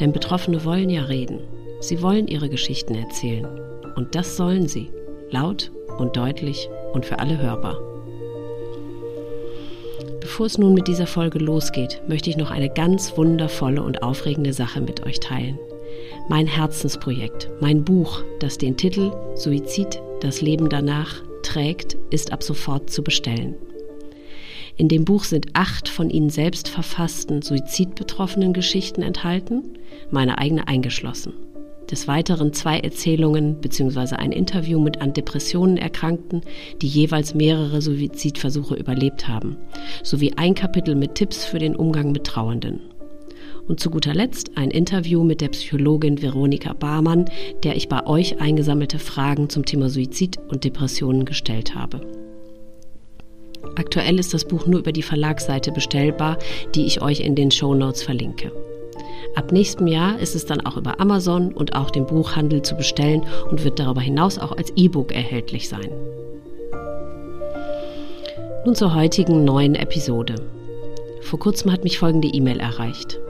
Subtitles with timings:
[0.00, 1.40] Denn Betroffene wollen ja reden.
[1.80, 3.46] Sie wollen ihre Geschichten erzählen.
[3.96, 4.90] Und das sollen sie.
[5.30, 7.78] Laut und deutlich und für alle hörbar.
[10.20, 14.52] Bevor es nun mit dieser Folge losgeht, möchte ich noch eine ganz wundervolle und aufregende
[14.52, 15.58] Sache mit euch teilen.
[16.28, 22.90] Mein Herzensprojekt, mein Buch, das den Titel Suizid, das Leben danach trägt, ist ab sofort
[22.90, 23.54] zu bestellen.
[24.78, 29.62] In dem Buch sind acht von ihnen selbst verfassten suizidbetroffenen Geschichten enthalten,
[30.10, 31.32] meine eigene eingeschlossen.
[31.90, 34.16] Des Weiteren zwei Erzählungen bzw.
[34.16, 36.42] ein Interview mit an Depressionen Erkrankten,
[36.82, 39.56] die jeweils mehrere Suizidversuche überlebt haben,
[40.02, 42.80] sowie ein Kapitel mit Tipps für den Umgang mit Trauernden.
[43.68, 47.26] Und zu guter Letzt ein Interview mit der Psychologin Veronika Barmann,
[47.62, 52.25] der ich bei euch eingesammelte Fragen zum Thema Suizid und Depressionen gestellt habe.
[53.74, 56.38] Aktuell ist das Buch nur über die Verlagsseite bestellbar,
[56.74, 58.52] die ich euch in den Show Notes verlinke.
[59.34, 63.26] Ab nächstem Jahr ist es dann auch über Amazon und auch den Buchhandel zu bestellen
[63.50, 65.90] und wird darüber hinaus auch als E-Book erhältlich sein.
[68.64, 70.36] Nun zur heutigen neuen Episode.
[71.20, 73.20] Vor kurzem hat mich folgende E-Mail erreicht.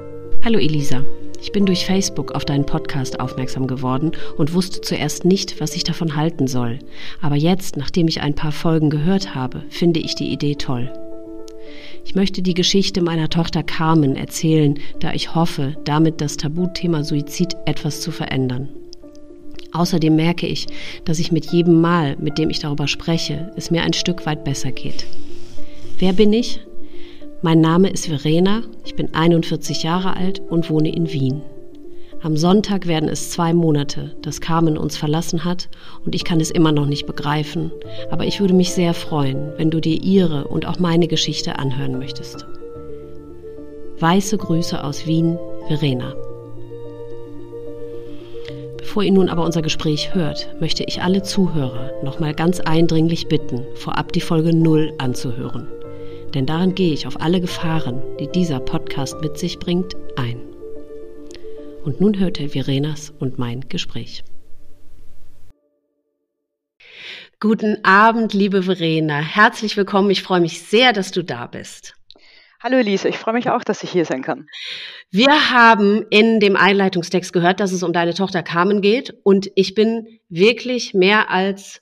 [0.45, 1.03] Hallo Elisa,
[1.47, 5.85] ich bin durch Facebook auf deinen Podcast aufmerksam geworden und wusste zuerst nicht, was ich
[5.85, 6.81] davon halten soll.
[7.23, 10.93] Aber jetzt, nachdem ich ein paar Folgen gehört habe, finde ich die Idee toll.
[12.05, 17.57] Ich möchte die Geschichte meiner Tochter Carmen erzählen, da ich hoffe, damit das Tabuthema Suizid
[17.65, 18.69] etwas zu verändern.
[19.71, 20.67] Außerdem merke ich,
[21.05, 24.43] dass ich mit jedem Mal, mit dem ich darüber spreche, es mir ein Stück weit
[24.43, 25.07] besser geht.
[26.01, 26.59] Wer bin ich?
[27.43, 31.43] Mein Name ist Verena, ich bin 41 Jahre alt und wohne in Wien.
[32.23, 35.69] Am Sonntag werden es zwei Monate, dass Carmen uns verlassen hat
[36.07, 37.71] und ich kann es immer noch nicht begreifen,
[38.11, 41.99] aber ich würde mich sehr freuen, wenn du dir ihre und auch meine Geschichte anhören
[41.99, 42.47] möchtest.
[44.01, 45.39] Weiße Grüße aus Wien,
[45.69, 46.15] Verena.
[48.79, 53.67] Bevor ihr nun aber unser Gespräch hört, möchte ich alle Zuhörer nochmal ganz eindringlich bitten,
[53.75, 55.69] vorab die Folge 0 anzuhören
[56.37, 60.39] denn darin gehe ich auf alle Gefahren, die dieser Podcast mit sich bringt, ein.
[61.83, 64.23] Und nun hört ihr Verenas und mein Gespräch.
[67.41, 69.19] Guten Abend, liebe Verena.
[69.19, 70.11] Herzlich willkommen.
[70.11, 71.95] Ich freue mich sehr, dass du da bist.
[72.61, 74.47] Hallo Elise, ich freue mich auch, dass ich hier sein kann.
[75.11, 79.75] Wir haben in dem Einleitungstext gehört, dass es um deine Tochter Carmen geht und ich
[79.75, 81.81] bin wirklich mehr als,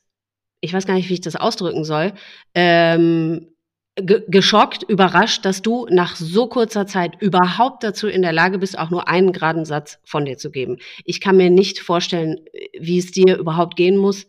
[0.60, 2.12] ich weiß gar nicht, wie ich das ausdrücken soll,
[2.54, 3.53] ähm,
[3.96, 8.90] geschockt, überrascht, dass du nach so kurzer Zeit überhaupt dazu in der Lage bist, auch
[8.90, 10.78] nur einen geraden Satz von dir zu geben.
[11.04, 12.40] Ich kann mir nicht vorstellen,
[12.76, 14.26] wie es dir überhaupt gehen muss.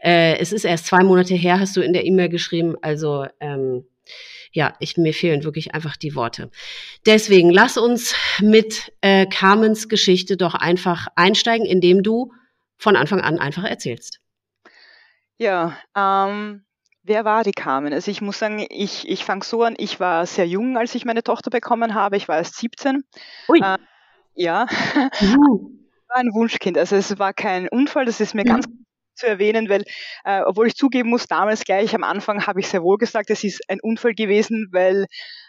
[0.00, 2.76] Äh, es ist erst zwei Monate her, hast du in der E-Mail geschrieben.
[2.80, 3.84] Also ähm,
[4.52, 6.50] ja, ich, mir fehlen wirklich einfach die Worte.
[7.06, 12.32] Deswegen lass uns mit äh, Carmens Geschichte doch einfach einsteigen, indem du
[12.76, 14.20] von Anfang an einfach erzählst.
[15.38, 16.64] Ja, ähm,
[17.04, 17.92] Wer war die Carmen?
[17.92, 21.04] Also ich muss sagen, ich, ich fange so an, ich war sehr jung, als ich
[21.04, 22.16] meine Tochter bekommen habe.
[22.16, 23.02] Ich war erst 17.
[23.48, 23.58] Ui.
[23.60, 23.78] Äh,
[24.34, 24.66] ja.
[25.20, 25.78] Mhm.
[26.08, 26.78] war ein Wunschkind.
[26.78, 28.48] Also es war kein Unfall, das ist mir mhm.
[28.48, 28.66] ganz
[29.14, 29.84] zu erwähnen, weil,
[30.24, 33.44] äh, obwohl ich zugeben muss, damals gleich am Anfang habe ich sehr wohl gesagt, es
[33.44, 35.06] ist ein Unfall gewesen, weil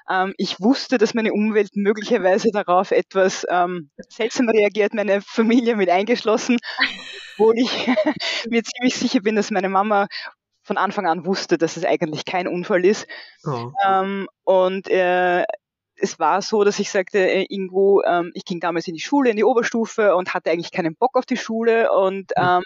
[0.09, 5.90] ähm, ich wusste, dass meine Umwelt möglicherweise darauf etwas ähm, seltsam reagiert, meine Familie mit
[5.90, 6.58] eingeschlossen,
[7.34, 7.88] obwohl ich
[8.50, 10.08] mir ziemlich sicher bin, dass meine Mama
[10.64, 13.08] von Anfang an wusste, dass es eigentlich kein Unfall ist.
[13.46, 13.72] Oh.
[13.86, 15.44] Ähm, und äh,
[15.96, 19.30] es war so, dass ich sagte, äh, irgendwo, ähm, ich ging damals in die Schule,
[19.30, 22.64] in die Oberstufe und hatte eigentlich keinen Bock auf die Schule und ähm,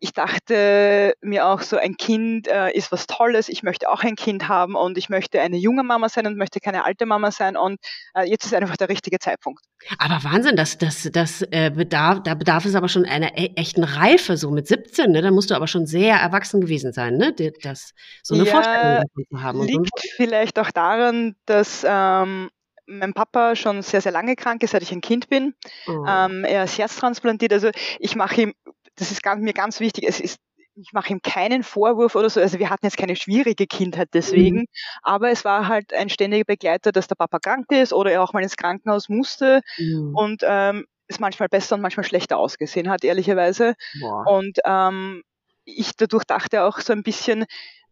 [0.00, 4.14] ich dachte mir auch so, ein Kind äh, ist was Tolles, ich möchte auch ein
[4.14, 7.56] Kind haben und ich möchte eine junge Mama sein und möchte keine alte Mama sein
[7.56, 7.78] und
[8.14, 9.64] äh, jetzt ist einfach der richtige Zeitpunkt.
[9.98, 13.82] Aber Wahnsinn, das, das, das äh, bedarf, da bedarf es aber schon einer e echten
[13.82, 15.22] Reife, so mit 17, ne?
[15.22, 17.34] Da musst du aber schon sehr erwachsen gewesen sein, ne?
[17.62, 17.92] Das,
[18.22, 19.62] so eine ja, Vorstellung zu haben.
[19.62, 20.08] Liegt so.
[20.16, 22.50] vielleicht auch daran, dass ähm,
[22.88, 25.54] mein Papa schon sehr, sehr lange krank ist, seit ich ein Kind bin.
[25.86, 26.04] Oh.
[26.08, 27.52] Ähm, er ist herztransplantiert.
[27.52, 28.54] Also ich mache ihm
[28.98, 30.04] das ist ganz, mir ganz wichtig.
[30.06, 30.38] Es ist,
[30.74, 32.40] ich mache ihm keinen Vorwurf oder so.
[32.40, 34.66] Also wir hatten jetzt keine schwierige Kindheit deswegen, mhm.
[35.02, 38.32] aber es war halt ein ständiger Begleiter, dass der Papa krank ist oder er auch
[38.32, 39.60] mal ins Krankenhaus musste.
[39.78, 40.14] Mhm.
[40.14, 43.74] Und ähm, es manchmal besser und manchmal schlechter ausgesehen hat, ehrlicherweise.
[44.00, 44.26] Boah.
[44.26, 45.22] Und ähm,
[45.64, 47.46] ich dadurch dachte auch so ein bisschen,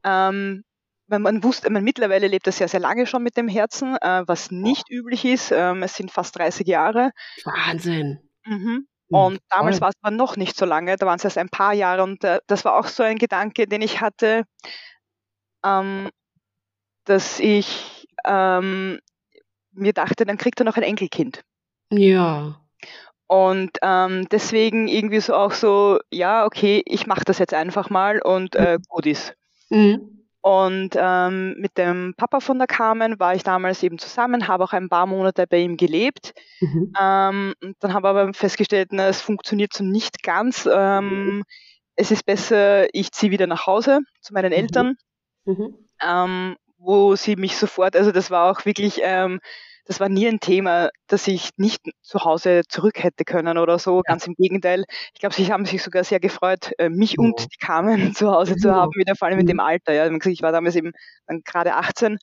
[0.04, 0.64] ähm,
[1.08, 4.22] weil man wusste, man mittlerweile lebt er sehr, sehr lange schon mit dem Herzen, äh,
[4.26, 4.96] was nicht Boah.
[4.96, 5.52] üblich ist.
[5.52, 7.12] Ähm, es sind fast 30 Jahre.
[7.44, 8.20] Wahnsinn.
[8.44, 8.86] Mhm.
[9.10, 11.48] Hm, und damals war es aber noch nicht so lange, da waren es erst ein
[11.48, 14.44] paar Jahre und äh, das war auch so ein Gedanke, den ich hatte,
[15.64, 16.10] ähm,
[17.04, 19.00] dass ich ähm,
[19.72, 21.42] mir dachte, dann kriegt er noch ein Enkelkind.
[21.90, 22.60] Ja.
[23.28, 28.20] Und ähm, deswegen irgendwie so auch so, ja, okay, ich mache das jetzt einfach mal
[28.22, 29.34] und äh, gut ist.
[29.68, 30.15] Mhm.
[30.46, 34.72] Und ähm, mit dem Papa von der Carmen war ich damals eben zusammen, habe auch
[34.72, 36.34] ein paar Monate bei ihm gelebt.
[36.60, 36.92] Mhm.
[36.96, 40.68] Ähm, dann habe aber festgestellt, na, es funktioniert so nicht ganz.
[40.72, 41.42] Ähm,
[41.96, 44.58] es ist besser, ich ziehe wieder nach Hause zu meinen mhm.
[44.58, 44.96] Eltern,
[45.46, 45.74] mhm.
[46.00, 49.40] Ähm, wo sie mich sofort, also das war auch wirklich ähm,
[49.86, 53.98] das war nie ein Thema, dass ich nicht zu Hause zurück hätte können oder so.
[53.98, 54.02] Ja.
[54.12, 54.84] Ganz im Gegenteil.
[55.14, 57.16] Ich glaube, sie haben sich sogar sehr gefreut, äh, mich ja.
[57.18, 59.60] und die Carmen zu Hause zu haben, wieder vor allem mit dem mhm.
[59.60, 59.92] Alter.
[59.92, 60.10] Ja.
[60.12, 60.92] Ich war damals eben
[61.26, 62.18] dann gerade 18.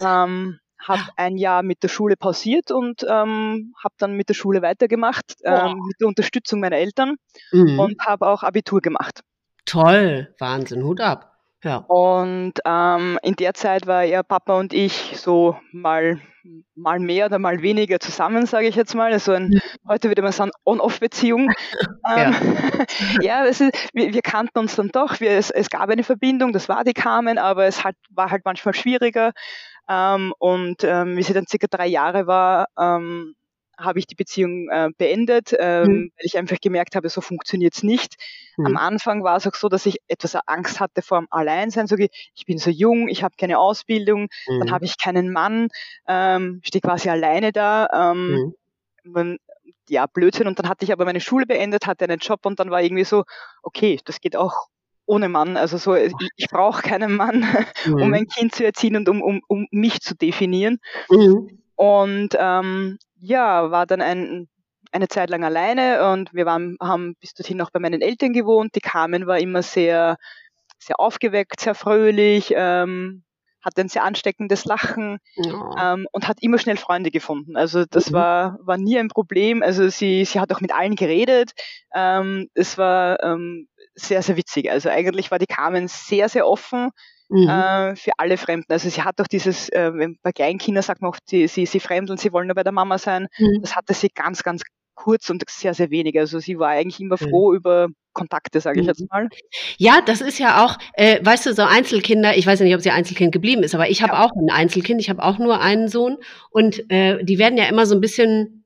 [0.00, 4.62] Ähm, habe ein Jahr mit der Schule pausiert und ähm, habe dann mit der Schule
[4.62, 7.16] weitergemacht, ähm, mit der Unterstützung meiner Eltern
[7.52, 7.78] mhm.
[7.78, 9.20] und habe auch Abitur gemacht.
[9.64, 11.31] Toll, Wahnsinn, Hut ab.
[11.62, 11.76] Ja.
[11.76, 16.20] Und ähm, in der Zeit war er Papa und ich so mal
[16.74, 19.12] mal mehr oder mal weniger zusammen, sage ich jetzt mal.
[19.12, 21.52] Also ein, heute würde man sagen On-Off-Beziehung.
[22.16, 22.34] ähm,
[23.20, 23.60] ja, ist,
[23.92, 25.20] wir, wir, kannten uns dann doch.
[25.20, 28.44] Wir, es, es, gab eine Verbindung, das war die Carmen, aber es halt, war halt
[28.44, 29.32] manchmal schwieriger.
[29.88, 33.34] Ähm, und ähm, wie sie dann circa drei Jahre war, ähm,
[33.84, 36.12] habe ich die Beziehung äh, beendet, ähm, mhm.
[36.16, 38.16] weil ich einfach gemerkt habe, so funktioniert es nicht.
[38.56, 38.66] Mhm.
[38.66, 41.86] Am Anfang war es auch so, dass ich etwas Angst hatte vor dem Alleinsein.
[41.86, 44.60] So, ich bin so jung, ich habe keine Ausbildung, mhm.
[44.60, 45.68] dann habe ich keinen Mann,
[46.08, 47.88] ähm, stehe quasi alleine da.
[47.92, 48.54] Ähm, mhm.
[49.04, 49.38] man,
[49.88, 50.46] ja, Blödsinn.
[50.46, 53.04] Und dann hatte ich aber meine Schule beendet, hatte einen Job und dann war irgendwie
[53.04, 53.24] so,
[53.62, 54.68] okay, das geht auch
[55.06, 55.56] ohne Mann.
[55.56, 57.44] Also so, ich, ich brauche keinen Mann,
[57.86, 58.14] um mhm.
[58.14, 60.78] ein Kind zu erziehen und um, um, um mich zu definieren.
[61.10, 61.58] Mhm.
[61.76, 64.48] Und ähm, ja, war dann ein,
[64.90, 68.74] eine Zeit lang alleine und wir waren, haben bis dorthin noch bei meinen Eltern gewohnt.
[68.74, 70.16] Die Carmen war immer sehr,
[70.78, 73.22] sehr aufgeweckt, sehr fröhlich, ähm,
[73.64, 75.94] hatte ein sehr ansteckendes Lachen ja.
[75.94, 77.56] ähm, und hat immer schnell Freunde gefunden.
[77.56, 78.14] Also das mhm.
[78.14, 79.62] war, war nie ein Problem.
[79.62, 81.52] Also sie, sie hat auch mit allen geredet.
[81.94, 84.68] Ähm, es war ähm, sehr, sehr witzig.
[84.68, 86.90] Also eigentlich war die Carmen sehr, sehr offen
[87.32, 87.48] mhm.
[87.48, 88.72] äh, für alle Fremden.
[88.72, 89.90] Also sie hat auch dieses, äh,
[90.22, 92.98] bei Kleinkindern sagt man oft, sie, sie, sie fremdeln, sie wollen nur bei der Mama
[92.98, 93.28] sein.
[93.38, 93.60] Mhm.
[93.62, 94.62] Das hatte sie ganz, ganz
[94.94, 96.18] kurz und sehr, sehr wenig.
[96.18, 97.28] Also sie war eigentlich immer mhm.
[97.28, 98.88] froh über Kontakte, sage ich mhm.
[98.88, 99.28] jetzt mal.
[99.78, 102.82] Ja, das ist ja auch, äh, weißt du, so Einzelkinder, ich weiß ja nicht, ob
[102.82, 104.24] sie Einzelkind geblieben ist, aber ich habe ja.
[104.24, 106.18] auch ein Einzelkind, ich habe auch nur einen Sohn
[106.50, 108.61] und äh, die werden ja immer so ein bisschen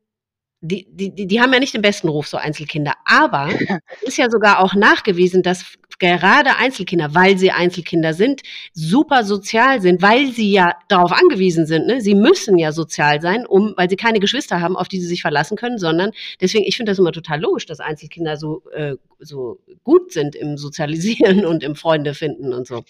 [0.61, 2.95] die, die, die haben ja nicht den besten Ruf, so Einzelkinder.
[3.05, 3.49] Aber
[4.03, 8.43] es ist ja sogar auch nachgewiesen, dass gerade Einzelkinder, weil sie Einzelkinder sind,
[8.73, 11.87] super sozial sind, weil sie ja darauf angewiesen sind.
[11.87, 12.01] Ne?
[12.01, 15.23] Sie müssen ja sozial sein, um, weil sie keine Geschwister haben, auf die sie sich
[15.23, 19.59] verlassen können, sondern deswegen, ich finde das immer total logisch, dass Einzelkinder so, äh, so
[19.85, 22.85] gut sind im Sozialisieren und im Freunde finden und so.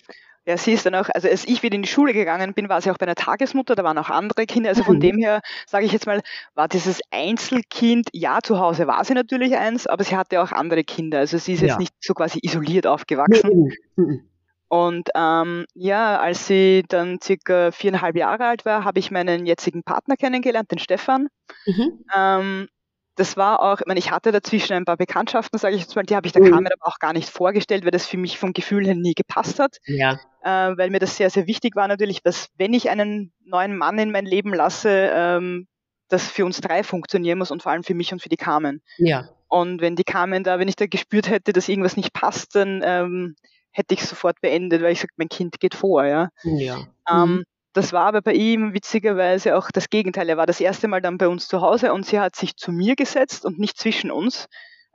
[0.47, 2.81] Ja, sie ist dann auch, also als ich wieder in die Schule gegangen bin, war
[2.81, 4.69] sie auch bei einer Tagesmutter, da waren auch andere Kinder.
[4.69, 5.01] Also von mhm.
[5.01, 6.23] dem her, sage ich jetzt mal,
[6.55, 10.85] war dieses Einzelkind, ja, zu Hause war sie natürlich eins, aber sie hatte auch andere
[10.85, 11.19] Kinder.
[11.19, 11.69] Also sie ist ja.
[11.69, 13.73] jetzt nicht so quasi isoliert aufgewachsen.
[13.97, 14.23] Mhm.
[14.69, 19.83] Und ähm, ja, als sie dann circa viereinhalb Jahre alt war, habe ich meinen jetzigen
[19.83, 21.29] Partner kennengelernt, den Stefan.
[21.67, 22.05] Mhm.
[22.15, 22.69] Ähm,
[23.17, 26.05] das war auch, ich meine, ich hatte dazwischen ein paar Bekanntschaften, sage ich jetzt mal,
[26.05, 26.51] die habe ich der mhm.
[26.51, 29.59] Carmen aber auch gar nicht vorgestellt, weil das für mich vom Gefühl her nie gepasst
[29.59, 29.79] hat.
[29.87, 30.21] Ja.
[30.43, 33.99] Äh, weil mir das sehr, sehr wichtig war natürlich, dass wenn ich einen neuen Mann
[33.99, 35.67] in mein Leben lasse, ähm,
[36.09, 38.83] das für uns drei funktionieren muss und vor allem für mich und für die Carmen.
[38.99, 39.29] Ja.
[39.49, 42.83] Und wenn die Carmen da, wenn ich da gespürt hätte, dass irgendwas nicht passt, dann
[42.85, 43.35] ähm,
[43.71, 46.29] hätte ich sofort beendet, weil ich sage, mein Kind geht vor, ja.
[46.45, 46.87] Ja.
[47.11, 47.45] Ähm, mhm.
[47.77, 50.31] Das war aber bei ihm witzigerweise auch das Gegenteil.
[50.31, 52.73] Er war das erste Mal dann bei uns zu Hause und sie hat sich zu
[52.73, 54.47] mir gesetzt und nicht zwischen uns.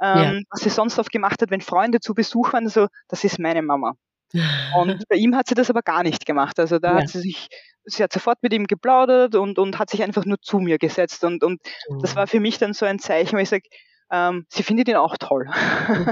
[0.02, 0.40] Ähm, ja.
[0.50, 3.62] Was sie sonst oft gemacht hat, wenn Freunde zu Besuch waren, so, das ist meine
[3.62, 3.94] Mama.
[4.76, 6.60] Und bei ihm hat sie das aber gar nicht gemacht.
[6.60, 7.02] Also da ja.
[7.02, 7.50] hat sie sich,
[7.84, 11.24] sie hat sofort mit ihm geplaudert und, und hat sich einfach nur zu mir gesetzt.
[11.24, 12.00] Und, und mhm.
[12.00, 13.70] das war für mich dann so ein Zeichen, wo ich sage,
[14.12, 15.48] ähm, sie findet ihn auch toll.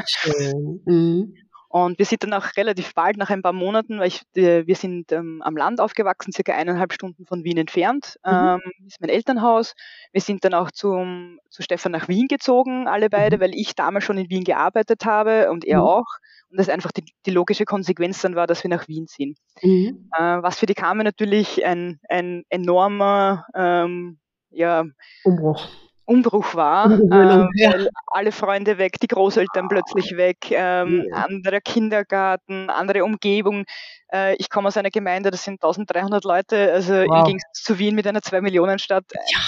[0.05, 0.83] Schön.
[0.85, 1.33] Mhm.
[1.71, 4.75] Und wir sind dann auch relativ bald nach ein paar Monaten, weil ich, äh, wir
[4.75, 8.31] sind ähm, am Land aufgewachsen, circa eineinhalb Stunden von Wien entfernt, mhm.
[8.33, 9.75] ähm, ist mein Elternhaus.
[10.11, 13.41] Wir sind dann auch zum, zu Stefan nach Wien gezogen, alle beide, mhm.
[13.41, 15.85] weil ich damals schon in Wien gearbeitet habe und er mhm.
[15.85, 16.07] auch.
[16.49, 19.35] Und das einfach die, die, logische Konsequenz dann war, dass wir nach Wien ziehen.
[19.61, 20.09] Mhm.
[20.17, 24.17] Äh, was für die Carmen natürlich ein, ein enormer ähm,
[24.49, 24.85] ja,
[25.23, 25.69] Umbruch
[26.10, 26.92] Umbruch war.
[26.92, 27.74] Ähm, ja.
[28.08, 31.25] Alle Freunde weg, die Großeltern plötzlich weg, ähm, ja.
[31.25, 33.66] anderer Kindergarten, andere Umgebung.
[34.12, 37.20] Äh, ich komme aus einer Gemeinde, das sind 1300 Leute, also wow.
[37.20, 39.06] im Gegensatz zu Wien mit einer 2-Millionen-Stadt.
[39.13, 39.39] Ja.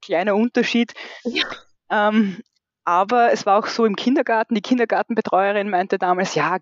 [0.00, 0.94] Kleiner Unterschied.
[1.90, 2.38] Ähm,
[2.84, 6.58] aber es war auch so im Kindergarten, die Kindergartenbetreuerin meinte damals, ja,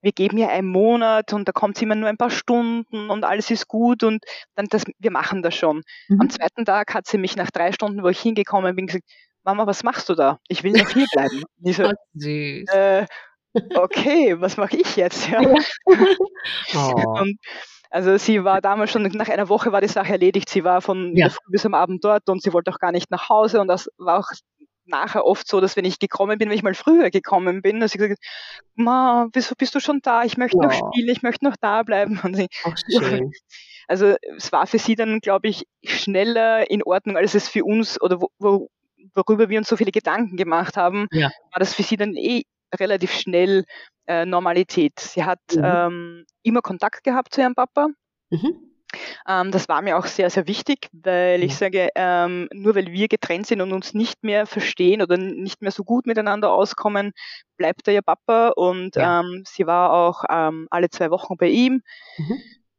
[0.00, 3.24] wir geben ihr einen Monat und da kommt sie immer nur ein paar Stunden und
[3.24, 4.24] alles ist gut und
[4.54, 5.82] dann das, wir machen das schon.
[6.08, 6.20] Mhm.
[6.20, 9.04] Am zweiten Tag hat sie mich nach drei Stunden, wo ich hingekommen bin, gesagt,
[9.44, 10.38] Mama, was machst du da?
[10.48, 11.42] Ich will noch hier bleiben.
[11.64, 12.68] Ich so, süß.
[12.70, 13.06] Äh,
[13.74, 15.28] okay, was mache ich jetzt?
[15.28, 15.40] Ja.
[16.74, 17.20] oh.
[17.20, 17.38] Und
[17.90, 20.48] also sie war damals schon, nach einer Woche war die Sache erledigt.
[20.50, 21.30] Sie war von ja.
[21.48, 24.18] bis am Abend dort und sie wollte auch gar nicht nach Hause und das war
[24.18, 24.28] auch
[24.88, 27.94] nachher oft so, dass wenn ich gekommen bin, wenn ich mal früher gekommen bin, dass
[27.94, 28.22] ich gesagt
[28.74, 30.24] Ma, wieso bist du schon da?
[30.24, 30.64] Ich möchte ja.
[30.64, 32.20] noch spielen, ich möchte noch da bleiben.
[32.34, 33.32] Sie, Ach, schön.
[33.90, 37.98] Also es war für sie dann, glaube ich, schneller in Ordnung, als es für uns
[38.02, 38.68] oder wo, wo,
[39.14, 41.30] worüber wir uns so viele Gedanken gemacht haben, ja.
[41.52, 42.42] war das für sie dann eh
[42.78, 43.64] relativ schnell
[44.06, 45.00] äh, Normalität.
[45.00, 45.64] Sie hat mhm.
[45.64, 47.88] ähm, immer Kontakt gehabt zu ihrem Papa.
[48.28, 48.67] Mhm.
[49.28, 53.08] Ähm, das war mir auch sehr, sehr wichtig, weil ich sage, ähm, nur weil wir
[53.08, 57.12] getrennt sind und uns nicht mehr verstehen oder nicht mehr so gut miteinander auskommen,
[57.56, 59.20] bleibt er ja Papa und ja.
[59.20, 61.82] ähm, sie war auch alle zwei Wochen bei ihm.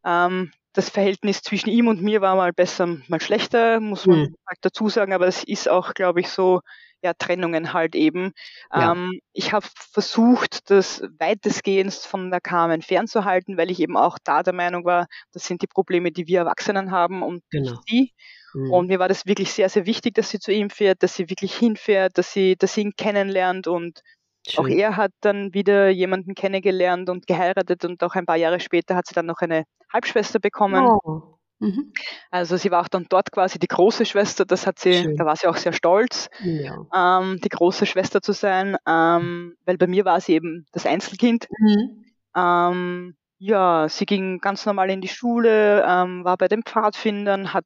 [0.04, 0.52] Mhm.
[0.74, 4.36] Das Verhältnis zwischen ihm und mir war mal besser, mal schlechter, muss man mhm.
[4.48, 6.62] halt dazu sagen, aber es ist auch, glaube ich, so,
[7.02, 8.32] ja, Trennungen halt eben.
[8.74, 8.92] Ja.
[8.92, 14.44] Ähm, ich habe versucht, das weitestgehend von der Carmen fernzuhalten, weil ich eben auch da
[14.44, 17.72] der Meinung war, das sind die Probleme, die wir Erwachsenen haben und genau.
[17.72, 18.14] nicht sie.
[18.54, 18.72] Mhm.
[18.72, 21.30] Und mir war das wirklich sehr, sehr wichtig, dass sie zu ihm fährt, dass sie
[21.30, 24.02] wirklich hinfährt, dass sie, dass sie ihn kennenlernt und
[24.48, 24.66] Schön.
[24.66, 28.96] auch er hat dann wieder jemanden kennengelernt und geheiratet und auch ein paar Jahre später
[28.96, 30.86] hat sie dann noch eine Halbschwester bekommen.
[30.86, 31.39] Oh.
[31.60, 31.92] Mhm.
[32.32, 35.16] Also sie war auch dann dort quasi die große Schwester, das hat sie, Schön.
[35.18, 36.86] da war sie auch sehr stolz, ja.
[36.96, 41.48] ähm, die große Schwester zu sein, ähm, weil bei mir war sie eben das Einzelkind.
[41.60, 42.06] Mhm.
[42.36, 47.66] Ähm, ja, sie ging ganz normal in die Schule, ähm, war bei den Pfadfindern, hat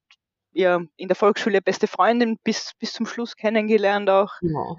[0.54, 4.34] ihr in der Volksschule beste Freundin bis, bis zum Schluss kennengelernt auch.
[4.42, 4.76] Ja.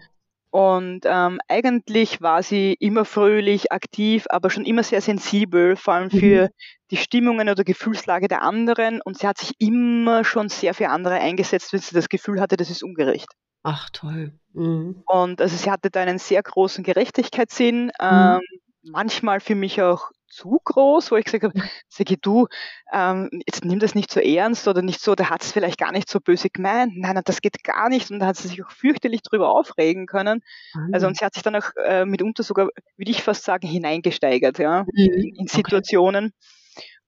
[0.50, 6.11] Und ähm, eigentlich war sie immer fröhlich, aktiv, aber schon immer sehr sensibel, vor allem
[6.11, 6.49] für mhm.
[6.95, 9.01] Die Stimmungen oder Gefühlslage der anderen.
[9.03, 12.57] Und sie hat sich immer schon sehr für andere eingesetzt, wenn sie das Gefühl hatte,
[12.57, 13.29] das ist ungerecht.
[13.65, 14.33] Ach toll.
[14.53, 15.03] Mhm.
[15.07, 17.87] Und also sie hatte da einen sehr großen Gerechtigkeitssinn.
[17.87, 17.91] Mhm.
[18.01, 18.41] Ähm,
[18.83, 21.55] manchmal für mich auch zu groß, wo ich gesagt habe,
[21.89, 22.47] sage du,
[22.93, 25.93] ähm, jetzt nimm das nicht so ernst oder nicht so, der hat es vielleicht gar
[25.93, 26.93] nicht so böse gemeint.
[26.97, 28.11] Nein, nein, das geht gar nicht.
[28.11, 30.43] Und da hat sie sich auch fürchterlich drüber aufregen können.
[30.75, 30.91] Mhm.
[30.93, 34.59] Also und sie hat sich dann auch äh, mitunter sogar, würde ich fast sagen, hineingesteigert,
[34.59, 34.89] ja, mhm.
[34.95, 36.27] in, in, Situationen.
[36.27, 36.63] Okay.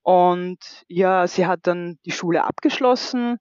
[0.07, 3.39] Und ja, sie hat dann die Schule abgeschlossen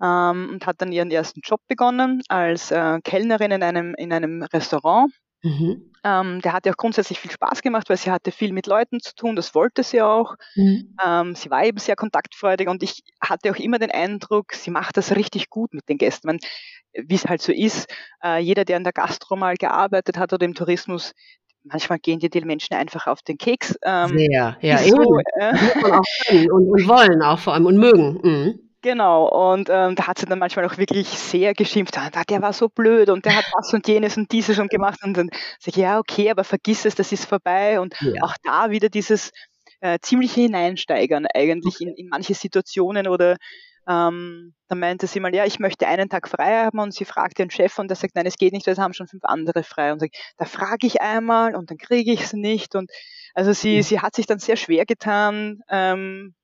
[0.00, 4.44] ähm, und hat dann ihren ersten Job begonnen als äh, Kellnerin in einem, in einem
[4.44, 5.12] Restaurant.
[5.42, 5.90] Mhm.
[6.04, 9.00] Ähm, der hat ja auch grundsätzlich viel Spaß gemacht, weil sie hatte viel mit Leuten
[9.00, 10.36] zu tun, das wollte sie auch.
[10.54, 10.96] Mhm.
[11.04, 14.96] Ähm, sie war eben sehr kontaktfreudig und ich hatte auch immer den Eindruck, sie macht
[14.96, 16.38] das richtig gut mit den Gästen.
[16.92, 17.92] Wie es halt so ist,
[18.22, 21.12] äh, jeder, der in der Gastro mal gearbeitet hat oder im Tourismus,
[21.64, 23.76] manchmal gehen dir die Menschen einfach auf den Keks.
[23.84, 28.20] Ähm, Sehr, ja, so, äh, und, und, wollen auch vor allem und mögen.
[28.22, 28.60] Mhm.
[28.82, 32.52] Genau, und ähm, da hat sie dann manchmal auch wirklich sehr geschimpft, ah, der war
[32.52, 35.70] so blöd und der hat das und jenes und dieses schon gemacht und dann sage
[35.70, 38.22] ich, ja, okay, aber vergiss es, das ist vorbei und ja.
[38.22, 39.30] auch da wieder dieses
[39.80, 43.36] äh, ziemliche Hineinsteigern eigentlich in, in manche Situationen oder
[43.88, 47.38] ähm, dann meinte sie mal, ja, ich möchte einen Tag frei haben und sie fragt
[47.38, 49.62] den Chef und der sagt, nein, es geht nicht, weil es haben schon fünf andere
[49.62, 52.90] frei und sagt, da frage ich einmal und dann kriege ich es nicht und
[53.34, 53.82] also sie, mhm.
[53.82, 56.34] sie hat sich dann sehr schwer getan, ähm,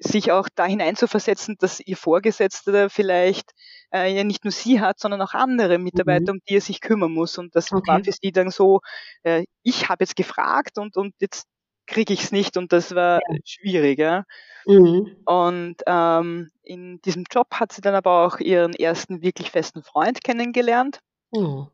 [0.00, 3.52] sich auch da hineinzuversetzen, dass ihr Vorgesetzter vielleicht
[3.92, 6.38] äh, ja nicht nur sie hat, sondern auch andere Mitarbeiter, mhm.
[6.38, 7.38] um die er sich kümmern muss.
[7.38, 7.82] Und das okay.
[7.86, 8.80] war für sie dann so,
[9.22, 11.46] äh, ich habe jetzt gefragt und, und jetzt
[11.86, 13.38] kriege ich es nicht und das war ja.
[13.44, 13.98] schwierig.
[13.98, 14.24] Ja?
[14.66, 15.16] Mhm.
[15.24, 20.24] Und ähm, in diesem Job hat sie dann aber auch ihren ersten wirklich festen Freund
[20.24, 21.00] kennengelernt,
[21.32, 21.68] mhm.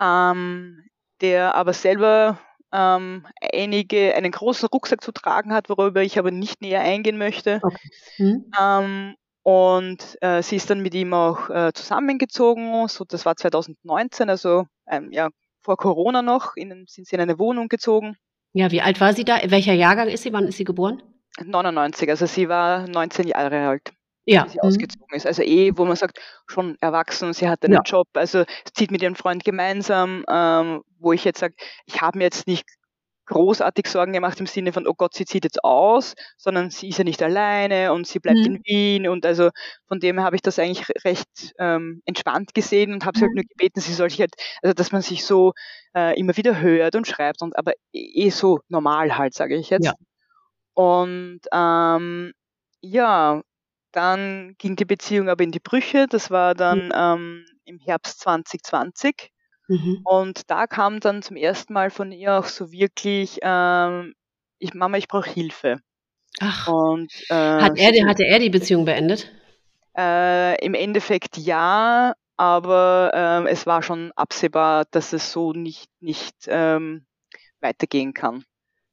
[0.00, 0.84] ähm,
[1.20, 2.38] der aber selber
[2.72, 7.60] ähm, einige, einen großen Rucksack zu tragen hat, worüber ich aber nicht näher eingehen möchte.
[7.62, 7.88] Okay.
[8.16, 8.50] Hm.
[8.60, 9.14] Ähm,
[9.44, 14.66] und äh, sie ist dann mit ihm auch äh, zusammengezogen, so das war 2019, also
[14.88, 15.28] ähm, ja,
[15.62, 18.16] vor Corona noch, in, sind sie in eine Wohnung gezogen.
[18.54, 19.38] Ja, wie alt war sie da?
[19.44, 20.32] Welcher Jahrgang ist sie?
[20.32, 21.02] Wann ist sie geboren?
[21.44, 23.92] 99, also sie war 19 Jahre alt
[24.26, 24.46] ja.
[24.48, 24.68] sie mhm.
[24.68, 25.26] ausgezogen ist.
[25.26, 27.82] Also eh, wo man sagt, schon erwachsen, sie hat einen ja.
[27.84, 31.54] Job, also zieht mit ihrem Freund gemeinsam, ähm, wo ich jetzt sage,
[31.86, 32.66] ich habe mir jetzt nicht
[33.26, 36.98] großartig Sorgen gemacht im Sinne von, oh Gott, sie zieht jetzt aus, sondern sie ist
[36.98, 38.56] ja nicht alleine und sie bleibt mhm.
[38.56, 39.50] in Wien und also
[39.86, 43.38] von dem habe ich das eigentlich recht ähm, entspannt gesehen und habe sie halt mhm.
[43.38, 45.52] halt nur gebeten, sie soll sich halt, also dass man sich so
[45.94, 49.86] äh, immer wieder hört und schreibt und aber eh so normal halt, sage ich jetzt.
[49.86, 49.94] Ja.
[50.74, 52.32] Und ähm,
[52.80, 53.42] ja,
[53.92, 56.06] dann ging die Beziehung aber in die Brüche.
[56.08, 56.92] Das war dann mhm.
[56.94, 59.30] ähm, im Herbst 2020.
[59.68, 60.00] Mhm.
[60.04, 64.14] Und da kam dann zum ersten Mal von ihr auch so wirklich, ähm,
[64.58, 65.80] ich, Mama, ich brauche Hilfe.
[66.40, 66.68] Ach.
[66.68, 69.30] Und, äh, Hat er, hatte er die Beziehung beendet?
[69.96, 76.34] Äh, Im Endeffekt ja, aber äh, es war schon absehbar, dass es so nicht, nicht
[76.48, 77.06] ähm,
[77.60, 78.44] weitergehen kann.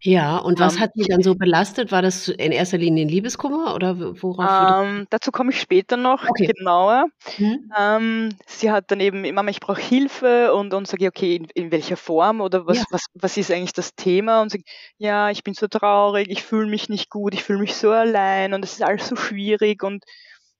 [0.03, 1.91] Ja, und was ähm, hat sie dann so belastet?
[1.91, 4.83] War das in erster Linie ein Liebeskummer oder worauf?
[4.83, 6.47] Ähm, dazu komme ich später noch okay.
[6.47, 7.05] genauer.
[7.37, 7.71] Mhm.
[7.77, 11.71] Ähm, sie hat dann eben, Mama, ich brauche Hilfe und, und sage, okay, in, in,
[11.71, 12.83] welcher Form oder was, ja.
[12.89, 14.41] was, was ist eigentlich das Thema?
[14.41, 14.63] Und sie,
[14.97, 18.55] ja, ich bin so traurig, ich fühle mich nicht gut, ich fühle mich so allein
[18.55, 20.03] und es ist alles so schwierig und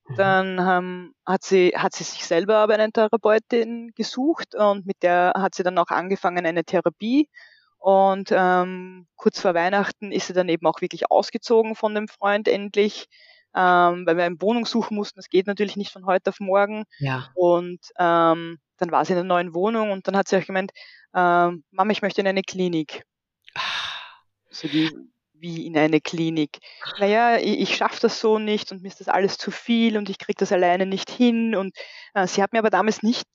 [0.07, 0.15] mhm.
[0.17, 5.33] dann ähm, hat sie hat sie sich selber aber eine Therapeutin gesucht und mit der
[5.36, 7.27] hat sie dann auch angefangen eine Therapie
[7.81, 12.47] und ähm, kurz vor Weihnachten ist sie dann eben auch wirklich ausgezogen von dem Freund
[12.47, 13.07] endlich,
[13.55, 15.17] ähm, weil wir eine Wohnung suchen mussten.
[15.17, 16.83] Das geht natürlich nicht von heute auf morgen.
[17.00, 17.31] Ja.
[17.33, 20.71] Und ähm, dann war sie in einer neuen Wohnung und dann hat sie auch gemeint,
[21.15, 23.03] ähm, Mama, ich möchte in eine Klinik.
[24.51, 24.91] So wie,
[25.33, 26.59] wie in eine Klinik.
[27.00, 30.07] Naja, ich, ich schaffe das so nicht und mir ist das alles zu viel und
[30.07, 31.55] ich kriege das alleine nicht hin.
[31.55, 31.75] Und
[32.13, 33.27] äh, sie hat mir aber damals nicht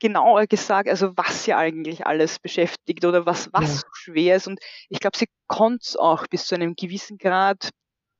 [0.00, 3.74] genauer gesagt, also was sie eigentlich alles beschäftigt oder was, was ja.
[3.76, 4.46] so schwer ist.
[4.46, 7.70] Und ich glaube, sie konnte es auch bis zu einem gewissen Grad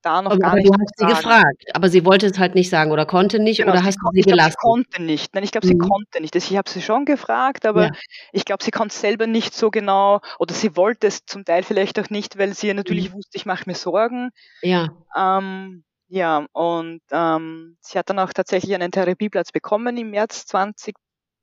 [0.02, 0.68] da noch aber, gar aber nicht.
[0.68, 1.11] Du hast sagen.
[1.11, 3.97] sie gefragt, aber sie wollte es halt nicht sagen oder konnte nicht genau, oder hast
[3.97, 4.56] du sie gelassen?
[4.61, 5.35] Glaub, sie konnte nicht.
[5.35, 5.80] Nein, ich glaube, sie mhm.
[5.80, 6.37] konnte nicht.
[6.37, 7.90] Ich habe sie schon gefragt, aber ja.
[8.32, 11.62] ich glaube, sie konnte es selber nicht so genau oder sie wollte es zum Teil
[11.62, 13.14] vielleicht auch nicht, weil sie natürlich mhm.
[13.14, 14.31] wusste, ich mache mir Sorgen.
[14.62, 14.88] Ja.
[15.16, 20.94] Ähm, ja, und ähm, sie hat dann auch tatsächlich einen Therapieplatz bekommen im März 20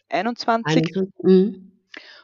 [0.09, 1.71] 21 mhm.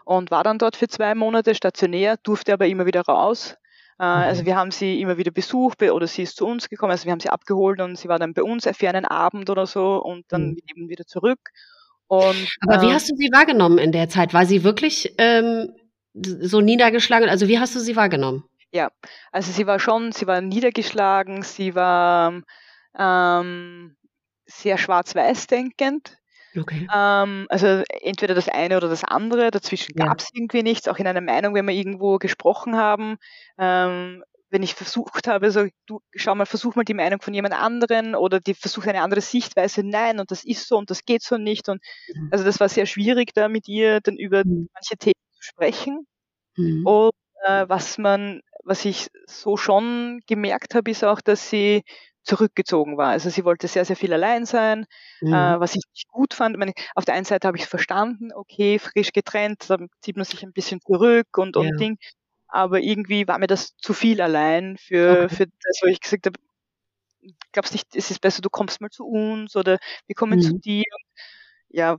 [0.06, 3.56] und war dann dort für zwei Monate stationär, durfte aber immer wieder raus.
[4.00, 4.10] Äh, mhm.
[4.10, 7.12] Also wir haben sie immer wieder besucht oder sie ist zu uns gekommen, also wir
[7.12, 10.26] haben sie abgeholt und sie war dann bei uns für einen Abend oder so und
[10.30, 10.58] dann mhm.
[10.70, 11.40] eben wieder zurück.
[12.08, 14.34] Und, aber wie ähm, hast du sie wahrgenommen in der Zeit?
[14.34, 15.74] War sie wirklich ähm,
[16.14, 17.30] so niedergeschlagen?
[17.30, 18.44] Also wie hast du sie wahrgenommen?
[18.74, 18.90] Ja,
[19.32, 22.42] also sie war schon, sie war niedergeschlagen, sie war
[22.98, 23.96] ähm,
[24.46, 26.18] sehr schwarz-weiß denkend.
[26.58, 26.88] Okay.
[26.94, 30.06] Ähm, also entweder das eine oder das andere, dazwischen ja.
[30.06, 33.18] gab es irgendwie nichts, auch in einer Meinung, wenn wir irgendwo gesprochen haben.
[33.58, 37.54] Ähm, wenn ich versucht habe, so, du schau mal, versuch mal die Meinung von jemand
[37.54, 41.24] anderen oder die versucht eine andere Sichtweise, nein, und das ist so und das geht
[41.24, 41.70] so nicht.
[41.70, 41.82] Und
[42.14, 42.28] mhm.
[42.32, 44.68] also das war sehr schwierig, da mit ihr dann über mhm.
[44.74, 46.06] manche Themen zu sprechen.
[46.58, 46.86] Mhm.
[46.86, 47.14] Und
[47.46, 51.84] äh, was man, was ich so schon gemerkt habe, ist auch, dass sie
[52.24, 53.10] zurückgezogen war.
[53.10, 54.86] Also sie wollte sehr, sehr viel allein sein,
[55.22, 55.34] äh, mhm.
[55.34, 56.56] äh, was ich nicht gut fand.
[56.56, 60.16] Ich meine, auf der einen Seite habe ich es verstanden, okay, frisch getrennt, dann zieht
[60.16, 61.76] man sich ein bisschen zurück und, und ja.
[61.78, 61.98] Ding.
[62.48, 65.36] Aber irgendwie war mir das zu viel allein für, okay.
[65.36, 66.40] für das, wo ich gesagt habe,
[67.52, 70.44] glaubst nicht, es ist besser, du kommst mal zu uns oder wir kommen mhm.
[70.44, 70.84] zu dir.
[71.70, 71.98] Ja,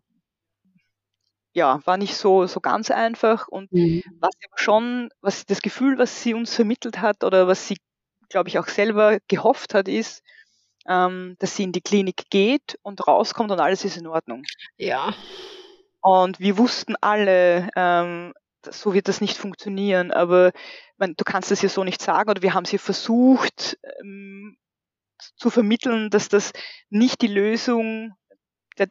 [1.54, 3.48] ja, war nicht so, so ganz einfach.
[3.48, 4.02] Und mhm.
[4.20, 7.76] was aber schon, was das Gefühl, was sie uns vermittelt hat oder was sie
[8.32, 10.22] glaube ich, auch selber gehofft hat, ist,
[10.88, 14.42] ähm, dass sie in die Klinik geht und rauskommt und alles ist in Ordnung.
[14.76, 15.14] Ja.
[16.00, 18.34] Und wir wussten alle, ähm,
[18.68, 20.52] so wird das nicht funktionieren, aber
[20.96, 24.56] man, du kannst es ja so nicht sagen oder wir haben sie versucht ähm,
[25.36, 26.52] zu vermitteln, dass das
[26.90, 28.14] nicht die Lösung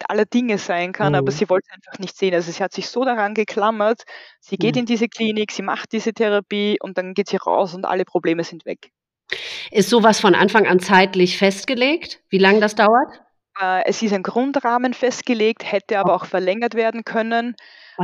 [0.08, 1.20] aller Dinge sein kann, mhm.
[1.20, 2.34] aber sie wollte einfach nicht sehen.
[2.34, 4.04] Also sie hat sich so daran geklammert,
[4.40, 4.82] sie geht mhm.
[4.82, 8.44] in diese Klinik, sie macht diese Therapie und dann geht sie raus und alle Probleme
[8.44, 8.92] sind weg.
[9.72, 13.22] Ist sowas von Anfang an zeitlich festgelegt, wie lange das dauert?
[13.60, 17.56] Äh, es ist ein Grundrahmen festgelegt, hätte aber auch verlängert werden können.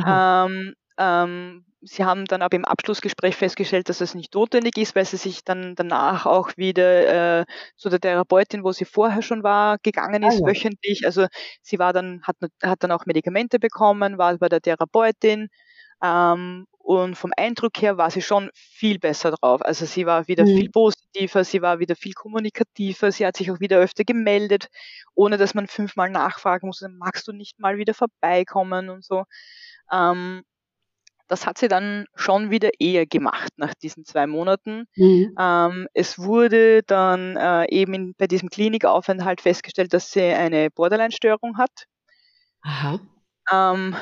[0.05, 5.05] Ähm, ähm, sie haben dann aber im Abschlussgespräch festgestellt, dass es nicht notwendig ist, weil
[5.05, 9.77] sie sich dann danach auch wieder äh, zu der Therapeutin, wo sie vorher schon war,
[9.83, 10.47] gegangen ist, ah, ja.
[10.47, 11.05] wöchentlich.
[11.05, 11.27] Also
[11.61, 15.49] sie war dann, hat, hat dann auch Medikamente bekommen, war bei der Therapeutin.
[16.03, 19.61] Ähm, und vom Eindruck her war sie schon viel besser drauf.
[19.61, 20.55] Also sie war wieder mhm.
[20.55, 24.69] viel positiver, sie war wieder viel kommunikativer, sie hat sich auch wieder öfter gemeldet,
[25.13, 29.25] ohne dass man fünfmal nachfragen muss, magst du nicht mal wieder vorbeikommen und so.
[29.91, 30.43] Ähm,
[31.27, 34.85] das hat sie dann schon wieder eher gemacht nach diesen zwei Monaten.
[34.95, 35.35] Mhm.
[35.37, 41.57] Ähm, es wurde dann äh, eben in, bei diesem Klinikaufenthalt festgestellt, dass sie eine Borderline-Störung
[41.57, 41.83] hat.
[42.61, 43.01] Aha.
[43.51, 43.93] Ähm,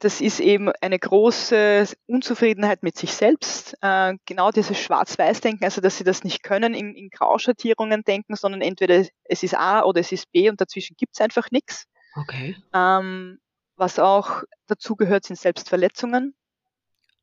[0.00, 3.76] das ist eben eine große Unzufriedenheit mit sich selbst.
[3.80, 8.60] Äh, genau dieses Schwarz-Weiß-Denken, also dass sie das nicht können, in, in Grauschattierungen denken, sondern
[8.60, 11.86] entweder es ist A oder es ist B und dazwischen gibt es einfach nichts.
[12.16, 12.56] Okay.
[12.72, 13.38] Ähm,
[13.76, 16.34] was auch dazu gehört, sind Selbstverletzungen.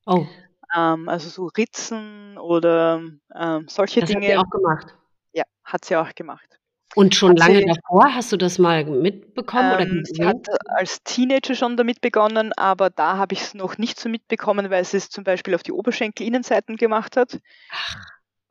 [0.05, 0.25] Oh.
[0.75, 3.01] Ähm, also so Ritzen oder
[3.35, 4.27] ähm, solche das Dinge.
[4.27, 4.95] Hat sie auch gemacht.
[5.33, 6.60] Ja, hat sie auch gemacht.
[6.95, 9.71] Und schon lange sie, davor hast du das mal mitbekommen?
[9.71, 13.77] Ähm, oder sie hat als Teenager schon damit begonnen, aber da habe ich es noch
[13.77, 17.39] nicht so mitbekommen, weil sie es zum Beispiel auf die Oberschenkelinnenseiten gemacht hat.
[17.71, 17.95] Ach.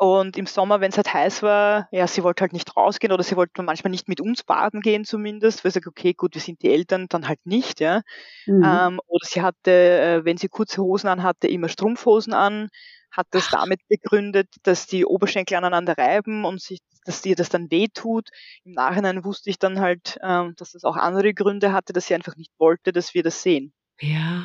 [0.03, 3.23] Und im Sommer, wenn es halt heiß war, ja, sie wollte halt nicht rausgehen oder
[3.23, 6.41] sie wollte manchmal nicht mit uns baden gehen zumindest, weil sie sagt, okay, gut, wir
[6.41, 8.01] sind die Eltern, dann halt nicht, ja.
[8.47, 8.63] Mhm.
[8.65, 12.71] Ähm, oder sie hatte, äh, wenn sie kurze Hosen an hatte, immer Strumpfhosen an,
[13.11, 13.61] hat das Ach.
[13.61, 18.29] damit begründet, dass die Oberschenkel aneinander reiben und sich, dass dir das dann weh tut.
[18.65, 22.15] Im Nachhinein wusste ich dann halt, ähm, dass das auch andere Gründe hatte, dass sie
[22.15, 23.73] einfach nicht wollte, dass wir das sehen.
[24.01, 24.43] Ja.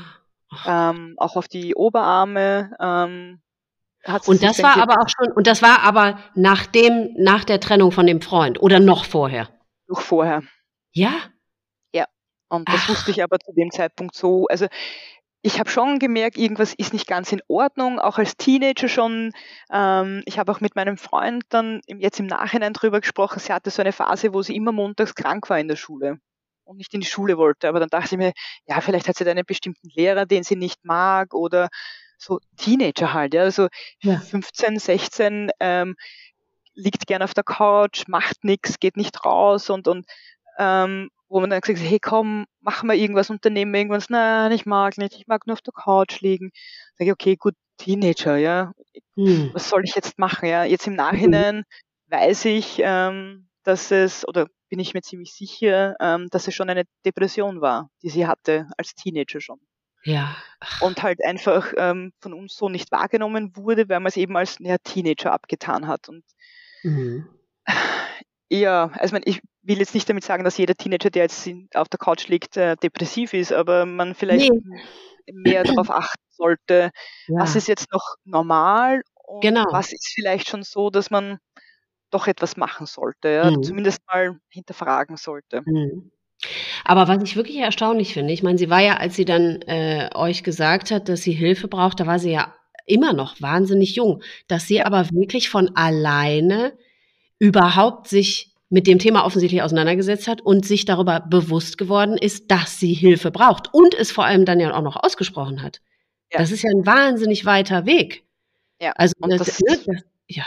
[0.65, 3.41] Ähm, auch auf die Oberarme, ähm,
[4.27, 7.91] und das war aber auch schon, und das war aber nach dem, nach der Trennung
[7.91, 9.49] von dem Freund oder noch vorher?
[9.87, 10.43] Noch vorher.
[10.91, 11.13] Ja?
[11.91, 12.05] Ja.
[12.49, 12.89] Und das Ach.
[12.89, 14.45] wusste ich aber zu dem Zeitpunkt so.
[14.47, 14.67] Also
[15.45, 19.31] ich habe schon gemerkt, irgendwas ist nicht ganz in Ordnung, auch als Teenager schon.
[19.71, 23.37] Ähm, ich habe auch mit meinem Freund dann jetzt im Nachhinein drüber gesprochen.
[23.37, 26.17] Sie hatte so eine Phase, wo sie immer montags krank war in der Schule
[26.63, 27.69] und nicht in die Schule wollte.
[27.69, 28.33] Aber dann dachte ich mir,
[28.65, 31.69] ja, vielleicht hat sie da einen bestimmten Lehrer, den sie nicht mag oder
[32.17, 33.67] so Teenager halt, ja, also
[34.01, 34.17] ja.
[34.17, 35.95] 15, 16, ähm,
[36.73, 40.07] liegt gern auf der Couch, macht nichts, geht nicht raus und, und
[40.57, 44.51] ähm, wo man dann gesagt hat, hey komm, machen wir irgendwas, unternehmen wir irgendwas, nein,
[44.51, 46.51] ich mag nicht, ich mag nur auf der Couch liegen.
[46.97, 48.71] Sag ich, okay, gut, Teenager, ja,
[49.15, 49.49] hm.
[49.53, 50.97] was soll ich jetzt machen, ja, jetzt im mhm.
[50.97, 51.63] Nachhinein hm.
[52.07, 56.69] weiß ich, ähm, dass es, oder bin ich mir ziemlich sicher, ähm, dass es schon
[56.69, 59.59] eine Depression war, die sie hatte als Teenager schon.
[60.03, 60.35] Ja.
[60.81, 64.57] Und halt einfach ähm, von uns so nicht wahrgenommen wurde, weil man es eben als
[64.59, 66.09] ja, Teenager abgetan hat.
[66.09, 66.23] Und
[66.83, 67.27] mhm.
[68.49, 71.99] ja, also ich will jetzt nicht damit sagen, dass jeder Teenager, der jetzt auf der
[71.99, 74.83] Couch liegt, äh, depressiv ist, aber man vielleicht nee.
[75.33, 76.91] mehr darauf achten sollte,
[77.27, 77.39] ja.
[77.39, 79.65] was ist jetzt noch normal und genau.
[79.71, 81.39] was ist vielleicht schon so, dass man
[82.11, 83.51] doch etwas machen sollte, ja?
[83.51, 83.63] mhm.
[83.63, 85.61] zumindest mal hinterfragen sollte.
[85.65, 86.11] Mhm.
[86.83, 90.09] Aber was ich wirklich erstaunlich finde, ich meine, sie war ja, als sie dann äh,
[90.13, 92.53] euch gesagt hat, dass sie Hilfe braucht, da war sie ja
[92.85, 96.77] immer noch wahnsinnig jung, dass sie aber wirklich von alleine
[97.39, 102.77] überhaupt sich mit dem Thema offensichtlich auseinandergesetzt hat und sich darüber bewusst geworden ist, dass
[102.77, 105.79] sie Hilfe braucht und es vor allem dann ja auch noch ausgesprochen hat.
[106.29, 106.39] Ja.
[106.39, 108.25] Das ist ja ein wahnsinnig weiter Weg.
[108.81, 108.91] Ja.
[108.97, 110.43] Also das, das, ne, das, ja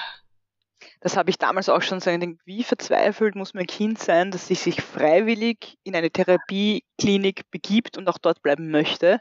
[1.01, 4.57] das habe ich damals auch schon gesagt, wie verzweifelt muss mein Kind sein, dass sie
[4.57, 9.21] sich freiwillig in eine Therapieklinik begibt und auch dort bleiben möchte.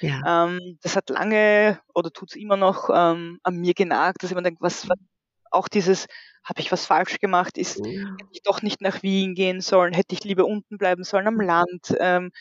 [0.00, 0.46] Ja.
[0.46, 4.36] Ähm, das hat lange oder tut es immer noch ähm, an mir genagt, dass ich
[4.36, 4.98] mir denke, was, was
[5.52, 6.06] auch dieses,
[6.44, 8.10] habe ich was falsch gemacht, ist, ja.
[8.18, 11.40] hätte ich doch nicht nach Wien gehen sollen, hätte ich lieber unten bleiben sollen am
[11.40, 12.32] Land, ähm,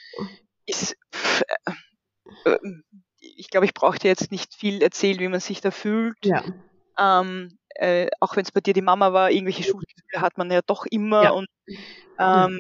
[0.65, 1.43] ist, pff,
[2.45, 2.59] äh, äh,
[3.19, 6.17] ich glaube, ich brauche dir jetzt nicht viel erzählen, wie man sich da fühlt.
[6.23, 6.43] Ja.
[6.97, 10.61] Ähm, äh, auch wenn es bei dir die Mama war, irgendwelche Schuldgefühle hat man ja
[10.65, 11.23] doch immer.
[11.23, 11.29] Ja.
[11.31, 11.47] Und
[12.19, 12.59] ähm,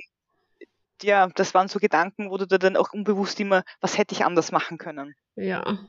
[1.01, 4.23] ja, das waren so Gedanken, wo du da dann auch unbewusst immer, was hätte ich
[4.23, 5.15] anders machen können?
[5.35, 5.79] Ja.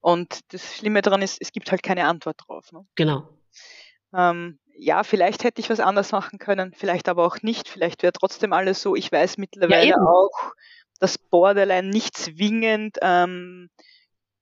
[0.00, 2.70] Und das Schlimme daran ist, es gibt halt keine Antwort drauf.
[2.72, 2.86] Ne?
[2.94, 3.28] Genau.
[4.14, 7.68] Ähm, ja, vielleicht hätte ich was anders machen können, vielleicht aber auch nicht.
[7.68, 8.96] Vielleicht wäre trotzdem alles so.
[8.96, 10.52] Ich weiß mittlerweile ja, auch,
[11.00, 13.70] dass Borderline nicht zwingend ähm,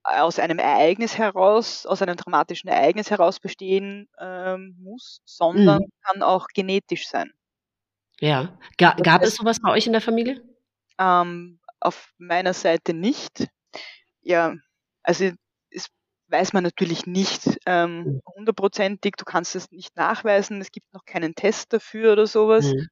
[0.05, 5.93] aus einem Ereignis heraus, aus einem dramatischen Ereignis heraus bestehen ähm, muss, sondern mhm.
[6.03, 7.31] kann auch genetisch sein.
[8.21, 8.57] Ja.
[8.79, 10.43] Ga gab heißt, es sowas bei euch in der Familie?
[10.99, 13.49] Ähm, auf meiner Seite nicht.
[14.23, 14.55] Ja,
[15.03, 15.31] also
[16.33, 18.23] weiß man natürlich nicht ähm, mhm.
[18.35, 19.15] hundertprozentig.
[19.17, 20.61] Du kannst es nicht nachweisen.
[20.61, 22.73] Es gibt noch keinen Test dafür oder sowas.
[22.73, 22.89] Mhm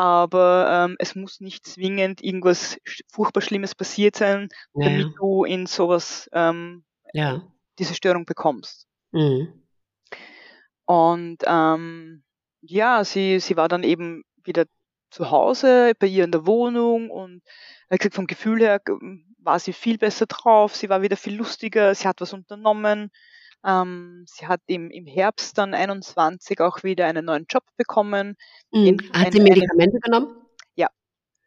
[0.00, 2.78] aber ähm, es muss nicht zwingend irgendwas
[3.12, 4.88] furchtbar Schlimmes passiert sein, ja.
[4.88, 7.42] damit du in sowas ähm, ja.
[7.78, 8.86] diese Störung bekommst.
[9.12, 9.52] Mhm.
[10.86, 12.22] Und ähm,
[12.62, 14.64] ja, sie, sie war dann eben wieder
[15.10, 17.42] zu Hause bei ihr in der Wohnung und
[17.90, 18.80] wie gesagt, vom Gefühl her
[19.38, 23.10] war sie viel besser drauf, sie war wieder viel lustiger, sie hat was unternommen.
[23.64, 28.36] Ähm, sie hat im, im Herbst dann 21 auch wieder einen neuen Job bekommen.
[28.72, 28.98] Mhm.
[29.12, 30.36] Hat eine, sie Medikamente eine, genommen?
[30.76, 30.88] Ja.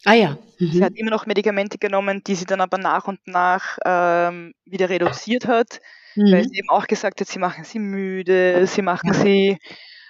[0.05, 0.37] Ah ja.
[0.59, 0.71] Mhm.
[0.71, 4.89] Sie hat immer noch Medikamente genommen, die sie dann aber nach und nach ähm, wieder
[4.89, 5.79] reduziert hat,
[6.15, 6.31] mhm.
[6.31, 9.19] weil sie eben auch gesagt hat, sie machen sie müde, sie machen ja.
[9.19, 9.57] sie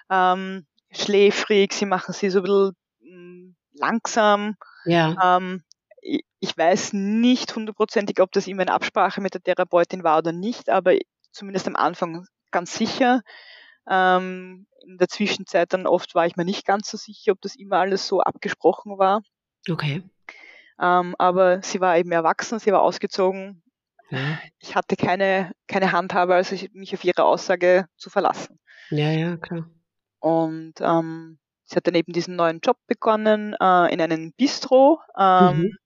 [0.09, 4.55] ähm, schläfrig, sie machen sie so ein bisschen mm, langsam.
[4.85, 5.37] Ja.
[5.37, 5.63] Ähm,
[6.03, 10.69] ich weiß nicht hundertprozentig, ob das immer in Absprache mit der Therapeutin war oder nicht,
[10.69, 10.95] aber
[11.31, 13.21] zumindest am Anfang ganz sicher.
[13.89, 17.55] Ähm, in der Zwischenzeit dann oft war ich mir nicht ganz so sicher, ob das
[17.55, 19.21] immer alles so abgesprochen war.
[19.69, 20.03] Okay.
[20.79, 23.61] Ähm, aber sie war eben erwachsen, sie war ausgezogen.
[24.09, 24.39] Ja.
[24.59, 28.59] Ich hatte keine, keine Handhabe, also mich auf ihre Aussage zu verlassen.
[28.89, 29.69] Ja, ja, klar.
[30.19, 34.99] Und ähm, sie hat dann eben diesen neuen Job begonnen äh, in einem Bistro.
[35.17, 35.77] Ähm, mhm.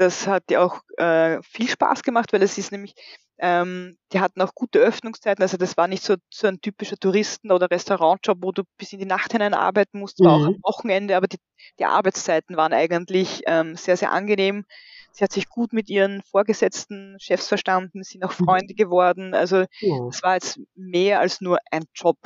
[0.00, 2.94] Das hat ihr auch äh, viel Spaß gemacht, weil es ist nämlich,
[3.38, 5.42] ähm, die hatten auch gute Öffnungszeiten.
[5.42, 8.98] Also das war nicht so, so ein typischer Touristen- oder Restaurantjob, wo du bis in
[8.98, 10.42] die Nacht hinein arbeiten musst, war mhm.
[10.42, 11.36] auch am Wochenende, aber die,
[11.78, 14.64] die Arbeitszeiten waren eigentlich ähm, sehr, sehr angenehm.
[15.12, 18.44] Sie hat sich gut mit ihren Vorgesetzten, Chefs verstanden, sind auch mhm.
[18.46, 19.34] Freunde geworden.
[19.34, 19.66] Also
[20.08, 22.16] es war jetzt mehr als nur ein Job.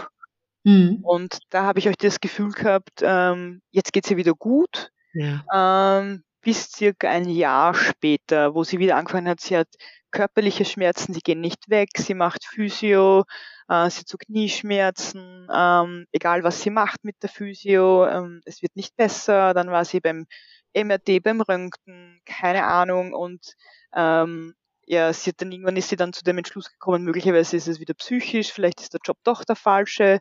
[0.63, 1.01] Mhm.
[1.03, 4.91] Und da habe ich euch das Gefühl gehabt, ähm, jetzt geht sie wieder gut.
[5.13, 5.43] Ja.
[5.53, 9.69] Ähm, bis circa ein Jahr später, wo sie wieder angefangen hat, sie hat
[10.11, 13.25] körperliche Schmerzen, die gehen nicht weg, sie macht Physio,
[13.69, 18.63] äh, sie hat so Knieschmerzen, ähm, egal was sie macht mit der Physio, ähm, es
[18.63, 19.55] wird nicht besser.
[19.55, 20.27] Dann war sie beim
[20.73, 23.55] MRT, beim Röntgen, keine Ahnung und
[23.95, 24.55] ähm,
[24.87, 27.81] ja, sie hat dann irgendwann ist sie dann zu dem Entschluss gekommen, möglicherweise ist es
[27.81, 30.21] wieder psychisch, vielleicht ist der Job doch der falsche.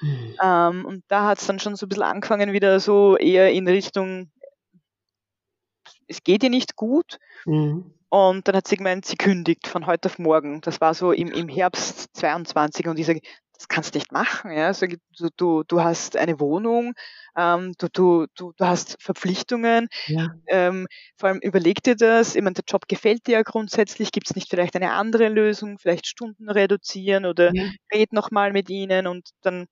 [0.00, 0.34] Mhm.
[0.42, 3.66] Ähm, und da hat es dann schon so ein bisschen angefangen, wieder so eher in
[3.66, 4.30] Richtung,
[6.08, 7.18] es geht ihr nicht gut.
[7.46, 7.92] Mhm.
[8.08, 10.60] Und dann hat sie gemeint, sie kündigt von heute auf morgen.
[10.60, 13.20] Das war so im, im Herbst 22 und ich sage,
[13.54, 14.52] das kannst du nicht machen.
[14.52, 14.66] Ja?
[14.66, 16.94] Also, du, du, du hast eine Wohnung,
[17.36, 19.88] ähm, du, du, du, du hast Verpflichtungen.
[20.06, 20.28] Ja.
[20.46, 20.86] Ähm,
[21.16, 24.36] vor allem überleg dir das, ich meine, der Job gefällt dir ja grundsätzlich, gibt es
[24.36, 27.64] nicht vielleicht eine andere Lösung, vielleicht Stunden reduzieren oder ja.
[27.92, 29.66] red nochmal mit ihnen und dann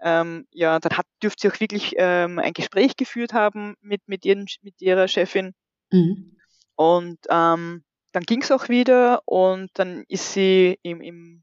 [0.00, 4.24] ähm, ja, dann hat, dürft sie auch wirklich ähm, ein Gespräch geführt haben mit, mit,
[4.24, 5.54] ihren, mit ihrer Chefin.
[5.90, 6.36] Mhm.
[6.76, 11.42] Und ähm, dann ging es auch wieder und dann ist sie im, im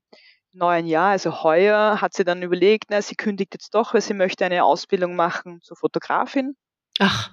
[0.53, 4.13] neuen Jahr, also heuer, hat sie dann überlegt, na, sie kündigt jetzt doch, weil sie
[4.13, 6.55] möchte eine Ausbildung machen zur Fotografin.
[6.99, 7.31] Ach.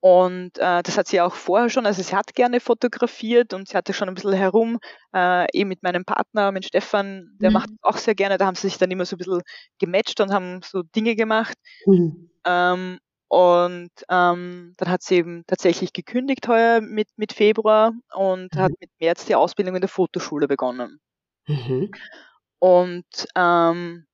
[0.00, 3.76] Und äh, das hat sie auch vorher schon, also sie hat gerne fotografiert und sie
[3.76, 4.78] hatte schon ein bisschen herum,
[5.14, 7.54] äh, eben mit meinem Partner, mit Stefan, der mhm.
[7.54, 9.42] macht auch sehr gerne, da haben sie sich dann immer so ein bisschen
[9.78, 11.54] gematcht und haben so Dinge gemacht.
[11.84, 12.30] Mhm.
[12.46, 12.98] Ähm,
[13.30, 18.58] und ähm, dann hat sie eben tatsächlich gekündigt heuer mit, mit Februar und mhm.
[18.58, 20.98] hat mit März die Ausbildung in der Fotoschule begonnen.
[21.46, 21.92] Mhm.
[22.58, 24.04] Und ähm,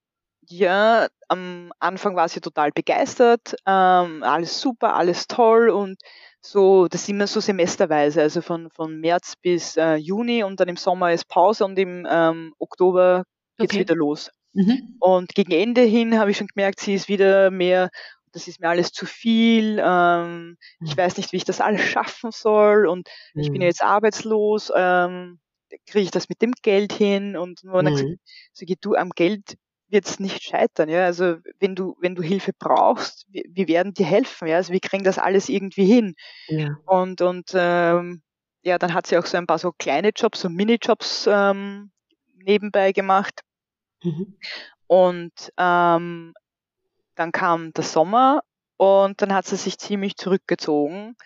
[0.42, 5.98] ja, am Anfang war sie total begeistert, ähm, alles super, alles toll und
[6.42, 10.68] so, das ist immer so semesterweise, also von, von März bis äh, Juni und dann
[10.68, 13.24] im Sommer ist Pause und im ähm, Oktober
[13.56, 13.80] geht's okay.
[13.80, 14.30] wieder los.
[14.52, 14.96] Mhm.
[15.00, 17.90] Und gegen Ende hin habe ich schon gemerkt, sie ist wieder mehr,
[18.36, 20.86] das ist mir alles zu viel, ähm, mhm.
[20.86, 23.40] ich weiß nicht, wie ich das alles schaffen soll und mhm.
[23.40, 23.70] ich bin ja mhm.
[23.70, 25.40] jetzt arbeitslos, ähm,
[25.86, 27.86] kriege ich das mit dem Geld hin und nur mhm.
[27.86, 28.10] gesagt,
[28.52, 29.56] sag ich, du am Geld
[29.88, 31.04] wird es nicht scheitern, ja.
[31.04, 34.56] Also wenn du, wenn du Hilfe brauchst, wir, wir, werden dir helfen, ja.
[34.56, 36.14] Also wir kriegen das alles irgendwie hin.
[36.48, 36.76] Ja.
[36.86, 38.22] Und, und ähm,
[38.62, 41.90] ja, dann hat sie auch so ein paar so kleine Jobs, so Minijobs ähm,
[42.34, 43.40] nebenbei gemacht.
[44.02, 44.36] Mhm.
[44.88, 46.34] Und ähm,
[47.16, 48.42] dann kam der Sommer
[48.76, 51.16] und dann hat sie sich ziemlich zurückgezogen.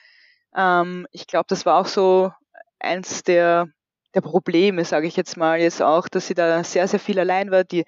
[0.57, 2.33] Ähm, ich glaube, das war auch so
[2.79, 3.69] eins der,
[4.15, 7.51] der Probleme, sage ich jetzt mal jetzt auch, dass sie da sehr, sehr viel allein
[7.51, 7.65] war.
[7.65, 7.85] Die,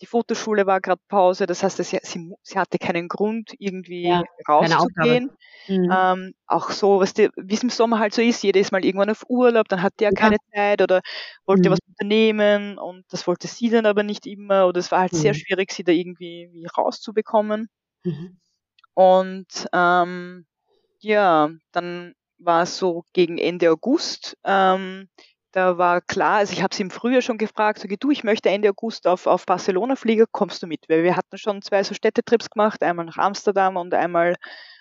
[0.00, 4.22] die Fotoschule war gerade Pause, das heißt, sie, sie, sie, hatte keinen Grund, irgendwie ja,
[4.48, 5.30] rauszugehen.
[5.68, 5.90] Mhm.
[5.92, 9.10] Ähm, auch so, was wie es im Sommer halt so ist, jeder ist mal irgendwann
[9.10, 10.14] auf Urlaub, dann hat der ja.
[10.14, 11.00] keine Zeit oder
[11.46, 11.72] wollte mhm.
[11.72, 15.18] was unternehmen und das wollte sie dann aber nicht immer oder es war halt mhm.
[15.18, 17.68] sehr schwierig, sie da irgendwie rauszubekommen.
[18.04, 18.38] Mhm.
[18.94, 20.46] Und ähm,
[21.00, 24.36] ja, dann war es so gegen Ende August.
[24.44, 25.08] Ähm,
[25.54, 28.50] da war klar, also ich habe sie im Frühjahr schon gefragt, sage du, ich möchte
[28.50, 30.88] Ende August auf, auf Barcelona fliegen, kommst du mit?
[30.88, 34.34] Weil wir hatten schon zwei so Städtetrips gemacht, einmal nach Amsterdam und einmal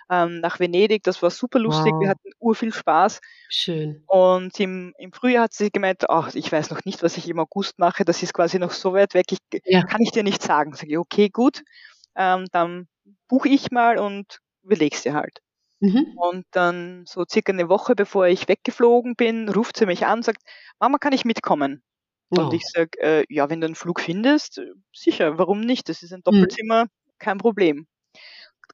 [0.10, 1.04] ähm, nach Venedig.
[1.04, 2.02] Das war super lustig, wow.
[2.02, 3.22] wir hatten ur viel Spaß.
[3.50, 4.04] Schön.
[4.08, 7.38] Und im, im Frühjahr hat sie gemeint, ach, ich weiß noch nicht, was ich im
[7.38, 9.84] August mache, das ist quasi noch so weit weg, ich, ja.
[9.84, 10.74] kann ich dir nicht sagen.
[10.74, 11.62] Sage ich, okay, gut,
[12.16, 12.88] ähm, dann
[13.28, 15.40] buche ich mal und überleg's dir halt.
[15.84, 16.14] Mhm.
[16.16, 20.42] Und dann so circa eine Woche bevor ich weggeflogen bin, ruft sie mich an, sagt,
[20.80, 21.84] Mama, kann ich mitkommen?
[22.30, 22.40] Oh.
[22.40, 24.62] Und ich sage, äh, ja, wenn du einen Flug findest,
[24.94, 25.90] sicher, warum nicht?
[25.90, 26.24] Das ist ein mhm.
[26.24, 26.90] Doppelzimmer, mhm.
[27.20, 27.86] kein Problem.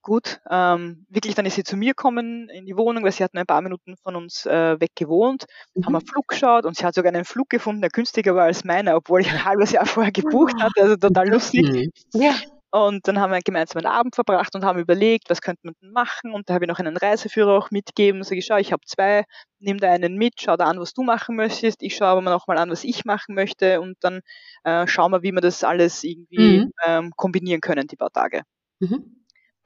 [0.03, 3.33] Gut, ähm, wirklich, dann ist sie zu mir gekommen in die Wohnung, weil sie hat
[3.33, 5.85] nur ein paar Minuten von uns äh, weg gewohnt, mhm.
[5.87, 8.63] haben einen Flug geschaut und sie hat sogar einen Flug gefunden, der günstiger war als
[8.63, 11.67] meiner, obwohl ich ein halbes Jahr vorher gebucht hatte, also total lustig.
[11.67, 11.91] Mhm.
[12.21, 12.35] Ja.
[12.71, 15.91] Und dann haben wir gemeinsam einen Abend verbracht und haben überlegt, was könnte man denn
[15.91, 16.33] machen.
[16.33, 18.23] Und da habe ich noch einen Reiseführer auch mitgegeben.
[18.23, 19.23] Sag ich, schau, ich habe zwei,
[19.59, 21.81] nimm da einen mit, schau da an, was du machen möchtest.
[21.81, 23.81] Ich schaue aber noch mal an, was ich machen möchte.
[23.81, 24.21] Und dann
[24.63, 26.71] äh, schauen wir, wie wir das alles irgendwie mhm.
[26.85, 28.43] ähm, kombinieren können, die paar Tage.
[28.79, 29.19] Mhm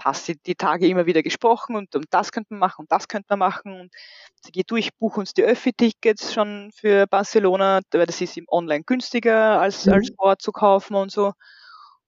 [0.03, 3.07] passt die, die Tage immer wieder gesprochen und, und das könnte man machen und das
[3.07, 3.79] könnte man machen.
[3.79, 3.93] Und
[4.43, 8.83] sie geht durch, buch uns die Öffi-Tickets schon für Barcelona, weil das ist im Online
[8.83, 9.93] günstiger als, mhm.
[9.93, 11.31] als Ort zu kaufen und so.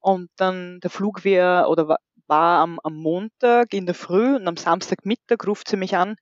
[0.06, 4.48] Und dann der Flug wäre oder war, war am, am Montag in der Früh und
[4.48, 6.16] am Samstagmittag ruft sie mich an,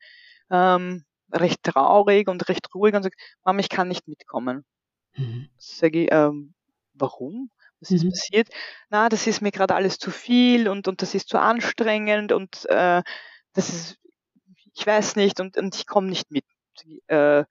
[0.49, 4.63] ähm, recht traurig und recht ruhig und sagt, Mama, ich kann nicht mitkommen.
[5.17, 5.49] Mhm.
[5.57, 6.53] Sag ich, ähm,
[6.93, 7.51] warum?
[7.81, 8.11] Was ist mhm.
[8.11, 8.47] passiert?
[8.89, 12.65] Na, das ist mir gerade alles zu viel und, und das ist zu anstrengend und
[12.69, 13.03] äh,
[13.51, 13.99] das ist,
[14.73, 16.45] ich weiß nicht und, und ich komme nicht mit.
[17.07, 17.43] Äh,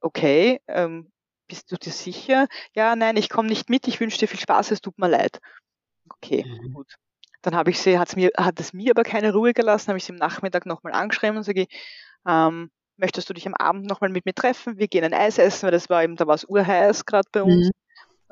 [0.00, 1.12] okay, ähm,
[1.46, 2.48] bist du dir sicher?
[2.74, 5.40] Ja, nein, ich komme nicht mit, ich wünsche dir viel Spaß, es tut mir leid.
[6.10, 6.72] Okay, mhm.
[6.72, 6.94] gut.
[7.42, 10.04] Dann habe ich sie, hat's mir, hat es mir aber keine Ruhe gelassen, habe ich
[10.04, 11.66] sie am Nachmittag nochmal angeschrieben und sage,
[12.26, 14.78] ähm, möchtest du dich am Abend nochmal mit mir treffen?
[14.78, 17.42] Wir gehen ein Eis essen, weil das war eben, da war es urheiß gerade bei
[17.42, 17.66] uns.
[17.66, 17.70] Mhm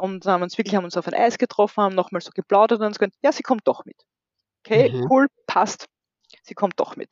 [0.02, 2.86] und haben uns wirklich haben uns auf ein Eis getroffen, haben nochmal so geplaudert und
[2.86, 3.96] uns gesagt, ja, sie kommt doch mit.
[4.64, 5.06] Okay, mhm.
[5.08, 5.86] cool, passt.
[6.42, 7.10] Sie kommt doch mit.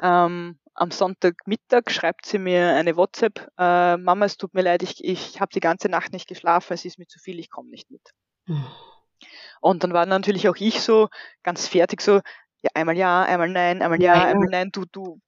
[0.00, 5.04] Ähm, am Sonntagmittag schreibt sie mir eine WhatsApp, äh, Mama, es tut mir leid, ich,
[5.04, 7.90] ich habe die ganze Nacht nicht geschlafen, es ist mir zu viel, ich komme nicht
[7.90, 8.02] mit.
[8.46, 8.66] Mhm.
[9.64, 11.08] Und dann war natürlich auch ich so
[11.42, 12.16] ganz fertig, so,
[12.62, 14.26] ja, einmal ja, einmal nein, einmal ja, nein.
[14.26, 15.20] einmal nein, du, du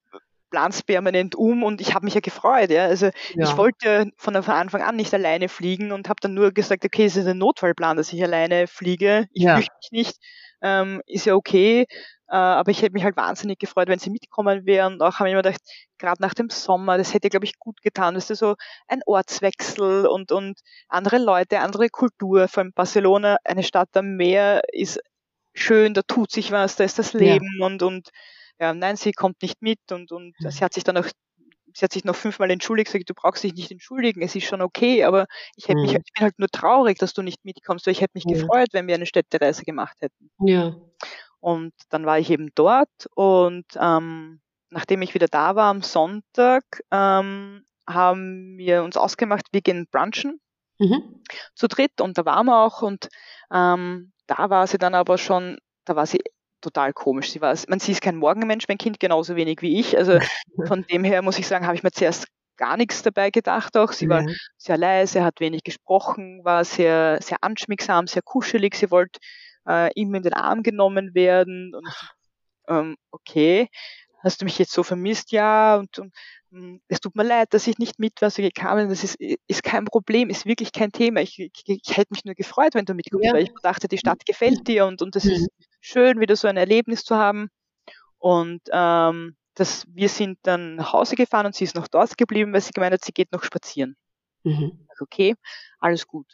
[0.51, 2.69] planst permanent um und ich habe mich ja gefreut.
[2.69, 2.85] Ja.
[2.85, 3.11] Also ja.
[3.43, 7.15] ich wollte von Anfang an nicht alleine fliegen und habe dann nur gesagt, okay, es
[7.15, 9.25] ist ein Notfallplan, dass ich alleine fliege.
[9.33, 9.55] Ich ja.
[9.55, 10.17] fürchte mich nicht,
[10.61, 11.85] ähm, ist ja okay.
[12.29, 14.93] Äh, aber ich hätte mich halt wahnsinnig gefreut, wenn sie mitkommen wären.
[14.93, 15.61] Und auch habe ich mir gedacht,
[15.97, 18.15] gerade nach dem Sommer, das hätte, glaube ich, gut getan.
[18.15, 18.55] Das ist so
[18.87, 22.47] ein Ortswechsel und, und andere Leute, andere Kultur.
[22.47, 24.99] Vor allem Barcelona, eine Stadt am Meer, ist
[25.53, 27.65] schön, da tut sich was, da ist das Leben ja.
[27.65, 28.09] und, und
[28.59, 31.07] ja, nein, sie kommt nicht mit und, und sie hat sich dann auch
[31.77, 34.63] sie hat sich noch fünfmal entschuldigt, gesagt, du brauchst dich nicht entschuldigen, es ist schon
[34.63, 35.83] okay, aber ich, hätte mhm.
[35.83, 38.33] mich, ich bin halt nur traurig, dass du nicht mitkommst, weil ich hätte mich ja.
[38.33, 40.31] gefreut, wenn wir eine Städtereise gemacht hätten.
[40.39, 40.75] Ja.
[41.39, 46.63] Und dann war ich eben dort und ähm, nachdem ich wieder da war am Sonntag,
[46.89, 50.41] ähm, haben wir uns ausgemacht, wir gehen brunchen
[50.79, 51.21] mhm.
[51.53, 53.07] zu dritt und da waren wir auch und
[53.53, 56.21] ähm, da war sie dann aber schon, da war sie
[56.67, 57.31] total komisch.
[57.31, 59.97] Sie war, man, sie ist kein Morgenmensch, mein Kind genauso wenig wie ich.
[59.97, 60.19] Also
[60.67, 62.27] von dem her muss ich sagen, habe ich mir zuerst
[62.57, 63.91] gar nichts dabei gedacht auch.
[63.91, 64.25] Sie war
[64.57, 68.75] sehr leise, hat wenig gesprochen, war sehr, sehr anschmiegsam, sehr kuschelig.
[68.75, 69.19] Sie wollte
[69.67, 71.73] äh, immer in den Arm genommen werden.
[71.73, 71.87] Und
[72.67, 73.69] ähm, okay,
[74.23, 75.31] hast du mich jetzt so vermisst?
[75.31, 76.13] Ja, und, und
[76.51, 78.89] hm, es tut mir leid, dass ich nicht mit war, so gekommen.
[78.89, 81.21] Das ist, ist kein Problem, ist wirklich kein Thema.
[81.21, 83.33] Ich, ich, ich hätte mich nur gefreut, wenn du mitkommst, ja.
[83.33, 85.31] weil ich dachte, die Stadt gefällt dir und, und das mhm.
[85.31, 87.49] ist schön, wieder so ein Erlebnis zu haben.
[88.17, 92.53] Und ähm, das, wir sind dann nach Hause gefahren und sie ist noch dort geblieben,
[92.53, 93.95] weil sie gemeint hat, sie geht noch spazieren.
[94.43, 94.87] Mhm.
[94.99, 95.35] Okay,
[95.79, 96.27] alles gut.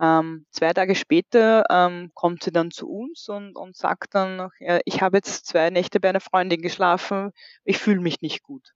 [0.00, 4.50] Ähm, zwei Tage später ähm, kommt sie dann zu uns und, und sagt dann noch,
[4.60, 7.32] ja, ich habe jetzt zwei Nächte bei einer Freundin geschlafen,
[7.64, 8.74] ich fühle mich nicht gut.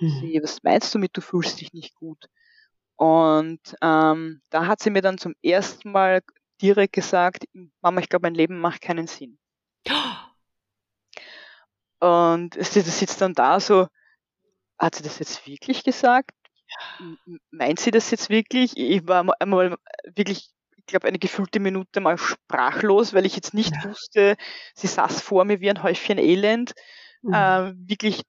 [0.00, 0.20] Mhm.
[0.20, 2.28] Sie, was meinst du mit, du fühlst dich nicht gut?
[2.96, 6.22] Und ähm, da hat sie mir dann zum ersten Mal
[6.60, 7.44] direkt gesagt,
[7.80, 9.38] Mama, ich glaube, mein Leben macht keinen Sinn.
[12.00, 13.88] Und sie sitzt dann da so,
[14.78, 16.30] hat sie das jetzt wirklich gesagt?
[17.50, 18.76] Meint sie das jetzt wirklich?
[18.76, 19.76] Ich war einmal
[20.14, 23.90] wirklich, ich glaube, eine gefühlte Minute mal sprachlos, weil ich jetzt nicht ja.
[23.90, 24.36] wusste,
[24.74, 26.74] sie saß vor mir wie ein Häufchen Elend,
[27.22, 27.34] mhm.
[27.34, 28.22] äh, wirklich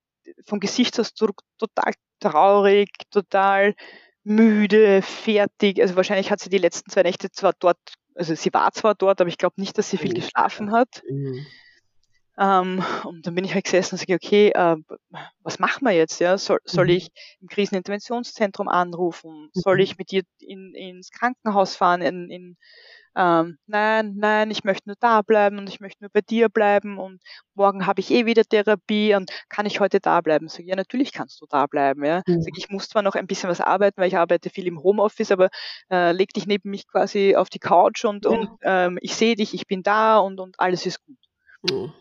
[0.45, 3.75] vom Gesichtsausdruck total traurig, total
[4.29, 5.81] müde, fertig.
[5.81, 7.79] Also wahrscheinlich hat sie die letzten zwei Nächte zwar dort
[8.19, 11.03] also sie war zwar dort, aber ich glaube nicht, dass sie viel geschlafen hat.
[11.09, 11.45] Mhm.
[12.37, 14.75] Ähm, und dann bin ich halt gesessen und sage, okay, äh,
[15.41, 16.19] was machen wir jetzt?
[16.19, 16.37] Ja?
[16.37, 16.91] Soll, soll mhm.
[16.91, 17.09] ich
[17.41, 19.49] im Kriseninterventionszentrum anrufen?
[19.53, 19.81] Soll mhm.
[19.81, 22.57] ich mit dir in, ins Krankenhaus fahren, in, in
[23.15, 26.97] ähm, nein, nein, ich möchte nur da bleiben und ich möchte nur bei dir bleiben
[26.97, 27.21] und
[27.55, 30.47] morgen habe ich eh wieder Therapie und kann ich heute da bleiben?
[30.47, 32.05] Sag, ja, natürlich kannst du da bleiben.
[32.05, 32.21] Ja.
[32.27, 32.41] Mhm.
[32.41, 35.31] Sag, ich muss zwar noch ein bisschen was arbeiten, weil ich arbeite viel im Homeoffice,
[35.31, 35.49] aber
[35.91, 38.31] äh, leg dich neben mich quasi auf die Couch und, ja.
[38.31, 41.17] und ähm, ich sehe dich, ich bin da und, und alles ist gut.
[41.69, 41.93] Mhm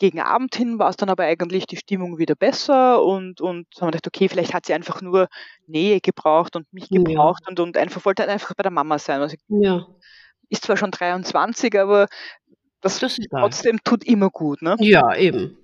[0.00, 3.88] gegen Abend hin war es dann aber eigentlich die Stimmung wieder besser und, und haben
[3.88, 5.26] gedacht, okay, vielleicht hat sie einfach nur
[5.66, 9.20] Nähe gebraucht und mich gebraucht und, und einfach wollte halt einfach bei der Mama sein.
[9.20, 9.84] Also ja
[10.48, 12.06] ist zwar schon 23, aber
[12.80, 14.76] das, das trotzdem tut immer gut, ne?
[14.78, 15.56] Ja, eben.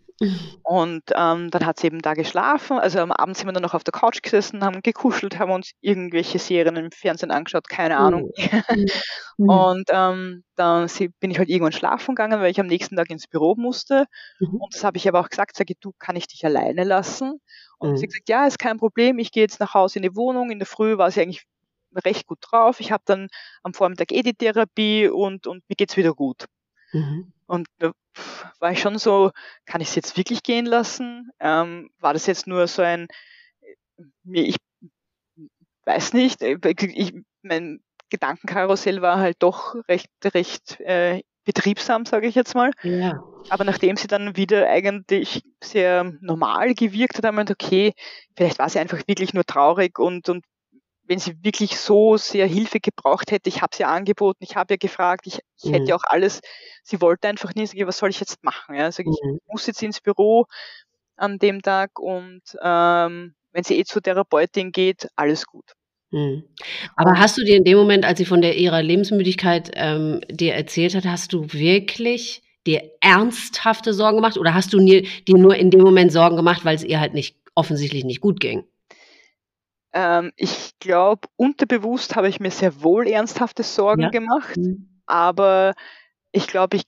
[0.62, 2.78] Und ähm, dann hat sie eben da geschlafen.
[2.78, 5.72] Also am Abend sind wir dann noch auf der Couch gesessen, haben gekuschelt, haben uns
[5.80, 8.30] irgendwelche Serien im Fernsehen angeschaut, keine Ahnung.
[9.36, 9.46] Mhm.
[9.46, 9.50] mhm.
[9.50, 13.26] Und ähm, dann bin ich halt irgendwann schlafen gegangen, weil ich am nächsten Tag ins
[13.26, 14.06] Büro musste.
[14.38, 14.60] Mhm.
[14.60, 17.40] Und das habe ich aber auch gesagt, sage ich, du, kann ich dich alleine lassen?
[17.78, 17.96] Und mhm.
[17.96, 20.50] sie hat gesagt, ja, ist kein Problem, ich gehe jetzt nach Hause in die Wohnung.
[20.50, 21.44] In der Früh war sie eigentlich
[22.04, 22.80] recht gut drauf.
[22.80, 23.28] Ich habe dann
[23.62, 26.46] am Vormittag Editherapie und, und mir geht's wieder gut.
[26.92, 27.32] Mhm.
[27.46, 27.92] Und da
[28.60, 29.30] war ich schon so,
[29.66, 31.30] kann ich es jetzt wirklich gehen lassen?
[31.40, 33.08] Ähm, war das jetzt nur so ein,
[34.24, 34.56] ich
[35.84, 37.80] weiß nicht, äh, ich, mein
[38.10, 42.70] Gedankenkarussell war halt doch recht, recht äh, betriebsam, sage ich jetzt mal.
[42.82, 43.22] Ja.
[43.50, 47.92] Aber nachdem sie dann wieder eigentlich sehr normal gewirkt hat, haben wir okay,
[48.36, 50.44] vielleicht war sie einfach wirklich nur traurig und, und
[51.06, 54.78] wenn sie wirklich so sehr Hilfe gebraucht hätte, ich habe sie angeboten, ich habe ihr
[54.78, 55.74] gefragt, ich, ich mhm.
[55.74, 56.40] hätte auch alles,
[56.82, 58.74] sie wollte einfach nicht, was soll ich jetzt machen?
[58.74, 58.84] Ja?
[58.84, 59.12] Also mhm.
[59.12, 60.46] ich muss jetzt ins Büro
[61.16, 65.74] an dem Tag und ähm, wenn sie eh zur Therapeutin geht, alles gut.
[66.10, 66.44] Mhm.
[66.96, 70.54] Aber hast du dir in dem Moment, als sie von der ihrer Lebensmüdigkeit ähm, dir
[70.54, 75.70] erzählt hat, hast du wirklich dir ernsthafte Sorgen gemacht oder hast du dir nur in
[75.70, 78.64] dem Moment Sorgen gemacht, weil es ihr halt nicht offensichtlich nicht gut ging?
[79.94, 84.10] Ähm, ich glaube, unterbewusst habe ich mir sehr wohl ernsthafte Sorgen ja.
[84.10, 85.00] gemacht, mhm.
[85.06, 85.74] aber
[86.32, 86.84] ich glaube, ich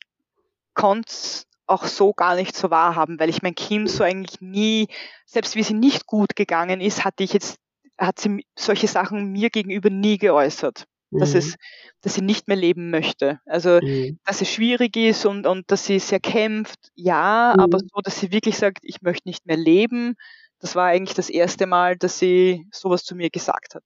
[0.75, 4.89] konnte es auch so gar nicht so wahrhaben, weil ich mein Kind so eigentlich nie,
[5.25, 7.59] selbst wie sie nicht gut gegangen ist, hatte ich jetzt,
[7.97, 10.87] hat sie solche Sachen mir gegenüber nie geäußert.
[11.11, 11.19] Mhm.
[11.21, 11.55] Dass es,
[12.01, 13.41] dass sie nicht mehr leben möchte.
[13.47, 14.19] Also, mhm.
[14.25, 17.89] dass es schwierig ist und, und dass sie sehr kämpft, ja, aber mhm.
[17.95, 20.17] so, dass sie wirklich sagt, ich möchte nicht mehr leben,
[20.61, 23.85] das war eigentlich das erste Mal, dass sie sowas zu mir gesagt hat.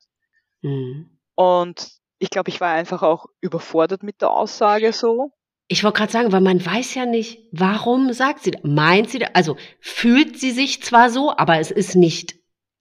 [0.62, 1.18] Mhm.
[1.34, 5.32] Und ich glaube, ich war einfach auch überfordert mit der Aussage so.
[5.68, 8.62] Ich wollte gerade sagen, weil man weiß ja nicht, warum sagt sie, das?
[8.64, 9.30] meint sie, das?
[9.34, 12.34] also fühlt sie sich zwar so, aber es ist nicht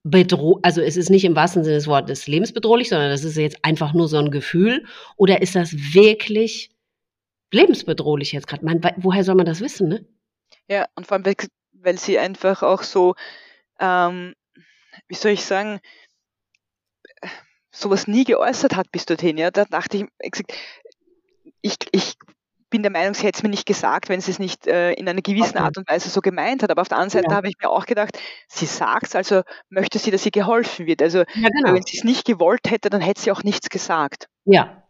[0.03, 3.63] bedroh, also es ist nicht im wahrsten Sinne des Wortes lebensbedrohlich, sondern das ist jetzt
[3.63, 4.85] einfach nur so ein Gefühl.
[5.17, 6.71] Oder ist das wirklich
[7.51, 8.65] lebensbedrohlich jetzt gerade?
[8.97, 10.05] Woher soll man das wissen, ne?
[10.67, 11.35] Ja, und vor allem,
[11.73, 13.15] weil sie einfach auch so
[13.79, 14.35] ähm,
[15.07, 15.79] wie soll ich sagen,
[17.71, 19.37] sowas nie geäußert hat bis dorthin.
[19.37, 20.05] Ja, da dachte ich,
[21.61, 22.15] ich, ich
[22.69, 25.07] bin der Meinung, sie hätte es mir nicht gesagt, wenn sie es nicht äh, in
[25.09, 25.65] einer gewissen okay.
[25.65, 26.69] Art und Weise so gemeint hat.
[26.69, 27.35] Aber auf der anderen Seite ja.
[27.35, 28.17] habe ich mir auch gedacht,
[28.47, 31.01] sie sagt es, also möchte sie, dass ihr geholfen wird.
[31.01, 31.73] Also ja, genau.
[31.73, 34.27] wenn sie es nicht gewollt hätte, dann hätte sie auch nichts gesagt.
[34.45, 34.83] Ja,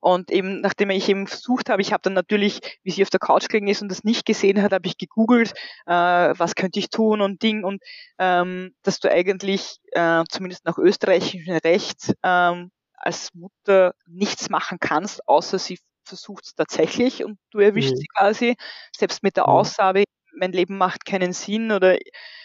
[0.00, 3.20] und eben, nachdem ich eben versucht habe, ich habe dann natürlich, wie sie auf der
[3.20, 5.52] Couch gelegen ist und das nicht gesehen hat, habe ich gegoogelt,
[5.86, 7.82] äh, was könnte ich tun und Ding und
[8.18, 15.26] ähm, dass du eigentlich äh, zumindest nach österreichischem Recht ähm, als Mutter nichts machen kannst,
[15.28, 17.96] außer sie versucht es tatsächlich und du erwischst mhm.
[17.96, 18.56] sie quasi,
[18.96, 19.54] selbst mit der mhm.
[19.54, 21.98] Aussage, mein Leben macht keinen Sinn oder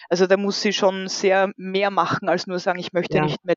[0.10, 3.24] also da muss sie schon sehr mehr machen, als nur sagen, ich möchte ja.
[3.24, 3.56] nicht mehr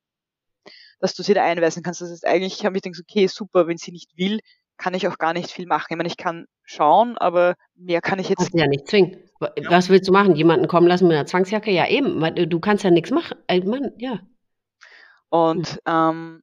[1.01, 2.01] dass du sie da einweisen kannst.
[2.01, 4.41] Das ist eigentlich, habe ich gedacht, okay, super, wenn sie nicht will,
[4.77, 5.87] kann ich auch gar nicht viel machen.
[5.91, 9.17] Ich meine, ich kann schauen, aber mehr kann ich jetzt kannst ja nicht zwingen.
[9.69, 10.37] Was willst du machen?
[10.37, 11.71] Jemanden kommen lassen mit einer Zwangsjacke?
[11.71, 12.49] Ja, eben.
[12.49, 13.37] Du kannst ja nichts machen.
[13.49, 14.21] Äh, Mann, ja.
[15.31, 15.79] Und mhm.
[15.87, 16.43] ähm,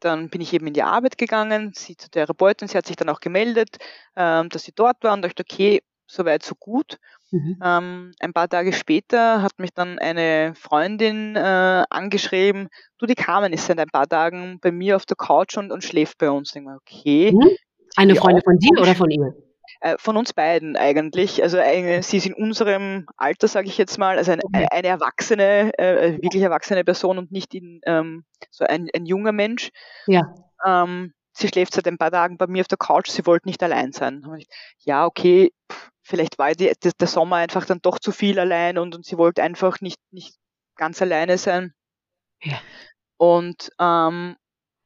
[0.00, 3.08] dann bin ich eben in die Arbeit gegangen, sie zur Therapeutin, sie hat sich dann
[3.08, 3.78] auch gemeldet,
[4.14, 6.98] ähm, dass sie dort war und dachte, okay, soweit so gut.
[7.36, 7.58] Mhm.
[7.62, 12.68] Ähm, ein paar Tage später hat mich dann eine Freundin äh, angeschrieben,
[12.98, 15.84] du, die Carmen ist seit ein paar Tagen bei mir auf der Couch und, und
[15.84, 16.48] schläft bei uns.
[16.48, 17.32] Ich denke, okay.
[17.32, 17.50] Mhm.
[17.96, 19.34] Eine Freundin von dir oder von ihr?
[19.80, 21.42] Äh, von uns beiden eigentlich.
[21.42, 24.66] Also eine, sie ist in unserem Alter, sage ich jetzt mal, also eine, okay.
[24.70, 29.70] eine erwachsene, äh, wirklich erwachsene Person und nicht in, ähm, so ein, ein junger Mensch.
[30.06, 30.34] Ja.
[30.64, 33.62] Ähm, sie schläft seit ein paar Tagen bei mir auf der Couch, sie wollte nicht
[33.62, 34.24] allein sein.
[34.84, 35.52] Ja, okay,
[36.06, 39.42] vielleicht war die, der Sommer einfach dann doch zu viel allein und, und sie wollte
[39.42, 40.36] einfach nicht, nicht
[40.76, 41.74] ganz alleine sein.
[42.42, 42.60] Ja.
[43.16, 44.36] Und ähm,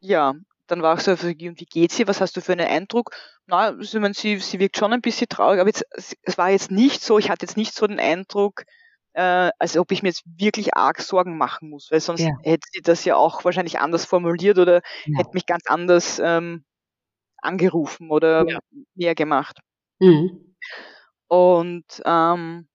[0.00, 0.34] ja,
[0.66, 1.34] dann war ich so, wie
[1.66, 2.08] geht's ihr?
[2.08, 3.10] Was hast du für einen Eindruck?
[3.46, 6.70] Na, ich meine, sie, sie wirkt schon ein bisschen traurig, aber jetzt, es war jetzt
[6.70, 8.64] nicht so, ich hatte jetzt nicht so den Eindruck,
[9.12, 12.30] äh, als ob ich mir jetzt wirklich arg Sorgen machen muss, weil sonst ja.
[12.42, 15.18] hätte sie das ja auch wahrscheinlich anders formuliert oder ja.
[15.18, 16.64] hätte mich ganz anders ähm,
[17.38, 18.58] angerufen oder ja.
[18.94, 19.58] mehr gemacht.
[19.98, 20.54] Mhm.
[21.30, 22.66] Und ähm,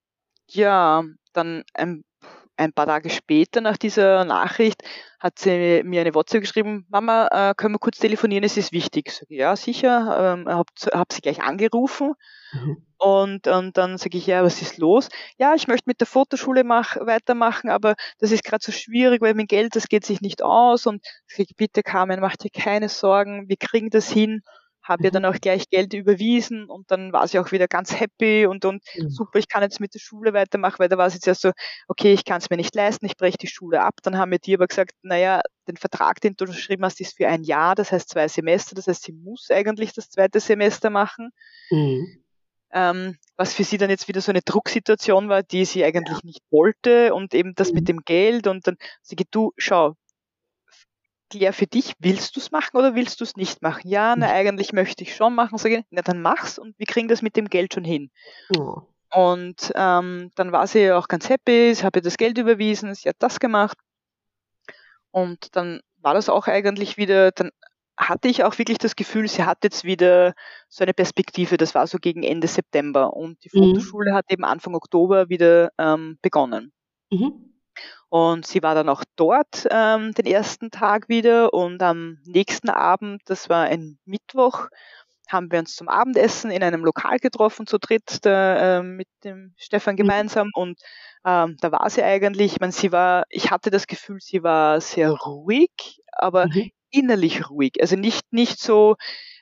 [0.47, 1.03] ja,
[1.33, 2.05] dann ein,
[2.55, 4.81] ein paar Tage später nach dieser Nachricht
[5.19, 9.11] hat sie mir eine WhatsApp geschrieben, Mama, äh, können wir kurz telefonieren, es ist wichtig.
[9.11, 12.13] Sag ich, ja, sicher, ähm, habe hab sie gleich angerufen
[12.53, 12.77] mhm.
[12.97, 15.09] und, und dann sage ich, ja, was ist los?
[15.37, 19.33] Ja, ich möchte mit der Fotoschule mach, weitermachen, aber das ist gerade so schwierig, weil
[19.33, 22.87] mein Geld, das geht sich nicht aus und sag ich, bitte Carmen, mach dir keine
[22.87, 24.43] Sorgen, wir kriegen das hin
[24.85, 25.05] habe mhm.
[25.05, 28.63] ihr dann auch gleich Geld überwiesen und dann war sie auch wieder ganz happy und,
[28.65, 29.09] und mhm.
[29.09, 31.51] super, ich kann jetzt mit der Schule weitermachen, weil da war sie jetzt erst so,
[31.87, 33.95] okay, ich kann es mir nicht leisten, ich breche die Schule ab.
[34.03, 37.27] Dann haben wir die aber gesagt, naja, den Vertrag, den du unterschrieben hast, ist für
[37.27, 41.31] ein Jahr, das heißt zwei Semester, das heißt, sie muss eigentlich das zweite Semester machen.
[41.71, 42.21] Mhm.
[42.71, 46.25] Ähm, was für sie dann jetzt wieder so eine Drucksituation war, die sie eigentlich ja.
[46.25, 47.75] nicht wollte und eben das mhm.
[47.75, 49.95] mit dem Geld und dann sie geht, du, schau,
[51.29, 53.87] klär für dich, willst du es machen oder willst du es nicht machen?
[53.87, 54.33] Ja, na, mhm.
[54.33, 55.57] eigentlich möchte ich schon machen.
[55.57, 58.11] Sage, na, dann mach's und wir kriegen das mit dem Geld schon hin.
[58.57, 58.81] Oh.
[59.13, 63.09] Und ähm, dann war sie auch ganz happy, ich habe ihr das Geld überwiesen, sie
[63.09, 63.77] hat das gemacht.
[65.11, 67.51] Und dann war das auch eigentlich wieder, dann
[67.97, 70.33] hatte ich auch wirklich das Gefühl, sie hat jetzt wieder
[70.67, 71.57] so eine Perspektive.
[71.57, 73.13] Das war so gegen Ende September.
[73.13, 73.69] Und die mhm.
[73.69, 74.15] Fotoschule mhm.
[74.15, 76.73] hat eben Anfang Oktober wieder ähm, begonnen.
[77.09, 77.54] Mhm.
[78.15, 83.21] Und sie war dann auch dort ähm, den ersten Tag wieder und am nächsten Abend,
[83.25, 84.69] das war ein Mittwoch,
[85.27, 89.53] haben wir uns zum Abendessen in einem Lokal getroffen, zu dritt da, äh, mit dem
[89.57, 89.97] Stefan mhm.
[89.97, 90.79] gemeinsam und
[91.25, 94.79] ähm, da war sie eigentlich, ich meine, sie war, ich hatte das Gefühl, sie war
[94.79, 96.71] sehr ruhig, aber mhm.
[96.91, 97.73] innerlich ruhig.
[97.81, 98.95] Also nicht, nicht so,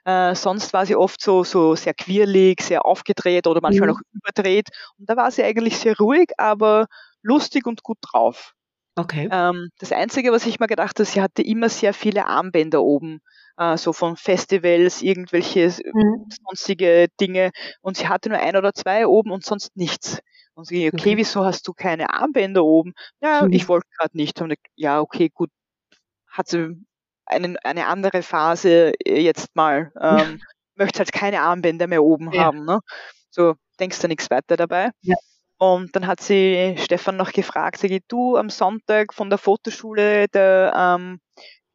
[0.03, 3.97] äh, sonst war sie oft so, so sehr quirlig, sehr aufgedreht oder manchmal mhm.
[3.97, 4.69] auch überdreht.
[4.97, 6.87] Und da war sie eigentlich sehr ruhig, aber
[7.21, 8.55] lustig und gut drauf.
[8.95, 9.27] Okay.
[9.31, 13.21] Ähm, das Einzige, was ich mir gedacht habe, sie hatte immer sehr viele Armbänder oben,
[13.57, 16.25] äh, so von Festivals, irgendwelche mhm.
[16.47, 17.51] sonstige Dinge.
[17.81, 20.19] Und sie hatte nur ein oder zwei oben und sonst nichts.
[20.53, 21.17] Und sie, okay, okay.
[21.17, 22.93] wieso hast du keine Armbänder oben?
[23.21, 23.53] Ja, mhm.
[23.53, 24.39] ich wollte gerade nicht.
[24.41, 25.49] Und ich, ja, okay, gut.
[26.27, 26.75] Hat sie
[27.25, 29.91] einen, eine andere Phase äh, jetzt mal.
[29.99, 30.25] Ähm, ja.
[30.75, 32.45] Möchte halt keine Armbänder mehr oben ja.
[32.45, 32.65] haben.
[32.65, 32.79] Ne?
[33.29, 34.89] So denkst du nichts weiter dabei.
[35.01, 35.15] Ja.
[35.57, 40.27] Und dann hat sie Stefan noch gefragt, sag ich, du am Sonntag von der Fotoschule,
[40.29, 41.19] da ähm,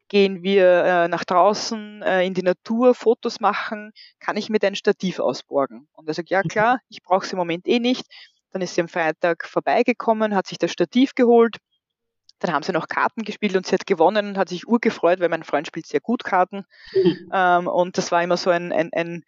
[0.09, 4.75] gehen wir äh, nach draußen äh, in die Natur, Fotos machen, kann ich mir dein
[4.75, 5.87] Stativ ausborgen?
[5.93, 6.49] Und er sagt, ja mhm.
[6.49, 8.05] klar, ich brauche es im Moment eh nicht.
[8.51, 11.57] Dann ist sie am Freitag vorbeigekommen, hat sich das Stativ geholt.
[12.39, 15.29] Dann haben sie noch Karten gespielt und sie hat gewonnen und hat sich urgefreut, weil
[15.29, 16.65] mein Freund spielt sehr gut Karten.
[16.93, 17.29] Mhm.
[17.31, 19.23] Ähm, und das war immer so ein, ein, ein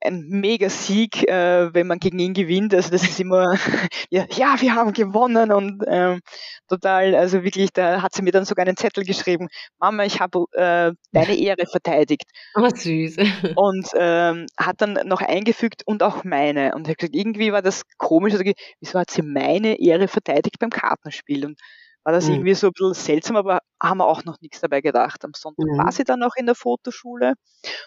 [0.00, 2.74] ein Mega-Sieg, äh, wenn man gegen ihn gewinnt.
[2.74, 3.54] Also das ist immer,
[4.10, 6.20] ja, ja, wir haben gewonnen und ähm,
[6.68, 9.48] total, also wirklich, da hat sie mir dann sogar einen Zettel geschrieben,
[9.78, 12.24] Mama, ich habe äh, deine Ehre verteidigt.
[12.54, 13.16] Oh, süß.
[13.56, 16.74] Und ähm, hat dann noch eingefügt und auch meine.
[16.74, 18.44] Und ich gesagt, irgendwie war das komisch, also,
[18.80, 21.46] wieso hat sie meine Ehre verteidigt beim Kartenspiel?
[21.46, 21.60] Und
[22.08, 22.36] war das mhm.
[22.36, 25.22] irgendwie so ein bisschen seltsam, aber haben wir auch noch nichts dabei gedacht.
[25.26, 25.76] Am Sonntag mhm.
[25.76, 27.34] war sie dann noch in der Fotoschule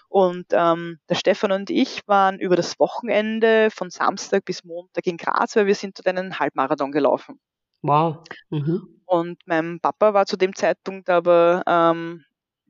[0.09, 5.17] und ähm, der Stefan und ich waren über das Wochenende von Samstag bis Montag in
[5.17, 7.39] Graz, weil wir sind dort einen Halbmarathon gelaufen.
[7.81, 8.17] Wow.
[8.51, 9.01] Mhm.
[9.05, 12.23] Und mein Papa war zu dem Zeitpunkt aber ähm,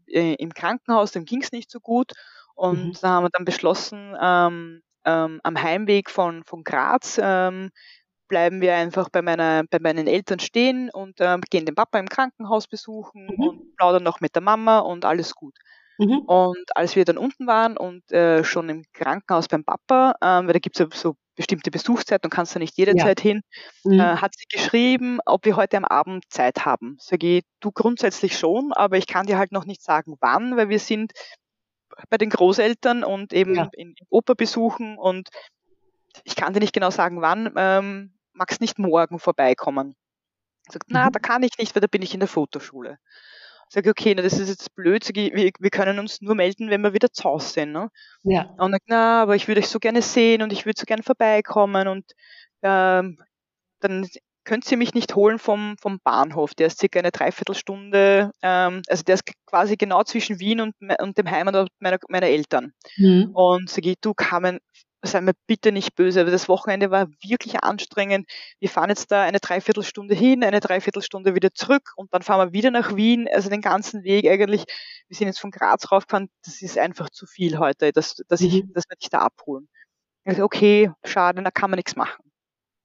[0.05, 2.13] im Krankenhaus, dem ging es nicht so gut.
[2.55, 2.97] Und mhm.
[3.01, 7.71] da haben wir dann beschlossen, ähm, ähm, am Heimweg von, von Graz ähm,
[8.31, 12.07] bleiben wir einfach bei, meiner, bei meinen Eltern stehen und äh, gehen den Papa im
[12.07, 13.43] Krankenhaus besuchen mhm.
[13.43, 15.53] und plaudern noch mit der Mama und alles gut.
[15.97, 16.19] Mhm.
[16.19, 20.53] Und als wir dann unten waren und äh, schon im Krankenhaus beim Papa, äh, weil
[20.53, 23.31] da gibt es ja so bestimmte Besuchszeit und kannst du nicht jederzeit ja.
[23.31, 23.41] hin,
[23.83, 23.99] mhm.
[23.99, 26.95] äh, hat sie geschrieben, ob wir heute am Abend Zeit haben.
[27.01, 30.69] Sag ich, du grundsätzlich schon, aber ich kann dir halt noch nicht sagen, wann, weil
[30.69, 31.11] wir sind
[32.09, 33.69] bei den Großeltern und eben ja.
[33.73, 35.27] in, in Oper besuchen und
[36.23, 37.53] ich kann dir nicht genau sagen, wann.
[37.57, 39.95] Ähm, magst nicht morgen vorbeikommen?
[40.69, 41.11] Sagt, na, mhm.
[41.11, 42.97] da kann ich nicht, weil da bin ich in der Fotoschule.
[43.69, 46.69] Sag okay, na, das ist jetzt blöd, sag ich, wir, wir können uns nur melden,
[46.69, 47.71] wenn wir wieder zu Hause sind.
[47.71, 47.89] Ne?
[48.23, 48.53] Ja.
[48.57, 51.03] Und sagt, na, aber ich würde euch so gerne sehen und ich würde so gerne
[51.03, 52.05] vorbeikommen und
[52.63, 53.17] ähm,
[53.79, 54.07] dann
[54.43, 56.53] könnt ihr mich nicht holen vom, vom Bahnhof.
[56.55, 61.17] Der ist circa eine Dreiviertelstunde, ähm, also der ist quasi genau zwischen Wien und, und
[61.17, 62.73] dem Heimatort meiner, meiner Eltern.
[62.97, 63.31] Mhm.
[63.33, 64.59] Und sag ich, du Carmen,
[65.03, 68.29] sei mir bitte nicht böse, aber das Wochenende war wirklich anstrengend.
[68.59, 72.53] Wir fahren jetzt da eine Dreiviertelstunde hin, eine Dreiviertelstunde wieder zurück und dann fahren wir
[72.53, 73.27] wieder nach Wien.
[73.31, 74.65] Also den ganzen Weg eigentlich.
[75.07, 76.29] Wir sind jetzt von Graz raufgefahren.
[76.43, 78.73] Das ist einfach zu viel heute, dass, dass ich, mhm.
[78.73, 79.67] dass wir dich da abholen.
[80.23, 82.30] Also okay, schade, da kann man nichts machen.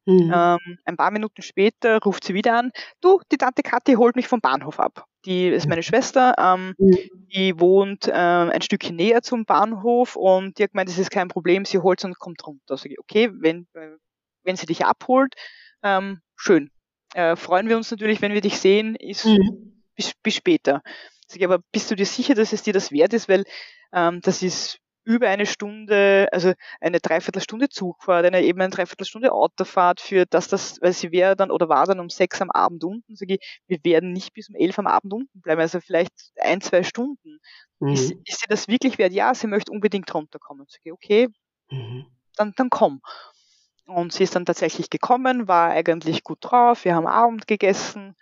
[0.07, 0.33] Mhm.
[0.33, 4.29] Ähm, ein paar Minuten später ruft sie wieder an, du, die Tante Kathi holt mich
[4.29, 5.05] vom Bahnhof ab.
[5.25, 6.99] Die ist meine Schwester, ähm, mhm.
[7.35, 11.27] die wohnt äh, ein Stückchen näher zum Bahnhof und die hat gemeint, das ist kein
[11.27, 12.77] Problem, sie holt und kommt runter.
[12.77, 13.97] Sag ich, okay, wenn, äh,
[14.45, 15.35] wenn sie dich abholt,
[15.83, 16.71] ähm, schön.
[17.15, 19.83] Äh, freuen wir uns natürlich, wenn wir dich sehen, ist mhm.
[19.97, 20.83] bis, bis später.
[21.27, 23.45] Sag ich, aber bist du dir sicher, dass es dir das wert ist, weil
[23.93, 30.01] ähm, das ist über eine Stunde, also eine Dreiviertelstunde Zugfahrt, eine eben eine Dreiviertelstunde Autofahrt
[30.01, 33.15] für dass das, weil sie wäre dann oder war dann um sechs am Abend unten,
[33.15, 36.61] sage ich, wir werden nicht bis um elf am Abend unten bleiben, also vielleicht ein,
[36.61, 37.39] zwei Stunden.
[37.79, 37.93] Mhm.
[37.93, 39.13] Ist, ist sie das wirklich wert?
[39.13, 40.67] Ja, sie möchte unbedingt runterkommen.
[40.69, 41.29] Ich sage, okay,
[41.71, 42.07] mhm.
[42.35, 43.01] dann, dann komm.
[43.87, 46.85] Und sie ist dann tatsächlich gekommen, war eigentlich gut drauf.
[46.85, 48.17] Wir haben Abend gegessen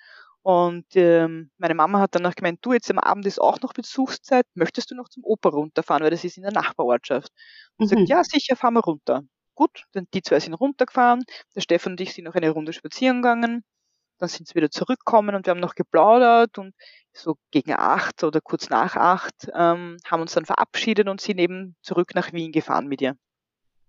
[0.45, 3.73] und ähm, meine Mama hat dann noch gemeint, du, jetzt am Abend ist auch noch
[3.73, 7.33] Besuchszeit, möchtest du noch zum Oper runterfahren, weil das ist in der Nachbarortschaft.
[7.79, 7.97] Und mhm.
[7.97, 9.23] sagt, ja, sicher, fahren wir runter.
[9.55, 11.25] Gut, dann die zwei sind runtergefahren,
[11.57, 13.65] der Stefan und ich sind noch eine Runde spazieren gegangen,
[14.19, 16.75] dann sind sie wieder zurückgekommen und wir haben noch geplaudert und
[17.15, 21.75] so gegen acht oder kurz nach acht ähm, haben uns dann verabschiedet und sind eben
[21.81, 23.17] zurück nach Wien gefahren mit ihr.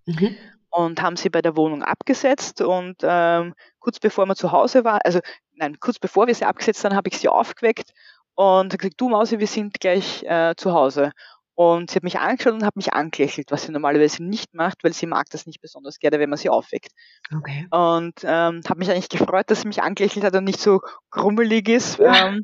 [0.06, 0.38] Mhm
[0.76, 5.00] und haben sie bei der Wohnung abgesetzt und ähm, kurz bevor wir zu Hause waren,
[5.06, 5.20] also
[5.54, 7.92] nein, kurz bevor wir sie abgesetzt haben, habe ich sie aufgeweckt
[8.36, 11.12] und gesagt, du Mausi, wir sind gleich äh, zu Hause.
[11.58, 14.92] Und sie hat mich angeschaut und hat mich angelächelt, was sie normalerweise nicht macht, weil
[14.92, 16.92] sie mag das nicht besonders gerne, wenn man sie aufweckt.
[17.34, 17.66] Okay.
[17.72, 21.70] Und ähm, habe mich eigentlich gefreut, dass sie mich angelächelt hat und nicht so krummelig
[21.70, 22.00] ist.
[22.06, 22.44] Ähm,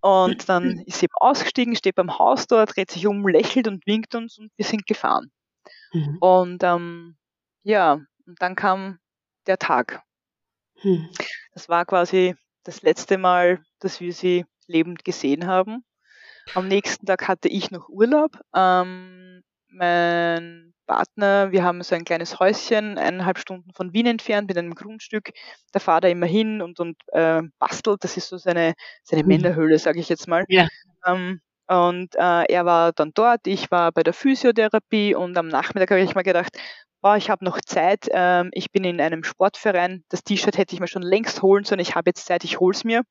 [0.00, 3.86] und dann ist sie eben ausgestiegen, steht beim Haus dort, dreht sich um, lächelt und
[3.86, 5.30] winkt uns und wir sind gefahren.
[5.92, 6.16] Mhm.
[6.20, 7.16] Und ähm,
[7.62, 8.98] ja, und dann kam
[9.46, 10.02] der Tag.
[10.80, 11.08] Hm.
[11.54, 12.34] Das war quasi
[12.64, 15.84] das letzte Mal, dass wir sie lebend gesehen haben.
[16.54, 18.32] Am nächsten Tag hatte ich noch Urlaub.
[18.54, 24.58] Ähm, mein Partner, wir haben so ein kleines Häuschen, eineinhalb Stunden von Wien entfernt mit
[24.58, 25.32] einem Grundstück.
[25.72, 28.04] Da fahrt er immer hin und, und äh, bastelt.
[28.04, 29.28] Das ist so seine, seine mhm.
[29.28, 30.44] Männerhöhle, sage ich jetzt mal.
[30.48, 30.68] Ja.
[31.06, 35.90] Ähm, und äh, er war dann dort, ich war bei der Physiotherapie und am Nachmittag
[35.90, 36.58] habe ich mal gedacht,
[37.02, 40.80] oh, ich habe noch Zeit, ähm, ich bin in einem Sportverein, das T-Shirt hätte ich
[40.80, 43.02] mir schon längst holen sollen, ich habe jetzt Zeit, ich hol's mir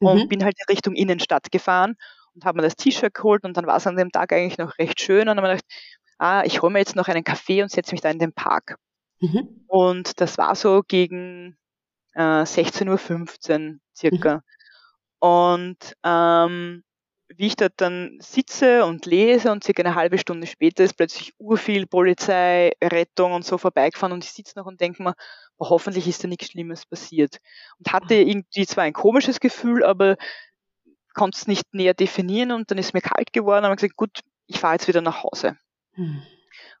[0.00, 0.28] und mhm.
[0.28, 1.94] bin halt in Richtung Innenstadt gefahren
[2.34, 4.78] und habe mir das T-Shirt geholt und dann war es an dem Tag eigentlich noch
[4.78, 5.82] recht schön und dann habe ich gedacht,
[6.18, 8.76] ah, ich hole mir jetzt noch einen Kaffee und setze mich da in den Park.
[9.20, 9.64] Mhm.
[9.66, 11.56] Und das war so gegen
[12.14, 14.34] äh, 16.15 Uhr circa.
[14.36, 14.42] Mhm.
[15.18, 16.84] Und ähm,
[17.28, 21.34] wie ich dort dann sitze und lese und circa eine halbe Stunde später ist plötzlich
[21.38, 25.14] urviel Polizei, Rettung und so vorbeigefahren und ich sitze noch und denke mir,
[25.58, 27.38] oh, hoffentlich ist da nichts Schlimmes passiert.
[27.78, 28.28] Und hatte mhm.
[28.28, 30.16] irgendwie zwar ein komisches Gefühl, aber
[31.14, 34.20] konnte es nicht näher definieren und dann ist mir kalt geworden und habe gesagt, gut,
[34.46, 35.56] ich fahre jetzt wieder nach Hause.
[35.94, 36.22] Hm.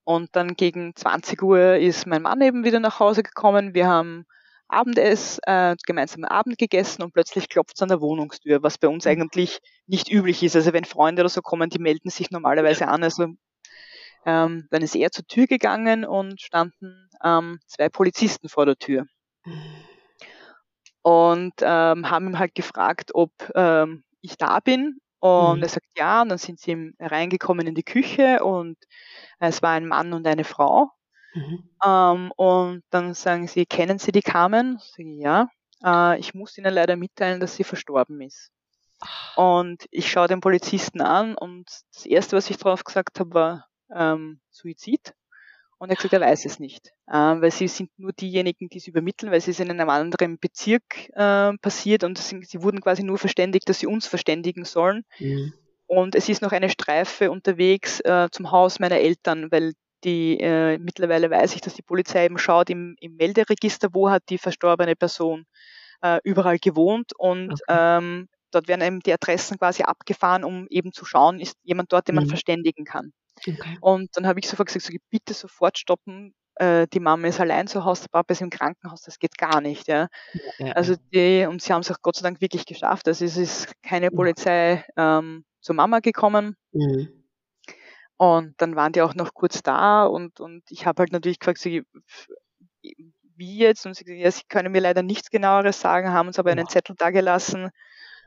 [0.04, 3.74] Und dann gegen 20 Uhr ist mein Mann eben wieder nach Hause gekommen.
[3.74, 4.26] Wir haben
[4.68, 9.04] Abendess, äh, gemeinsam Abend gegessen und plötzlich klopft es an der Wohnungstür, was bei uns
[9.04, 9.12] mhm.
[9.12, 10.56] eigentlich nicht üblich ist.
[10.56, 13.02] Also wenn Freunde oder so kommen, die melden sich normalerweise an.
[13.02, 13.28] Also
[14.24, 19.06] ähm, dann ist er zur Tür gegangen und standen ähm, zwei Polizisten vor der Tür.
[21.02, 24.98] Und ähm, haben ihm halt gefragt, ob ähm, ich da bin.
[25.20, 25.62] Und mhm.
[25.62, 28.76] er sagt ja, und dann sind sie reingekommen in die Küche und
[29.38, 30.90] es war ein Mann und eine Frau.
[31.36, 31.68] Mhm.
[31.84, 34.80] Ähm, und dann sagen sie, kennen Sie die Carmen?
[34.80, 35.48] Ich ja.
[35.84, 38.50] Äh, ich muss Ihnen leider mitteilen, dass sie verstorben ist.
[39.36, 43.66] Und ich schaue den Polizisten an und das Erste, was ich drauf gesagt habe, war
[43.94, 45.14] ähm, Suizid.
[45.78, 48.78] Und er hat gesagt, er weiß es nicht, äh, weil sie sind nur diejenigen, die
[48.78, 52.80] es übermitteln, weil es ist in einem anderen Bezirk äh, passiert und sind, sie wurden
[52.80, 55.04] quasi nur verständigt, dass sie uns verständigen sollen.
[55.18, 55.52] Mhm.
[55.86, 59.74] Und es ist noch eine Streife unterwegs äh, zum Haus meiner Eltern, weil
[60.06, 64.22] die äh, mittlerweile weiß ich, dass die Polizei eben schaut im, im Melderegister, wo hat
[64.30, 65.44] die verstorbene Person
[66.00, 67.64] äh, überall gewohnt und okay.
[67.98, 72.08] ähm, dort werden eben die Adressen quasi abgefahren, um eben zu schauen, ist jemand dort,
[72.08, 72.28] den man mhm.
[72.28, 73.12] verständigen kann.
[73.40, 73.76] Okay.
[73.80, 77.66] Und dann habe ich sofort gesagt, so, bitte sofort stoppen, äh, die Mama ist allein
[77.66, 79.88] zu Hause, der Papa ist im Krankenhaus, das geht gar nicht.
[79.88, 80.08] Ja.
[80.58, 83.08] ja also die, und sie haben es auch Gott sei Dank wirklich geschafft.
[83.08, 86.56] Also es ist keine Polizei ähm, zur Mama gekommen.
[86.72, 87.25] Mhm.
[88.18, 91.58] Und dann waren die auch noch kurz da und, und ich habe halt natürlich gefragt,
[91.58, 91.68] so,
[93.36, 93.84] wie jetzt?
[93.84, 96.68] Und sie gesagt, ja, sie können mir leider nichts genaueres sagen, haben uns aber einen
[96.68, 97.70] Zettel dagelassen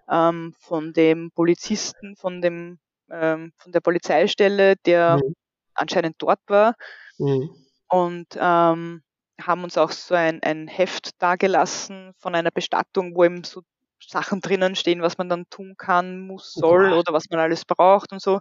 [0.09, 2.79] ähm, von dem Polizisten, von dem
[3.11, 5.33] ähm, von der Polizeistelle, der mhm.
[5.73, 6.75] anscheinend dort war.
[7.17, 7.49] Mhm.
[7.87, 9.01] Und ähm,
[9.41, 13.63] haben uns auch so ein, ein Heft dagelassen von einer Bestattung, wo eben so
[14.05, 18.11] Sachen drinnen stehen, was man dann tun kann, muss, soll oder was man alles braucht
[18.11, 18.39] und so.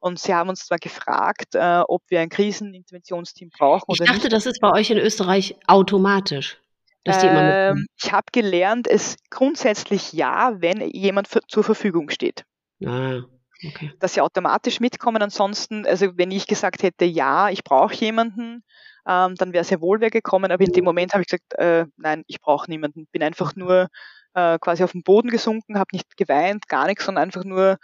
[0.00, 4.16] Und sie haben uns zwar gefragt, äh, ob wir ein Kriseninterventionsteam brauchen ich oder nicht.
[4.16, 6.58] Ich dachte, das ist bei euch in Österreich automatisch.
[7.06, 12.44] Ähm, ich habe gelernt, es grundsätzlich ja, wenn jemand zur Verfügung steht.
[12.84, 13.20] Ah,
[13.66, 13.92] okay.
[14.00, 15.22] Dass sie automatisch mitkommen.
[15.22, 18.64] Ansonsten, also wenn ich gesagt hätte, ja, ich brauche jemanden,
[19.06, 20.52] ähm, dann wäre sehr wohl wer gekommen.
[20.52, 23.06] Aber in dem Moment habe ich gesagt, äh, nein, ich brauche niemanden.
[23.12, 23.88] Bin einfach nur
[24.34, 27.78] äh, quasi auf den Boden gesunken, habe nicht geweint, gar nichts, sondern einfach nur,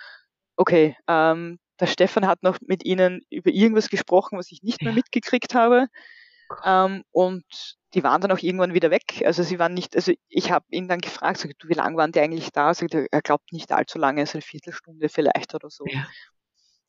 [0.57, 4.93] okay, ähm, der Stefan hat noch mit ihnen über irgendwas gesprochen, was ich nicht mehr
[4.93, 5.89] mitgekriegt habe.
[6.65, 7.45] Ähm, und
[7.95, 9.23] die waren dann auch irgendwann wieder weg.
[9.25, 12.13] Also sie waren nicht, also ich habe ihn dann gefragt, sag, du, wie lange waren
[12.13, 12.73] die eigentlich da?
[12.75, 15.85] Sagt, er glaubt nicht allzu lange, so eine Viertelstunde vielleicht oder so.
[15.87, 16.07] Ja.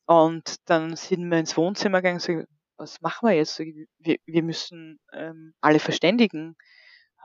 [0.06, 2.44] und dann sind wir ins Wohnzimmer gegangen und so,
[2.78, 3.60] was machen wir jetzt?
[3.60, 6.56] Wir, wir müssen ähm, alle verständigen.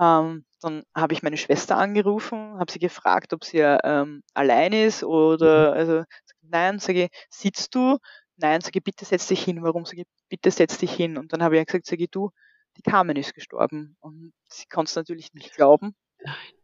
[0.01, 5.05] Ähm, dann habe ich meine Schwester angerufen, habe sie gefragt, ob sie ähm, allein ist
[5.05, 5.79] oder, mhm.
[5.79, 6.05] also,
[6.43, 7.99] nein, sage ich, sitzt du?
[8.37, 9.63] Nein, sage ich, bitte setz dich hin.
[9.63, 9.85] Warum?
[9.85, 11.19] Sage ich, bitte setz dich hin.
[11.19, 12.31] Und dann habe ich gesagt, sage ich, du,
[12.77, 13.97] die Carmen ist gestorben.
[14.01, 15.95] Und sie konnte es natürlich nicht glauben.
[16.25, 16.62] Nein.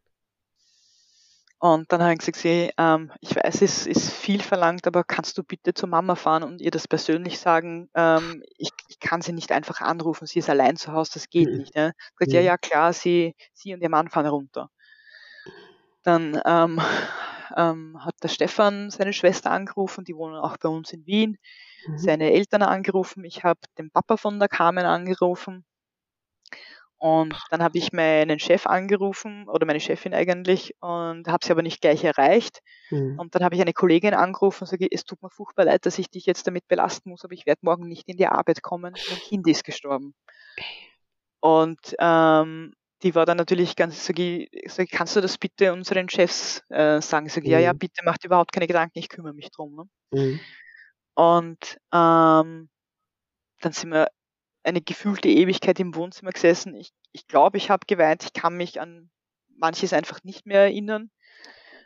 [1.60, 5.36] Und dann habe ich gesagt, sie, ähm, ich weiß, es ist viel verlangt, aber kannst
[5.38, 7.90] du bitte zur Mama fahren und ihr das persönlich sagen?
[7.94, 11.50] Ähm, ich, ich kann sie nicht einfach anrufen, sie ist allein zu Hause, das geht
[11.50, 11.58] mhm.
[11.58, 11.72] nicht.
[11.72, 12.30] Gesagt, mhm.
[12.30, 14.70] ja, ja, klar, sie, sie und ihr Mann fahren runter.
[16.04, 16.80] Dann ähm,
[17.56, 21.38] ähm, hat der Stefan seine Schwester angerufen, die wohnen auch bei uns in Wien,
[21.88, 21.98] mhm.
[21.98, 25.64] seine Eltern angerufen, ich habe den Papa von der Carmen angerufen
[26.98, 31.62] und dann habe ich meinen Chef angerufen oder meine Chefin eigentlich und habe sie aber
[31.62, 32.60] nicht gleich erreicht.
[32.90, 33.18] Mhm.
[33.20, 35.98] Und dann habe ich eine Kollegin angerufen und sage, es tut mir furchtbar leid, dass
[35.98, 38.94] ich dich jetzt damit belasten muss, aber ich werde morgen nicht in die Arbeit kommen.
[39.10, 40.14] Mein Kind ist gestorben.
[41.40, 42.72] Und ähm,
[43.04, 47.00] die war dann natürlich ganz, sage ich, sag, kannst du das bitte unseren Chefs äh,
[47.00, 47.26] sagen?
[47.26, 47.52] Ich sage, mhm.
[47.52, 47.78] ja, ja, mhm.
[47.78, 49.76] bitte macht überhaupt keine Gedanken, ich kümmere mich drum.
[49.76, 49.84] Ne?
[50.20, 50.40] Mhm.
[51.14, 52.68] Und ähm,
[53.60, 54.08] dann sind wir
[54.68, 56.74] eine gefühlte Ewigkeit im Wohnzimmer gesessen.
[56.74, 58.24] Ich, ich glaube, ich habe geweint.
[58.24, 59.10] Ich kann mich an
[59.56, 61.10] manches einfach nicht mehr erinnern.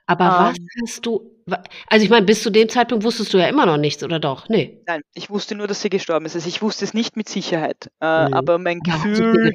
[0.06, 1.42] Aber ähm, was hast du,
[1.86, 4.48] also ich meine, bis zu dem Zeitpunkt wusstest du ja immer noch nichts, oder doch?
[4.48, 4.82] Nee.
[4.86, 6.34] Nein, ich wusste nur, dass sie gestorben ist.
[6.34, 7.90] Also ich wusste es nicht mit Sicherheit.
[8.00, 8.34] Äh, mhm.
[8.34, 9.52] Aber mein ja, Gefühl,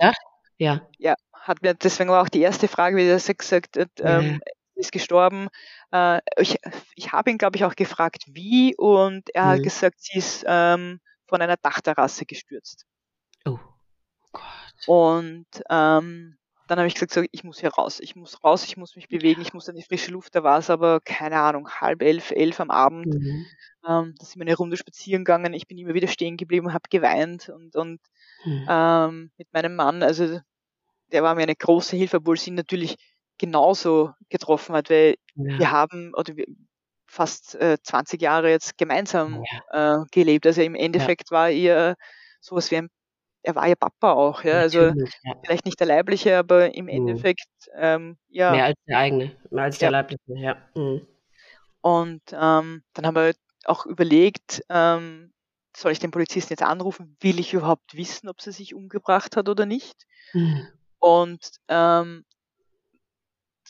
[0.57, 0.81] ja.
[0.97, 4.53] ja, hat mir, deswegen war auch die erste Frage, wie er gesagt hat, ähm, ja.
[4.75, 5.49] ist gestorben.
[5.91, 6.57] Äh, ich
[6.95, 9.49] ich habe ihn, glaube ich, auch gefragt, wie, und er mhm.
[9.49, 12.85] hat gesagt, sie ist ähm, von einer Dachterrasse gestürzt.
[14.85, 18.75] Und ähm, dann habe ich gesagt, so, ich muss hier raus, ich muss raus, ich
[18.77, 20.35] muss mich bewegen, ich muss an die frische Luft.
[20.35, 23.13] Da war es aber, keine Ahnung, halb elf, elf am Abend.
[23.13, 23.45] Mhm.
[23.87, 26.89] Ähm, da sind wir eine Runde spazieren gegangen, ich bin immer wieder stehen geblieben, habe
[26.89, 28.01] geweint und, und
[28.43, 28.65] mhm.
[28.69, 30.39] ähm, mit meinem Mann, also
[31.13, 32.97] der war mir eine große Hilfe, obwohl sie ihn natürlich
[33.37, 35.59] genauso getroffen hat, weil ja.
[35.59, 36.45] wir haben, oder wir,
[37.05, 40.01] fast äh, 20 Jahre jetzt gemeinsam ja.
[40.01, 40.45] äh, gelebt.
[40.45, 41.37] Also im Endeffekt ja.
[41.37, 41.95] war ihr
[42.41, 42.89] sowas wie ein
[43.47, 44.59] er war ja Papa auch, ja.
[44.59, 45.05] Also ja.
[45.43, 46.89] vielleicht nicht der leibliche, aber im mhm.
[46.89, 48.51] Endeffekt, ähm, ja.
[48.51, 49.91] Mehr als der eigene, mehr als der ja.
[49.91, 50.57] leibliche, ja.
[50.75, 51.07] Mhm.
[51.79, 53.33] Und ähm, dann haben wir
[53.63, 55.31] auch überlegt, ähm,
[55.75, 57.15] soll ich den Polizisten jetzt anrufen?
[57.21, 60.05] Will ich überhaupt wissen, ob sie sich umgebracht hat oder nicht?
[60.33, 60.67] Mhm.
[60.99, 62.25] Und ähm,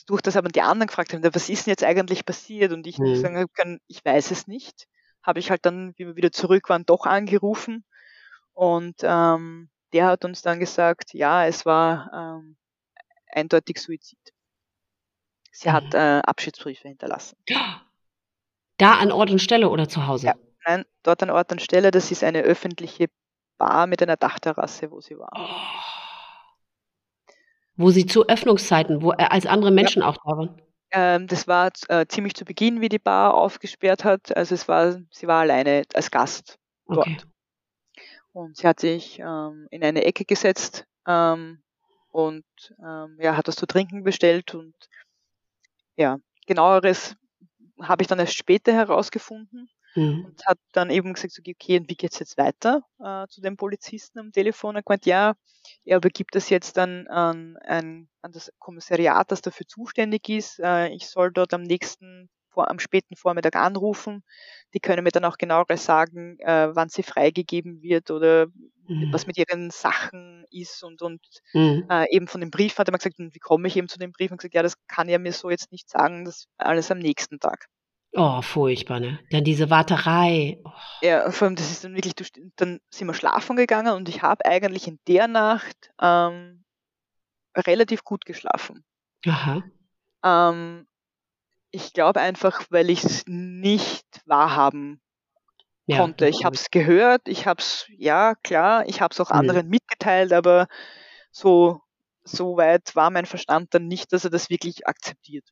[0.06, 2.72] durch das aber die anderen gefragt haben, was ist denn jetzt eigentlich passiert?
[2.72, 3.14] Und ich mhm.
[3.14, 4.88] sagen können, ich weiß es nicht,
[5.22, 7.84] habe ich halt dann, wie wir wieder zurück waren, doch angerufen
[8.58, 12.56] und ähm, der hat uns dann gesagt, ja, es war ähm,
[13.32, 14.18] eindeutig Suizid.
[15.52, 15.72] Sie mhm.
[15.72, 17.36] hat äh, Abschiedsbriefe hinterlassen.
[18.76, 20.26] Da an Ort und Stelle oder zu Hause?
[20.26, 20.34] Ja,
[20.66, 21.92] nein, dort an Ort und Stelle.
[21.92, 23.06] Das ist eine öffentliche
[23.58, 25.30] Bar mit einer Dachterrasse, wo sie war.
[25.36, 25.46] Oh.
[27.76, 30.08] Wo sie zu Öffnungszeiten, wo äh, als andere Menschen ja.
[30.08, 30.62] auch da waren?
[30.90, 34.36] Ähm, das war äh, ziemlich zu Beginn, wie die Bar aufgesperrt hat.
[34.36, 37.06] Also es war, sie war alleine als Gast dort.
[37.06, 37.18] Okay.
[38.38, 41.60] Und sie hat sich ähm, in eine Ecke gesetzt ähm,
[42.12, 42.44] und
[42.78, 44.76] ähm, ja, hat das zu trinken bestellt und
[45.96, 47.16] ja, genaueres
[47.82, 50.26] habe ich dann erst später herausgefunden mhm.
[50.26, 54.20] und hat dann eben gesagt, okay, und wie geht's jetzt weiter äh, zu dem Polizisten
[54.20, 54.76] am Telefon?
[54.76, 55.34] Er meint, ja,
[55.84, 60.60] er übergibt das jetzt dann an, an, an das Kommissariat, das dafür zuständig ist.
[60.60, 64.24] Äh, ich soll dort am nächsten vor, am späten Vormittag anrufen.
[64.74, 68.48] Die können mir dann auch genaueres sagen, äh, wann sie freigegeben wird oder
[68.88, 69.12] mhm.
[69.12, 71.20] was mit ihren Sachen ist und, und
[71.52, 71.86] mhm.
[71.88, 74.10] äh, eben von dem Brief hat er mir gesagt, wie komme ich eben zu dem
[74.10, 74.32] Brief?
[74.32, 77.38] Und gesagt, ja, das kann er mir so jetzt nicht sagen, das alles am nächsten
[77.38, 77.66] Tag.
[78.12, 79.20] Oh, furchtbar, ne?
[79.30, 80.58] Dann diese Warterei.
[80.64, 80.70] Oh.
[81.02, 82.14] Ja, vor allem, das ist dann wirklich,
[82.56, 86.64] dann sind wir schlafen gegangen und ich habe eigentlich in der Nacht ähm,
[87.56, 88.82] relativ gut geschlafen.
[89.26, 89.62] Aha.
[90.24, 90.88] Ähm,
[91.70, 95.00] ich glaube einfach, weil ich es nicht wahrhaben
[95.86, 96.28] ja, konnte.
[96.28, 99.36] Ich habe es gehört, ich habe es, ja klar, ich habe es auch mhm.
[99.36, 100.68] anderen mitgeteilt, aber
[101.30, 101.80] so,
[102.24, 105.44] so weit war mein Verstand dann nicht, dass er das wirklich akzeptiert.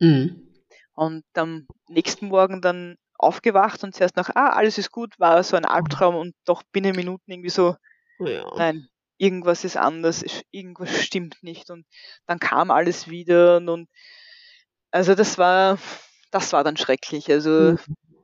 [0.00, 0.48] Mhm.
[0.94, 5.56] Und am nächsten Morgen dann aufgewacht und zuerst nach, ah, alles ist gut, war so
[5.56, 7.76] ein Albtraum und doch binnen Minuten irgendwie so,
[8.18, 8.44] ja.
[8.56, 8.88] nein,
[9.18, 11.86] irgendwas ist anders, irgendwas stimmt nicht und
[12.26, 13.88] dann kam alles wieder und, und
[14.94, 15.76] also das war,
[16.30, 17.28] das war dann schrecklich.
[17.28, 17.78] Also mhm.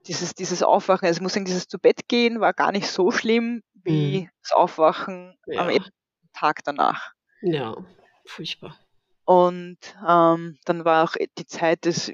[0.07, 3.11] dieses, dieses Aufwachen, also ich muss sagen, dieses zu Bett gehen war gar nicht so
[3.11, 4.31] schlimm wie mhm.
[4.41, 5.67] das Aufwachen ja.
[5.67, 5.85] am
[6.33, 7.11] Tag danach.
[7.43, 7.77] Ja,
[8.25, 8.79] furchtbar.
[9.25, 12.13] Und ähm, dann war auch die Zeit, das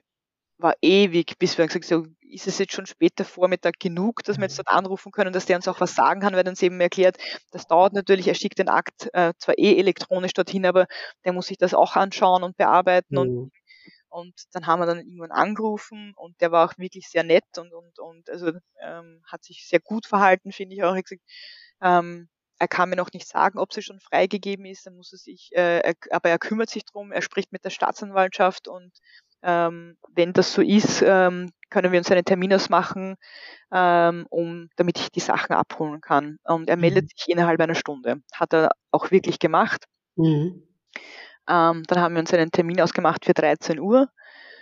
[0.57, 4.45] war ewig, bis wir gesagt haben, ist es jetzt schon später Vormittag genug, dass wir
[4.45, 7.19] jetzt dort anrufen können, dass der uns auch was sagen kann, weil uns eben erklärt,
[7.51, 10.87] das dauert natürlich, er schickt den Akt äh, zwar eh elektronisch dorthin, aber
[11.27, 13.21] der muss sich das auch anschauen und bearbeiten mhm.
[13.21, 13.53] und
[14.17, 17.73] und dann haben wir dann irgendwann angerufen und der war auch wirklich sehr nett und,
[17.75, 18.51] und, und also
[18.83, 20.95] ähm, hat sich sehr gut verhalten, finde ich auch.
[20.95, 21.23] Er, gesagt,
[21.83, 25.19] ähm, er kann mir noch nicht sagen, ob sie schon freigegeben ist, dann muss er
[25.19, 28.91] sich, äh, er, aber er kümmert sich drum, er spricht mit der Staatsanwaltschaft und
[29.43, 33.17] ähm, wenn das so ist, ähm, können wir uns einen Termin ausmachen,
[33.71, 36.39] ähm, um, damit ich die Sachen abholen kann.
[36.45, 37.09] Und er meldet mhm.
[37.09, 38.23] sich innerhalb einer Stunde.
[38.33, 39.85] Hat er auch wirklich gemacht.
[40.17, 40.67] Mhm.
[41.49, 44.09] Ähm, dann haben wir uns einen Termin ausgemacht für 13 Uhr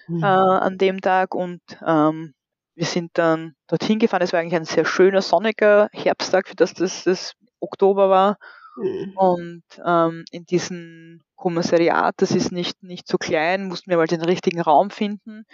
[0.08, 0.22] mhm.
[0.22, 2.34] äh, an dem Tag und ähm,
[2.74, 4.22] wir sind dann dorthin gefahren.
[4.22, 8.36] Es war eigentlich ein sehr schöner, sonniger Herbsttag, für das das, das Oktober war.
[8.76, 9.12] Mhm.
[9.16, 14.22] Und ähm, in diesem Kommissariat, das ist nicht, nicht so klein, mussten wir mal den
[14.22, 15.44] richtigen Raum finden.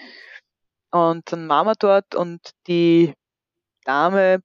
[0.91, 3.15] Und dann waren wir dort und die
[3.85, 4.41] Dame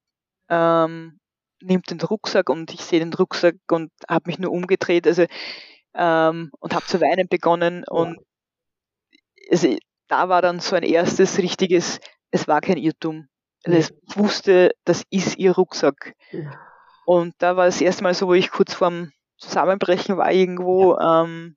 [0.49, 1.19] ähm,
[1.61, 5.25] nimmt den Rucksack und ich sehe den Rucksack und habe mich nur umgedreht also,
[5.95, 7.83] ähm, und habe zu weinen begonnen.
[7.87, 8.19] Und
[9.49, 9.75] also,
[10.07, 11.99] da war dann so ein erstes richtiges,
[12.31, 13.27] es war kein Irrtum.
[13.65, 16.13] Also, ich wusste, das ist ihr Rucksack.
[17.05, 20.97] Und da war das erste Mal so, wo ich kurz vorm Zusammenbrechen war irgendwo.
[20.97, 21.55] Ähm,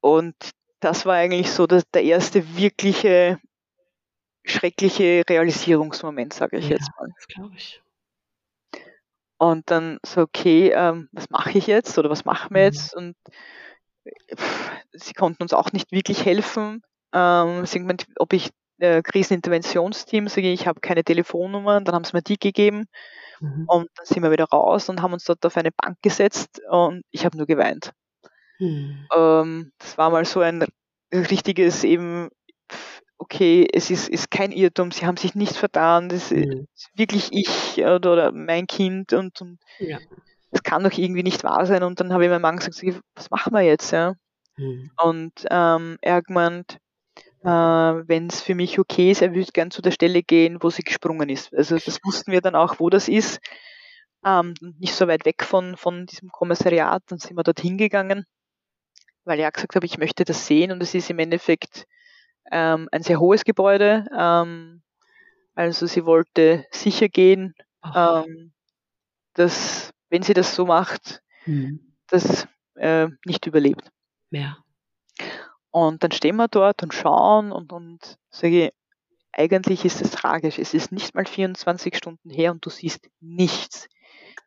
[0.00, 0.34] und
[0.80, 3.38] das war eigentlich so dass der erste wirkliche
[4.44, 7.08] schreckliche Realisierungsmoment, sage ich ja, jetzt mal.
[7.14, 7.81] Das glaube ich.
[9.42, 12.64] Und dann so, okay, ähm, was mache ich jetzt oder was machen wir mhm.
[12.66, 12.94] jetzt?
[12.94, 13.16] Und
[14.32, 16.80] pff, sie konnten uns auch nicht wirklich helfen.
[17.12, 22.04] Ähm, sie gemeint, ob ich äh, Kriseninterventionsteam, sage ich, ich habe keine Telefonnummern, dann haben
[22.04, 22.86] sie mir die gegeben.
[23.40, 23.64] Mhm.
[23.66, 27.02] Und dann sind wir wieder raus und haben uns dort auf eine Bank gesetzt und
[27.10, 27.90] ich habe nur geweint.
[28.60, 29.08] Mhm.
[29.12, 30.64] Ähm, das war mal so ein
[31.12, 32.28] richtiges eben,
[33.22, 36.66] okay, es ist, ist kein Irrtum, sie haben sich nicht vertan, das mhm.
[36.74, 39.98] ist wirklich ich oder, oder mein Kind und, und ja.
[40.50, 41.84] das kann doch irgendwie nicht wahr sein.
[41.84, 42.82] Und dann habe ich meinem Mann gesagt,
[43.14, 43.92] was machen wir jetzt?
[43.92, 44.14] Ja?
[44.56, 44.90] Mhm.
[45.00, 46.78] Und ähm, er hat gemeint,
[47.44, 50.70] äh, wenn es für mich okay ist, er würde gern zu der Stelle gehen, wo
[50.70, 51.54] sie gesprungen ist.
[51.54, 53.38] Also das wussten wir dann auch, wo das ist.
[54.26, 57.04] Ähm, nicht so weit weg von, von diesem Kommissariat.
[57.06, 58.24] Dann sind wir dorthin gegangen
[59.24, 61.86] weil ich auch gesagt habe, ich möchte das sehen und es ist im Endeffekt
[62.52, 64.06] ähm, ein sehr hohes Gebäude.
[64.16, 64.82] Ähm,
[65.54, 67.54] also sie wollte sicher gehen,
[67.94, 68.52] ähm,
[69.34, 71.94] dass wenn sie das so macht, mhm.
[72.08, 72.46] das
[72.76, 73.90] äh, nicht überlebt.
[74.30, 74.58] Ja.
[75.70, 78.72] Und dann stehen wir dort und schauen und, und sage,
[79.32, 80.58] eigentlich ist es tragisch.
[80.58, 83.88] Es ist nicht mal 24 Stunden her und du siehst nichts.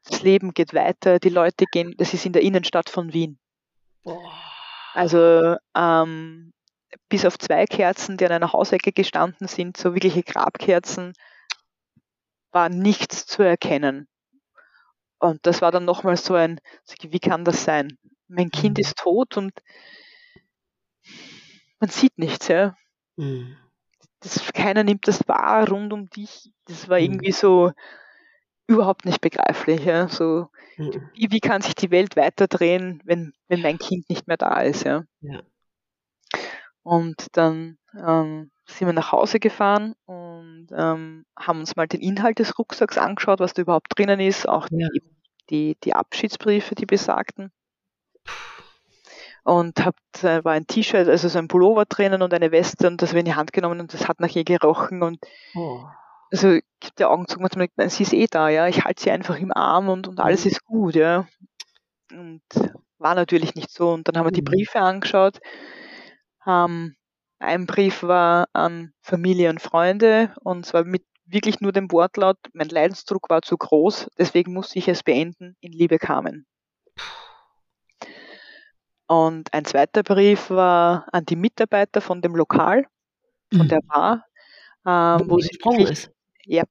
[0.03, 3.39] Das Leben geht weiter, die Leute gehen, das ist in der Innenstadt von Wien.
[4.03, 4.31] Boah.
[4.93, 6.53] Also ähm,
[7.09, 11.13] bis auf zwei Kerzen, die an einer Hausecke gestanden sind, so wirkliche Grabkerzen,
[12.51, 14.07] war nichts zu erkennen.
[15.19, 16.59] Und das war dann nochmal so ein,
[17.01, 17.97] wie kann das sein?
[18.27, 18.81] Mein Kind mhm.
[18.81, 19.53] ist tot und
[21.79, 22.75] man sieht nichts, ja.
[23.15, 23.57] Mhm.
[24.19, 26.51] Das, keiner nimmt das wahr rund um dich.
[26.65, 27.05] Das war mhm.
[27.05, 27.71] irgendwie so,
[28.67, 29.85] überhaupt nicht begreiflich.
[29.85, 30.07] Ja?
[30.07, 31.09] So, mhm.
[31.13, 34.83] wie, wie, kann sich die Welt weiterdrehen, wenn, wenn mein Kind nicht mehr da ist?
[34.83, 35.03] Ja?
[35.21, 35.41] ja.
[36.85, 42.37] Und dann ähm, sind wir nach Hause gefahren und ähm, haben uns mal den Inhalt
[42.37, 44.87] des Rucksacks angeschaut, was da überhaupt drinnen ist, auch ja.
[44.93, 45.01] die,
[45.49, 47.51] die, die Abschiedsbriefe, die besagten.
[49.43, 53.01] Und hab, da war ein T-Shirt, also so ein Pullover drinnen und eine Weste und
[53.01, 55.19] das ich in die Hand genommen und das hat nach ihr gerochen und
[55.55, 55.85] oh
[56.31, 59.01] also ich habe die Augen zugemacht und gesagt, sie ist eh da, ja, ich halte
[59.01, 60.51] sie einfach im Arm und, und alles mhm.
[60.51, 61.27] ist gut, ja.
[62.11, 62.41] Und
[62.97, 63.91] war natürlich nicht so.
[63.91, 64.45] Und dann haben wir die mhm.
[64.45, 65.39] Briefe angeschaut.
[66.45, 66.95] Ähm,
[67.39, 72.69] ein Brief war an Familie und Freunde und zwar mit wirklich nur dem Wortlaut, mein
[72.69, 76.45] Leidensdruck war zu groß, deswegen musste ich es beenden, in Liebe kamen.
[79.07, 82.87] Und ein zweiter Brief war an die Mitarbeiter von dem Lokal,
[83.51, 83.69] von mhm.
[83.69, 84.25] der Bar,
[84.85, 86.11] ähm, wo, wo sie wirklich, ist.
[86.45, 86.63] Ja.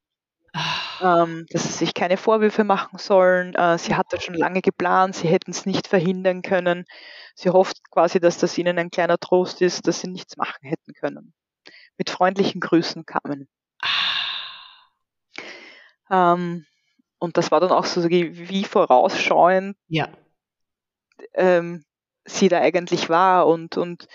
[0.53, 0.84] Ah.
[1.05, 3.55] Ähm, dass sie sich keine Vorwürfe machen sollen.
[3.55, 6.87] Äh, sie hat das schon lange geplant, sie hätten es nicht verhindern können.
[7.35, 10.95] Sie hofft quasi, dass das ihnen ein kleiner Trost ist, dass sie nichts machen hätten
[10.95, 11.35] können.
[11.99, 13.49] Mit freundlichen Grüßen kamen.
[16.11, 16.65] Ähm,
[17.19, 20.09] und das war dann auch so wie vorausschauend, ja.
[21.35, 21.85] ähm,
[22.25, 24.07] sie da eigentlich war und, und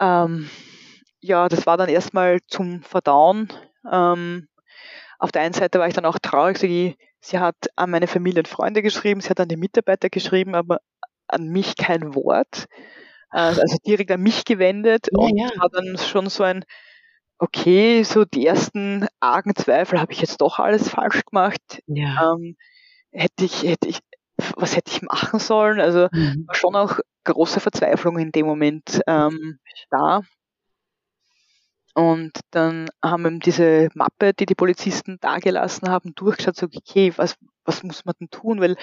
[0.00, 0.48] ähm,
[1.20, 3.52] ja, das war dann erstmal zum Verdauen
[3.90, 4.48] ähm,
[5.20, 8.40] auf der einen Seite war ich dann auch traurig, sie, sie hat an meine Familie
[8.40, 10.80] und Freunde geschrieben, sie hat an die Mitarbeiter geschrieben, aber
[11.28, 12.66] an mich kein Wort.
[13.32, 15.50] Äh, also direkt an mich gewendet ja, und ja.
[15.56, 16.64] war dann schon so ein,
[17.38, 21.82] okay, so die ersten argen Zweifel, habe ich jetzt doch alles falsch gemacht?
[21.86, 22.34] Ja.
[22.34, 22.56] Ähm,
[23.12, 24.00] hätte ich, hätte ich,
[24.56, 25.80] was hätte ich machen sollen?
[25.80, 26.44] Also Mhm.
[26.46, 29.58] war schon auch große Verzweiflung in dem Moment ähm,
[29.90, 30.22] da.
[31.94, 37.36] Und dann haben wir diese Mappe, die die Polizisten dagelassen haben, durchgeschaut, so, okay, was,
[37.64, 38.60] was muss man denn tun?
[38.60, 38.76] Weil,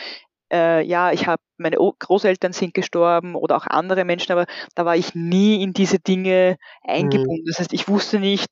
[0.51, 4.45] äh, ja, ich habe, meine O- Großeltern sind gestorben oder auch andere Menschen, aber
[4.75, 7.45] da war ich nie in diese Dinge eingebunden.
[7.47, 8.47] Das heißt, ich wusste nicht,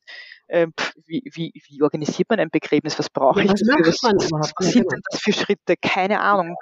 [0.48, 0.68] äh,
[1.06, 2.98] wie, wie, wie organisiert man ein Begräbnis?
[2.98, 4.88] Was brauche Ja, ich was Was, man was, was sind genau.
[4.90, 5.74] denn das für Schritte?
[5.80, 6.56] Keine Ahnung.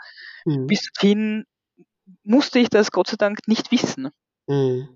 [0.45, 0.66] Mhm.
[0.66, 1.45] Bis dorthin
[2.22, 4.11] musste ich das Gott sei Dank nicht wissen.
[4.49, 4.88] Mhm.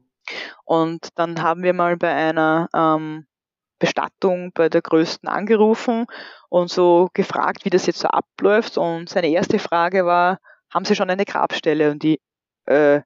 [0.64, 3.26] Und dann haben wir mal bei einer ähm,
[3.78, 6.06] Bestattung bei der größten angerufen
[6.48, 8.78] und so gefragt, wie das jetzt so abläuft.
[8.78, 10.38] Und seine erste Frage war,
[10.72, 11.90] haben Sie schon eine Grabstelle?
[11.90, 12.20] Und die,
[12.66, 13.00] äh,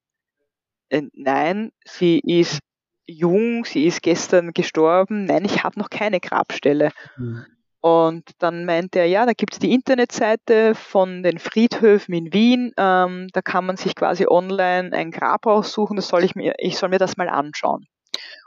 [0.89, 2.61] äh, nein, sie ist
[3.07, 5.25] jung, sie ist gestern gestorben.
[5.25, 6.91] Nein, ich habe noch keine Grabstelle.
[7.17, 7.47] Mhm.
[7.83, 12.73] Und dann meinte er, ja, da gibt es die Internetseite von den Friedhöfen in Wien.
[12.77, 15.97] Ähm, da kann man sich quasi online ein Grab aussuchen.
[15.97, 17.89] Das soll ich mir, ich soll mir das mal anschauen.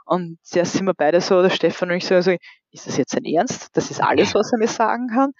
[0.06, 2.34] Und zuerst sind wir beide so, der Stefan und ich so, also,
[2.70, 3.76] ist das jetzt ein Ernst?
[3.76, 5.32] Das ist alles, was er mir sagen kann.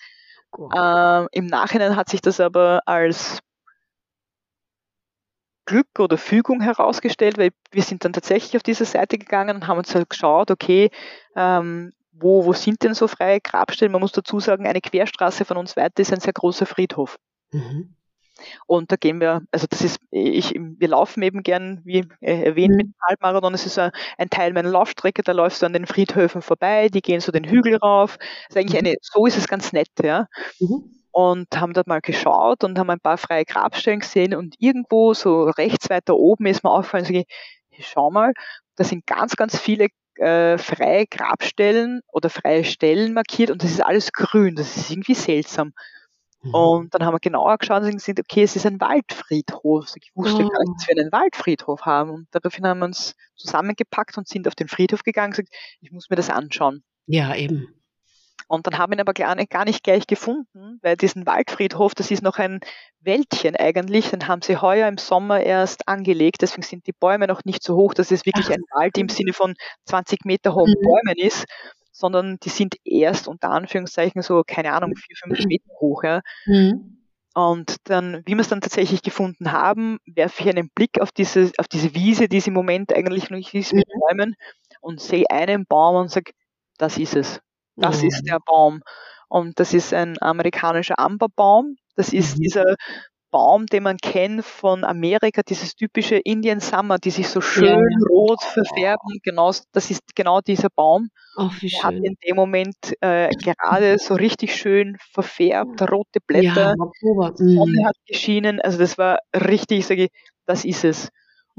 [0.77, 3.41] Ähm, Im Nachhinein hat sich das aber als
[5.65, 9.79] Glück oder Fügung herausgestellt, weil wir sind dann tatsächlich auf diese Seite gegangen und haben
[9.79, 10.91] uns halt geschaut, okay,
[11.35, 13.93] ähm, wo, wo sind denn so freie Grabstellen?
[13.93, 17.19] Man muss dazu sagen, eine Querstraße von uns weiter ist ein sehr großer Friedhof.
[17.53, 17.95] Mhm.
[18.67, 22.73] Und da gehen wir, also das ist, ich, wir laufen eben gern, wie äh, erwähnt,
[22.73, 22.77] Mhm.
[22.77, 23.53] mit dem Halbmarathon.
[23.53, 27.01] Das ist ein, ein Teil meiner Laufstrecke, da läufst du an den Friedhöfen vorbei, die
[27.01, 28.19] gehen so den Hügel rauf.
[28.19, 30.27] Das ist eigentlich eine, so ist es ganz nett, ja.
[30.61, 30.91] Mhm.
[31.13, 35.45] Und haben dort mal geschaut und haben ein paar freie Grabstellen gesehen und irgendwo so
[35.45, 37.27] rechts weiter oben ist mir aufgefallen, so, ich,
[37.81, 38.35] schau mal,
[38.77, 39.89] da sind ganz, ganz viele
[40.19, 44.57] äh, freie Grabstellen oder freie Stellen markiert und das ist alles grün.
[44.57, 45.73] Das ist irgendwie seltsam.
[46.43, 46.55] Mhm.
[46.55, 49.93] Und dann haben wir genauer geschaut und gesehen, okay, es ist ein Waldfriedhof.
[49.97, 50.49] Ich wusste Oh.
[50.49, 52.11] gar nicht, dass wir einen Waldfriedhof haben.
[52.11, 55.91] Und daraufhin haben wir uns zusammengepackt und sind auf den Friedhof gegangen und gesagt, ich
[55.93, 56.85] muss mir das anschauen.
[57.07, 57.69] Ja, eben.
[58.49, 61.95] Und dann haben wir ihn aber gar nicht, gar nicht gleich gefunden, weil diesen Waldfriedhof,
[61.95, 62.61] das ist noch ein
[63.01, 67.45] Wäldchen eigentlich, den haben sie heuer im Sommer erst angelegt, deswegen sind die Bäume noch
[67.45, 69.55] nicht so hoch, dass es wirklich ein Wald im Sinne von
[69.87, 70.83] 20 Meter hohen Mhm.
[70.85, 71.45] Bäumen ist,
[71.93, 76.05] sondern die sind erst unter Anführungszeichen so, keine Ahnung, vier, fünf Meter hoch.
[76.05, 76.21] Ja.
[76.47, 76.93] Mhm.
[77.35, 81.53] Und dann, wie wir es dann tatsächlich gefunden haben, werfe ich einen Blick auf diese,
[81.59, 84.01] auf diese Wiese, die es im Moment eigentlich noch nicht ist mit Mhm.
[84.01, 84.35] Bäumen
[84.81, 86.33] und sehe einen Baum und sage,
[86.79, 87.41] das ist es.
[87.81, 88.05] Das Oh.
[88.05, 88.81] ist der Baum.
[89.29, 91.77] Und das ist ein amerikanischer Amberbaum.
[91.97, 92.43] Das ist Mhm.
[92.43, 92.77] dieser
[93.31, 98.07] Baum, den man kennt von Amerika, dieses typische Indian Summer, die sich so schön Ja.
[98.11, 99.19] rot verfärben.
[99.25, 101.11] Genau, das ist genau dieser Baum.
[101.35, 106.67] Ach, wie Der hat in dem Moment äh, gerade so richtig schön verfärbt, rote Blätter.
[106.67, 107.33] Ja, Oktober.
[107.39, 107.87] Die Sonne Mhm.
[107.87, 108.61] hat geschienen.
[108.61, 110.11] Also das war richtig, sage ich,
[110.47, 111.11] das ist es.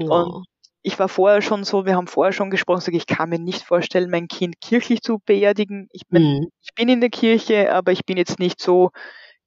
[0.06, 0.42] Oh.
[0.84, 3.62] Ich war vorher schon so, wir haben vorher schon gesprochen, sage ich, kann mir nicht
[3.62, 5.88] vorstellen, mein Kind kirchlich zu beerdigen.
[5.92, 6.48] Ich, mein, Mhm.
[6.62, 8.90] ich bin in der Kirche, aber ich bin jetzt nicht so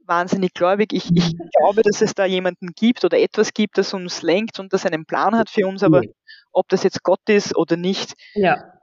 [0.06, 0.94] wahnsinnig gläubig.
[0.94, 1.50] Ich, ich Mhm.
[1.58, 5.06] glaube, dass es da jemanden gibt oder etwas gibt, das uns lenkt und das einen
[5.06, 6.14] Plan hat für uns, aber Nee.
[6.52, 8.82] ob das jetzt Gott ist oder nicht, Ja.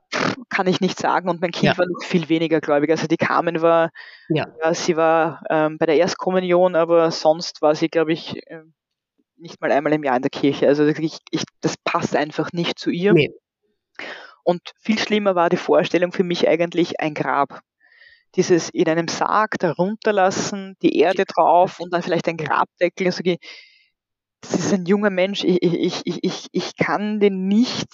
[0.49, 1.29] kann ich nicht sagen.
[1.29, 1.79] Und mein Kind Ja.
[1.79, 2.91] war noch viel weniger gläubig.
[2.91, 3.91] Also die Carmen war,
[4.29, 4.47] Ja.
[4.63, 8.75] ja, sie war ähm, bei der Erstkommunion, aber sonst war sie, glaube ich, ähm,
[9.39, 10.67] nicht mal einmal im Jahr in der Kirche.
[10.69, 13.13] Also ich, ich, das passt einfach nicht zu ihr.
[13.13, 13.33] Nee.
[14.43, 17.61] Und viel schlimmer war die Vorstellung für mich eigentlich ein Grab.
[18.35, 23.07] Dieses in einem Sarg da runterlassen, die Erde drauf und dann vielleicht ein Grabdeckel.
[23.07, 23.39] Also, ich,
[24.41, 27.89] das ist ein junger Mensch, ich, ich, ich, ich, ich kann den nicht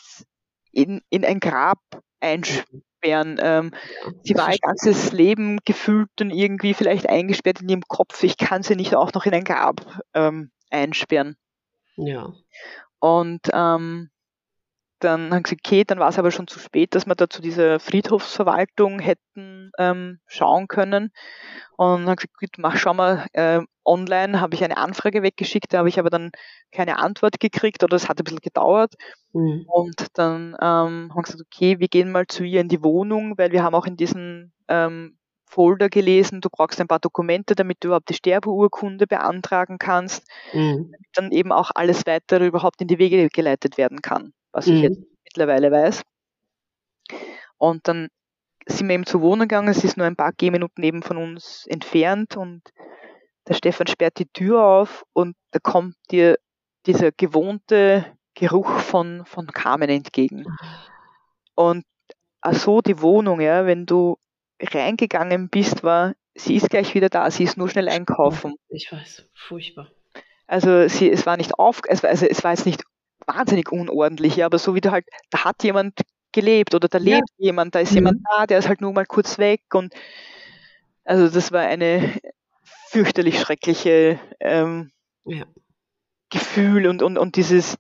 [0.73, 1.79] in, in ein Grab
[2.21, 3.39] einsperren.
[3.41, 3.71] Ähm,
[4.23, 8.23] sie war ihr ganzes Leben gefühlt und irgendwie vielleicht eingesperrt in ihrem Kopf.
[8.23, 11.37] Ich kann sie nicht auch noch in ein Grab ähm, einsperren.
[11.97, 12.33] Ja.
[12.99, 14.11] Und ähm,
[15.05, 17.29] dann haben sie gesagt, okay, dann war es aber schon zu spät, dass wir da
[17.29, 21.13] zu dieser Friedhofsverwaltung hätten ähm, schauen können.
[21.77, 25.73] Und dann haben gesagt, gut, mach, schau mal, äh, online habe ich eine Anfrage weggeschickt,
[25.73, 26.31] da habe ich aber dann
[26.73, 28.95] keine Antwort gekriegt oder es hat ein bisschen gedauert.
[29.33, 29.67] Mhm.
[29.67, 33.37] Und dann ähm, haben wir gesagt, okay, wir gehen mal zu ihr in die Wohnung,
[33.37, 35.19] weil wir haben auch in diesem ähm,
[35.55, 40.91] Folder gelesen, du brauchst ein paar Dokumente, damit du überhaupt die Sterbeurkunde beantragen kannst, Mhm.
[40.93, 44.83] damit dann eben auch alles weitere überhaupt in die Wege geleitet werden kann, was ich
[44.83, 45.07] jetzt Mhm.
[45.25, 46.03] mittlerweile weiß.
[47.59, 48.09] Und dann
[48.67, 51.67] sind wir eben zur Wohnung gegangen, es ist nur ein paar Gehminuten eben von uns
[51.69, 52.63] entfernt und
[53.47, 56.39] der Stefan sperrt die Tür auf und da kommt dir
[56.87, 60.45] dieser gewohnte Geruch von, von Carmen entgegen.
[61.55, 61.85] Und
[62.53, 64.17] so die Wohnung, ja, wenn du
[64.61, 68.55] reingegangen bist, war, sie ist gleich wieder da, sie ist nur schnell einkaufen.
[68.69, 69.91] Ich weiß, furchtbar.
[70.47, 72.85] Also sie, es war nicht auf, es war, also es war jetzt nicht
[73.27, 76.01] wahnsinnig unordentlich, ja, aber so wie du halt, da hat jemand
[76.33, 77.17] gelebt oder da ja.
[77.17, 77.97] lebt jemand, da ist mhm.
[77.97, 79.95] jemand da, der ist halt nur mal kurz weg und
[81.05, 82.13] also das war eine
[82.89, 84.91] fürchterlich schreckliche ähm,
[85.25, 85.45] ja.
[86.31, 87.77] Gefühl und, und, und dieses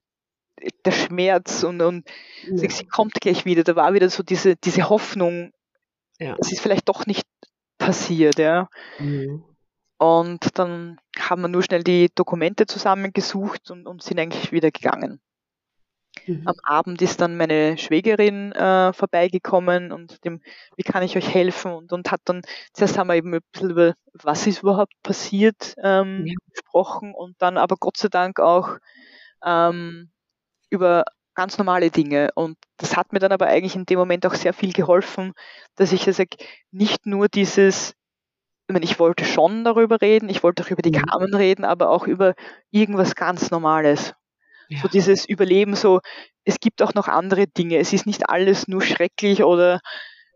[0.84, 2.08] der Schmerz und, und
[2.48, 2.56] ja.
[2.56, 3.64] sie, sie, kommt gleich wieder.
[3.64, 5.52] Da war wieder so diese, diese Hoffnung,
[6.18, 6.36] ja.
[6.38, 7.26] es ist vielleicht doch nicht
[7.78, 8.68] passiert, ja.
[8.98, 9.44] Mhm.
[9.98, 15.20] Und dann haben wir nur schnell die Dokumente zusammengesucht und, und sind eigentlich wieder gegangen.
[16.26, 16.42] Mhm.
[16.46, 20.40] Am Abend ist dann meine Schwägerin äh, vorbeigekommen und dem,
[20.76, 21.72] wie kann ich euch helfen?
[21.72, 22.42] Und, und hat dann,
[22.72, 26.34] zuerst haben wir eben ein bisschen über, was ist überhaupt passiert, ähm, ja.
[26.52, 28.78] gesprochen und dann aber Gott sei Dank auch
[29.44, 30.10] ähm,
[30.70, 31.04] über
[31.34, 32.30] ganz normale Dinge.
[32.34, 35.32] Und das hat mir dann aber eigentlich in dem Moment auch sehr viel geholfen,
[35.76, 36.24] dass ich also
[36.70, 37.94] nicht nur dieses,
[38.66, 41.04] ich, meine, ich wollte schon darüber reden, ich wollte auch über die mhm.
[41.04, 42.34] Carmen reden, aber auch über
[42.70, 44.14] irgendwas ganz Normales.
[44.68, 44.80] Ja.
[44.80, 46.00] So dieses Überleben, so,
[46.44, 47.78] es gibt auch noch andere Dinge.
[47.78, 49.80] Es ist nicht alles nur schrecklich oder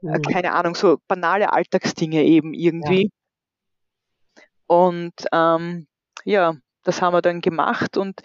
[0.03, 0.22] äh, mhm.
[0.22, 3.05] keine Ahnung, so banale Alltagsdinge eben irgendwie.
[3.05, 4.42] Ja.
[4.66, 5.86] Und ähm,
[6.24, 8.20] ja, das haben wir dann gemacht und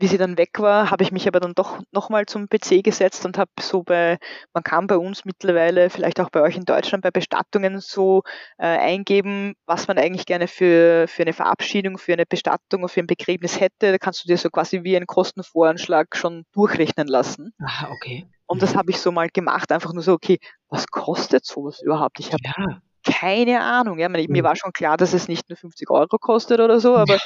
[0.00, 3.26] wie sie dann weg war, habe ich mich aber dann doch nochmal zum PC gesetzt
[3.26, 4.18] und habe so bei,
[4.54, 8.22] man kann bei uns mittlerweile, vielleicht auch bei euch in Deutschland, bei Bestattungen so
[8.58, 13.00] äh, eingeben, was man eigentlich gerne für, für eine Verabschiedung, für eine Bestattung oder für
[13.00, 13.92] ein Begräbnis hätte.
[13.92, 17.52] Da kannst du dir so quasi wie einen Kostenvoranschlag schon durchrechnen lassen.
[17.60, 18.26] Ah, okay.
[18.46, 20.38] Und das habe ich so mal gemacht, einfach nur so, okay,
[20.68, 22.18] was kostet sowas überhaupt?
[22.20, 22.80] Ich habe ja.
[23.04, 23.98] keine Ahnung.
[23.98, 24.42] Ja, mir mhm.
[24.42, 27.18] war schon klar, dass es nicht nur 50 Euro kostet oder so, aber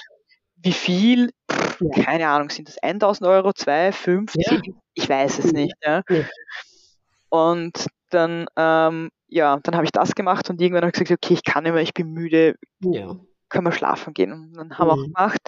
[0.57, 1.31] wie viel?
[1.81, 2.05] Ja.
[2.05, 4.61] keine Ahnung, sind das 1000 Euro, 2, 5, ja.
[4.61, 4.81] 10?
[4.95, 5.75] Ich weiß es nicht.
[5.83, 6.03] Ja.
[7.29, 11.35] Und dann, ähm, ja, dann habe ich das gemacht und irgendwann habe ich gesagt, okay,
[11.35, 12.57] ich kann mehr, ich bin müde,
[13.49, 14.33] können wir schlafen gehen.
[14.33, 15.13] Und dann haben wir auch mhm.
[15.13, 15.41] gemacht.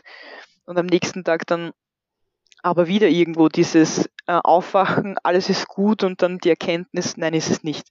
[0.64, 1.72] Und am nächsten Tag dann
[2.62, 7.50] aber wieder irgendwo dieses äh, Aufwachen, alles ist gut und dann die Erkenntnis, nein, ist
[7.50, 7.86] es nicht.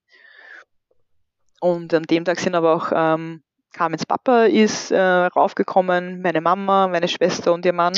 [1.62, 3.42] Und an dem Tag sind aber auch ähm,
[3.76, 7.94] Carmens Papa ist äh, raufgekommen, meine Mama, meine Schwester und ihr Mann.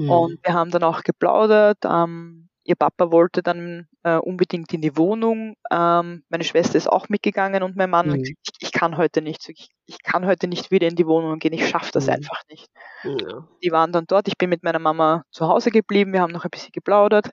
[0.00, 0.10] Mhm.
[0.10, 1.78] Und wir haben dann auch geplaudert.
[1.84, 5.56] Ähm, ihr Papa wollte dann äh, unbedingt in die Wohnung.
[5.70, 8.12] Ähm, meine Schwester ist auch mitgegangen und mein Mann mhm.
[8.12, 9.48] hat gesagt, ich, ich, kann heute nicht.
[9.48, 11.52] Ich, ich, kann heute nicht wieder in die Wohnung gehen.
[11.52, 12.14] Ich schaffe das mhm.
[12.14, 12.68] einfach nicht.
[13.04, 13.46] Ja.
[13.62, 14.28] Die waren dann dort.
[14.28, 16.12] Ich bin mit meiner Mama zu Hause geblieben.
[16.12, 17.30] Wir haben noch ein bisschen geplaudert.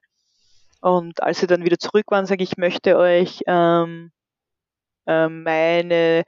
[0.82, 4.12] Und als sie dann wieder zurück waren, sage ich, ich möchte euch ähm,
[5.06, 6.24] äh, meine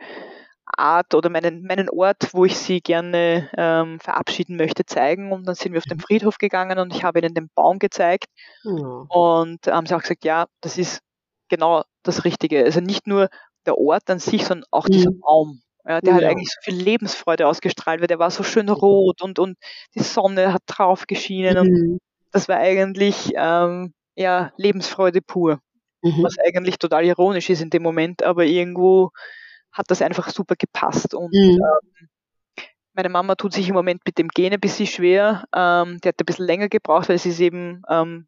[0.78, 5.32] Art oder meinen, meinen Ort, wo ich sie gerne ähm, verabschieden möchte, zeigen.
[5.32, 6.00] Und dann sind wir auf den.
[6.00, 8.26] Friedhof gegangen und ich habe ihnen den Baum gezeigt.
[8.64, 9.06] Mhm.
[9.10, 11.02] Und haben sie auch gesagt, ja, das ist
[11.50, 12.64] genau das Richtige.
[12.64, 13.30] Also nicht nur
[13.66, 15.20] der Ort an sich, sondern auch dieser mhm.
[15.20, 15.62] Baum.
[15.86, 16.18] Ja, der ja.
[16.18, 19.58] hat eigentlich so viel Lebensfreude ausgestrahlt, weil der war so schön rot und, und
[19.96, 21.60] die Sonne hat drauf geschienen mhm.
[21.60, 22.00] und
[22.32, 25.60] das war eigentlich ähm, ja, Lebensfreude pur.
[26.02, 26.24] Mhm.
[26.24, 29.12] Was eigentlich total ironisch ist in dem Moment, aber irgendwo
[29.72, 31.14] hat das einfach super gepasst.
[31.14, 31.60] Und mhm.
[31.60, 32.10] ähm,
[32.94, 35.46] meine Mama tut sich im Moment mit dem Gehen ein bisschen schwer.
[35.56, 38.28] Ähm, die hat ein bisschen länger gebraucht, weil es ist eben, ähm,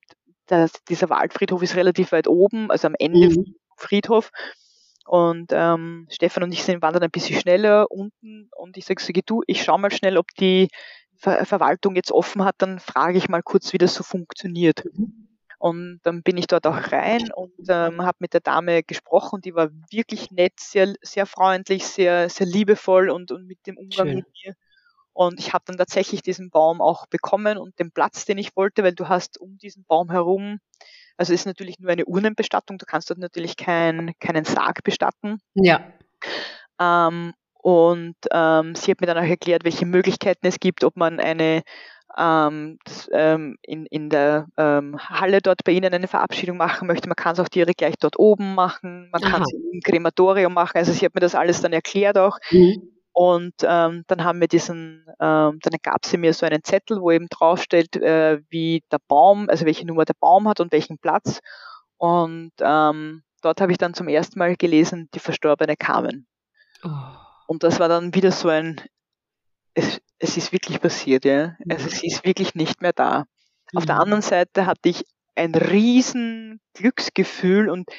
[0.50, 3.34] der, dieser Waldfriedhof ist relativ weit oben, also am Ende mhm.
[3.34, 3.46] vom
[3.78, 4.32] Friedhof.
[5.06, 9.12] Und ähm, Stefan und ich sind wandern ein bisschen schneller unten und ich sage, so,
[9.26, 10.70] du, ich schau mal schnell, ob die
[11.18, 14.86] Ver Verwaltung jetzt offen hat, dann frage ich mal kurz, wie das so funktioniert.
[14.86, 15.31] Mhm.
[15.62, 19.42] Und dann bin ich dort auch rein und ähm, habe mit der Dame gesprochen.
[19.42, 24.08] Die war wirklich nett, sehr, sehr freundlich, sehr, sehr liebevoll und, und mit dem Umgang
[24.08, 24.16] Schön.
[24.16, 24.56] mit mir.
[25.14, 28.82] Und ich habe dann tatsächlich diesen Baum auch bekommen und den Platz, den ich wollte,
[28.82, 30.58] weil du hast um diesen Baum herum,
[31.16, 35.38] also ist natürlich nur eine Urnenbestattung, du kannst dort natürlich kein, keinen Sarg bestatten.
[35.54, 35.94] Ja.
[36.80, 41.20] Ähm, und ähm, sie hat mir dann auch erklärt, welche Möglichkeiten es gibt, ob man
[41.20, 41.62] eine
[42.18, 47.08] ähm, das, ähm, in, in der ähm, Halle dort bei Ihnen eine Verabschiedung machen möchte.
[47.08, 50.78] Man kann es auch direkt gleich dort oben machen, man kann es im Krematorium machen.
[50.78, 52.38] Also sie hat mir das alles dann erklärt auch.
[52.52, 52.92] Mhm.
[53.14, 57.12] Und ähm, dann haben wir diesen, ähm, dann gab sie mir so einen Zettel, wo
[57.12, 61.42] eben draufsteht, äh, wie der Baum, also welche Nummer der Baum hat und welchen Platz.
[61.98, 66.26] Und ähm, dort habe ich dann zum ersten Mal gelesen, die verstorbene Carmen.
[66.84, 66.90] Oh.
[67.48, 68.80] Und das war dann wieder so ein,
[69.74, 71.56] es, es ist wirklich passiert, ja.
[71.70, 71.90] Also mhm.
[71.90, 73.26] sie ist wirklich nicht mehr da.
[73.74, 74.02] Auf der mhm.
[74.02, 75.04] anderen Seite hatte ich
[75.36, 77.90] ein riesen Glücksgefühl und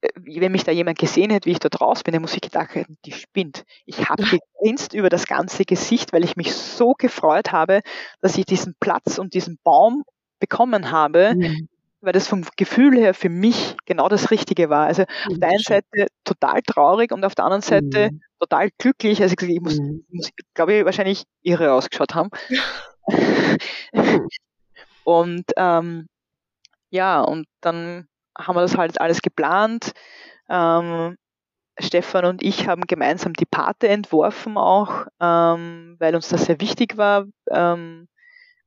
[0.00, 0.08] äh,
[0.40, 2.74] wenn mich da jemand gesehen hätte, wie ich dort raus bin, dann muss ich gedacht
[2.74, 3.64] haben, die spinnt.
[3.84, 7.80] Ich habe gegrinst über das ganze Gesicht, weil ich mich so gefreut habe,
[8.20, 10.02] dass ich diesen Platz und diesen Baum
[10.40, 11.68] bekommen habe, mhm.
[12.06, 14.86] Weil das vom Gefühl her für mich genau das Richtige war.
[14.86, 18.20] Also mhm, auf der einen Seite total traurig und auf der anderen Seite mhm.
[18.38, 19.20] total glücklich.
[19.20, 20.06] Also ich, muss, mhm.
[20.10, 22.30] muss glaube ich, wahrscheinlich irre ausgeschaut haben.
[25.04, 26.06] und ähm,
[26.90, 28.06] ja, und dann
[28.38, 29.90] haben wir das halt alles geplant.
[30.48, 31.16] Ähm,
[31.78, 36.96] Stefan und ich haben gemeinsam die Pate entworfen auch, ähm, weil uns das sehr wichtig
[36.96, 37.26] war.
[37.50, 38.06] Ähm,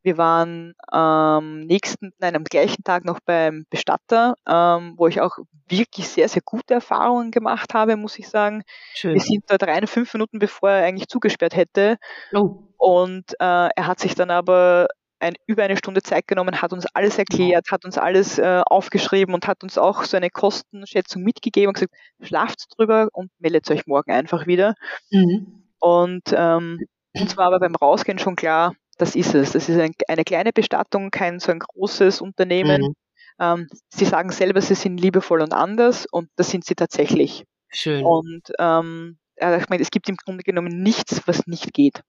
[0.02, 5.38] wir waren am nächsten, nein, am gleichen Tag noch beim Bestatter, ähm, wo ich auch
[5.68, 8.64] wirklich sehr, sehr gute Erfahrungen gemacht habe, muss ich sagen.
[8.94, 9.14] Schön.
[9.14, 11.98] Wir sind dort rein fünf Minuten, bevor er eigentlich zugesperrt hätte.
[12.34, 12.64] Oh.
[12.78, 14.88] Und äh, er hat sich dann aber
[15.20, 19.34] ein, über eine Stunde Zeit genommen, hat uns alles erklärt, hat uns alles äh, aufgeschrieben
[19.34, 23.86] und hat uns auch so eine Kostenschätzung mitgegeben und gesagt, schlaft drüber und meldet euch
[23.86, 24.76] morgen einfach wieder.
[25.12, 25.66] Mhm.
[25.80, 26.80] Und ähm,
[27.20, 29.54] uns war aber beim Rausgehen schon klar, das ist es.
[29.54, 32.82] Das ist ein, eine kleine Bestattung, kein so ein großes Unternehmen.
[32.82, 32.96] Mhm.
[33.40, 37.46] Ähm, sie sagen selber, sie sind liebevoll und anders und das sind sie tatsächlich.
[37.70, 38.06] Schön.
[38.06, 42.02] Und ähm, ich meine, es gibt im Grunde genommen nichts, was nicht geht.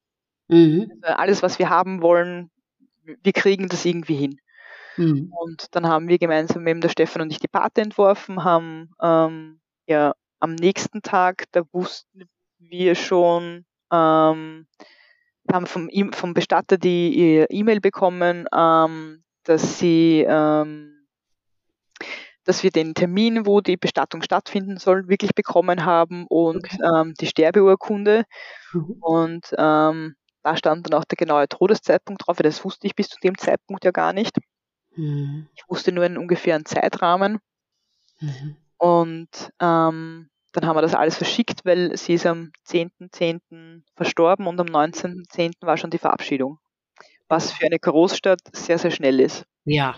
[0.49, 0.91] Mhm.
[1.03, 2.51] Also alles, was wir haben wollen,
[3.05, 4.41] wir kriegen das irgendwie hin.
[4.97, 5.33] Mhm.
[5.39, 9.61] Und dann haben wir gemeinsam eben der Stefan und ich die Pate entworfen, haben ähm,
[9.87, 14.67] ja am nächsten Tag, da wussten wir schon, ähm,
[15.52, 21.06] haben vom, vom Bestatter die E-Mail bekommen, ähm, dass sie, ähm,
[22.44, 26.78] dass wir den Termin, wo die Bestattung stattfinden soll, wirklich bekommen haben und okay.
[26.82, 28.24] ähm, die Sterbeurkunde.
[28.72, 28.97] Mhm.
[29.01, 33.09] Und ähm, da stand dann auch der genaue Todeszeitpunkt drauf, weil das wusste ich bis
[33.09, 34.36] zu dem Zeitpunkt ja gar nicht.
[34.97, 35.48] Mhm.
[35.55, 37.39] Ich wusste nur einen ungefähren Zeitrahmen.
[38.20, 38.56] Mhm.
[38.78, 43.40] Und ähm, dann haben wir das alles verschickt, weil sie ist am 10.10.
[43.51, 43.82] .10.
[43.94, 45.52] verstorben und am 19.10.
[45.60, 46.59] war schon die Verabschiedung.
[47.28, 49.44] Was für eine Großstadt sehr, sehr schnell ist.
[49.64, 49.94] Ja.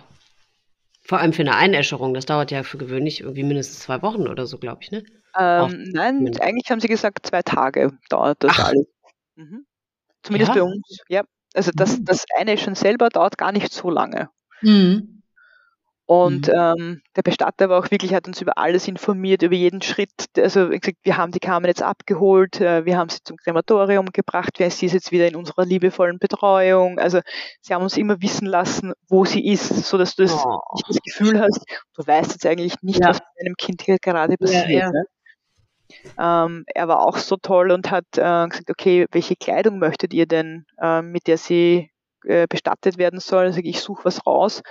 [1.01, 2.15] Vor allem für eine Einäscherung.
[2.15, 5.03] Das dauert ja für gewöhnlich irgendwie mindestens zwei Wochen oder so, glaube ich, ne?
[5.39, 8.69] Ähm, nein, eigentlich haben sie gesagt, zwei Tage dauert das Ach.
[8.69, 8.87] alles.
[9.37, 9.67] Mhm.
[10.23, 10.55] Zumindest ja.
[10.55, 11.23] bei uns, ja.
[11.55, 12.05] Also das, mhm.
[12.05, 14.29] das eine schon selber dauert gar nicht so lange.
[14.61, 15.22] Mhm.
[16.07, 16.55] Und mhm.
[16.55, 20.11] ähm, der Bestatter war auch wirklich, hat uns über alles informiert, über jeden Schritt.
[20.37, 24.55] Also gesagt, wir haben die Carmen jetzt abgeholt, äh, wir haben sie zum Krematorium gebracht,
[24.59, 26.99] wer ist jetzt wieder in unserer liebevollen Betreuung.
[26.99, 27.21] Also
[27.61, 30.61] sie haben uns immer wissen lassen, wo sie ist, so dass du oh.
[30.75, 31.65] nicht das Gefühl hast,
[31.95, 33.11] du weißt jetzt eigentlich nicht, ja.
[33.11, 34.69] was mit deinem Kind hier gerade passiert.
[34.69, 34.91] Ja, ja.
[34.91, 35.05] Ne?
[36.19, 40.27] Ähm, er war auch so toll und hat äh, gesagt, okay, welche Kleidung möchtet ihr
[40.27, 41.92] denn, äh, mit der sie
[42.25, 43.45] äh, bestattet werden soll?
[43.45, 44.63] Also ich suche was raus.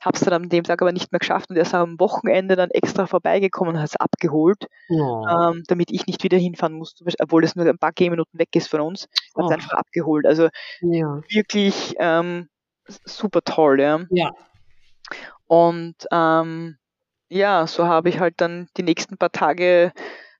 [0.00, 2.54] Habe es dann an dem Tag aber nicht mehr geschafft und er ist am Wochenende
[2.54, 5.26] dann extra vorbeigekommen und hat es abgeholt, oh.
[5.26, 8.68] ähm, damit ich nicht wieder hinfahren musste, obwohl es nur ein paar Gehminuten weg ist
[8.68, 9.08] von uns.
[9.36, 9.52] Hat es oh.
[9.52, 10.24] einfach abgeholt.
[10.24, 10.48] Also
[10.82, 11.20] ja.
[11.28, 12.48] wirklich ähm,
[12.86, 13.80] super toll.
[13.80, 14.00] Ja.
[14.10, 14.32] ja.
[15.46, 16.76] Und ähm,
[17.28, 19.92] ja, so habe ich halt dann die nächsten paar Tage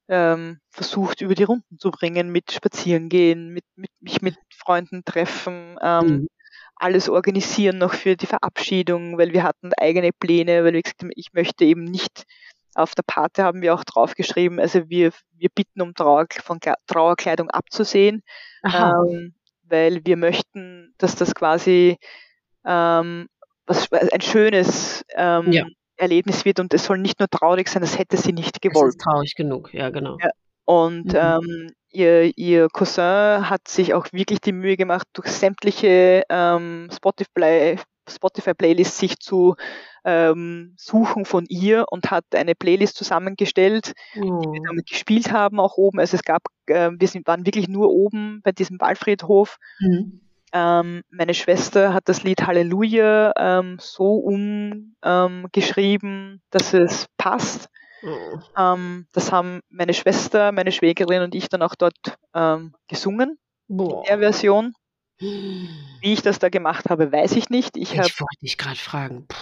[0.09, 5.77] ähm, versucht über die Runden zu bringen, mit Spazierengehen, mit, mit mich mit Freunden treffen,
[5.83, 6.29] ähm, mhm.
[6.79, 11.11] Alles organisieren noch für die Verabschiedung, weil wir hatten eigene Pläne, weil wir gesagt haben,
[11.15, 12.25] ich möchte eben nicht
[12.75, 17.51] auf der Pate haben wir auch draufgeschrieben, also wir, wir bitten um Trauer, von Trauerkleidung
[17.51, 18.23] abzusehen,
[18.65, 19.35] ähm,
[19.65, 21.99] weil wir möchten, dass das quasi
[22.65, 23.29] ähm,
[23.67, 25.65] was, ein schönes ähm, ja.
[25.97, 28.95] Erlebnis wird und es soll nicht nur traurig sein, das hätte sie nicht gewollt.
[28.95, 30.17] Das ist traurig genug, ja, genau.
[30.21, 30.31] Ja.
[30.65, 31.19] Und mhm.
[31.19, 37.77] ähm, ihr, ihr Cousin hat sich auch wirklich die Mühe gemacht, durch sämtliche ähm, Spotify,
[38.09, 39.57] Spotify Playlists sich zu
[40.05, 44.41] ähm, suchen von ihr und hat eine Playlist zusammengestellt, oh.
[44.41, 45.99] die wir damit gespielt haben, auch oben.
[45.99, 49.59] Also es gab, äh, wir sind, waren wirklich nur oben bei diesem Waldfriedhof.
[49.81, 50.21] Mhm.
[50.53, 54.15] Ähm, meine Schwester hat das Lied Halleluja ähm, so
[55.03, 57.69] umgeschrieben, ähm, dass es passt.
[58.03, 58.43] Mhm.
[58.57, 61.97] Ähm, das haben meine Schwester, meine Schwägerin und ich dann auch dort
[62.35, 63.39] ähm, gesungen
[63.69, 63.99] Boah.
[63.99, 64.75] in der Version.
[65.19, 67.77] Wie ich das da gemacht habe, weiß ich nicht.
[67.77, 69.27] Ich, ich wollte dich gerade fragen.
[69.27, 69.37] Boah.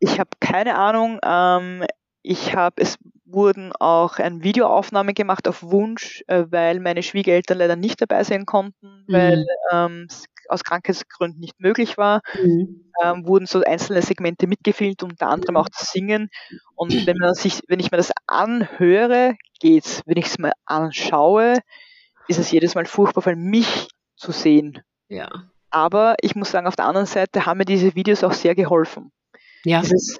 [0.00, 1.20] Ich habe keine Ahnung.
[1.22, 1.84] Ähm,
[2.22, 7.76] ich habe, es wurden auch eine Videoaufnahme gemacht auf Wunsch, äh, weil meine Schwiegereltern leider
[7.76, 9.12] nicht dabei sein konnten, mhm.
[9.12, 12.22] weil ähm, es aus Krankheitsgründen nicht möglich war.
[12.42, 12.90] Mhm.
[13.02, 16.28] Ähm, wurden so einzelne Segmente mitgefilmt, unter anderem auch das Singen.
[16.74, 20.02] Und wenn man sich, wenn ich mir das anhöre, geht's.
[20.06, 21.58] Wenn ich es mal anschaue,
[22.28, 24.82] ist es jedes Mal furchtbar, weil mich zu sehen.
[25.08, 25.28] Ja.
[25.70, 29.12] Aber ich muss sagen, auf der anderen Seite haben mir diese Videos auch sehr geholfen.
[29.64, 29.80] Ja.
[29.80, 30.18] Dieses,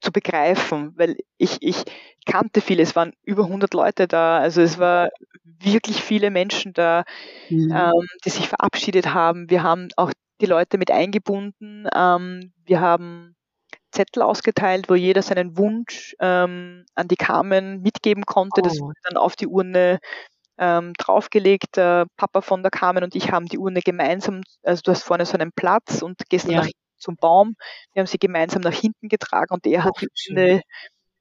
[0.00, 1.84] zu begreifen, weil ich, ich
[2.26, 5.10] kannte viele, es waren über 100 Leute da, also es war
[5.42, 7.04] wirklich viele Menschen da,
[7.48, 7.72] mhm.
[7.74, 9.50] ähm, die sich verabschiedet haben.
[9.50, 11.86] Wir haben auch die Leute mit eingebunden.
[11.94, 13.34] Ähm, wir haben
[13.92, 18.60] Zettel ausgeteilt, wo jeder seinen Wunsch ähm, an die Carmen mitgeben konnte.
[18.60, 18.64] Oh.
[18.64, 19.98] Das wurde dann auf die Urne
[20.58, 21.76] ähm, draufgelegt.
[21.76, 25.26] Der Papa von der Carmen und ich haben die Urne gemeinsam, also du hast vorne
[25.26, 26.58] so einen Platz und gehst ja.
[26.58, 26.68] nach
[27.00, 27.56] zum Baum.
[27.92, 30.62] Wir haben sie gemeinsam nach hinten getragen und er hat die Urne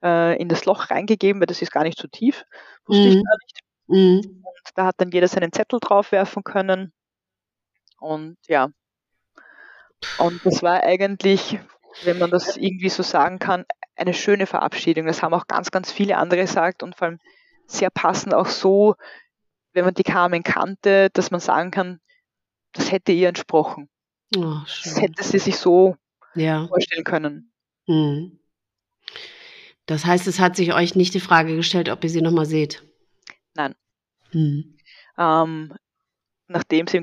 [0.03, 2.45] äh, in das Loch reingegeben, weil das ist gar nicht so tief,
[2.85, 3.09] wusste mhm.
[3.09, 3.59] ich gar nicht.
[3.87, 4.43] Mhm.
[4.43, 6.93] Und da hat dann jeder seinen Zettel draufwerfen können.
[7.99, 8.69] Und ja,
[10.17, 11.59] und das war eigentlich,
[12.03, 13.65] wenn man das irgendwie so sagen kann,
[13.95, 15.05] eine schöne Verabschiedung.
[15.05, 17.19] Das haben auch ganz, ganz viele andere gesagt und vor allem
[17.65, 18.95] sehr passend auch so,
[19.73, 21.99] wenn man die Carmen kannte, dass man sagen kann,
[22.73, 23.89] das hätte ihr entsprochen.
[24.35, 25.95] Oh, das hätte sie sich so
[26.35, 26.67] ja.
[26.67, 27.51] vorstellen können.
[27.87, 28.39] Mhm.
[29.85, 32.83] Das heißt, es hat sich euch nicht die Frage gestellt, ob ihr sie nochmal seht?
[33.55, 33.75] Nein.
[34.31, 34.77] Mhm.
[35.17, 35.73] Ähm,
[36.47, 37.01] nachdem sie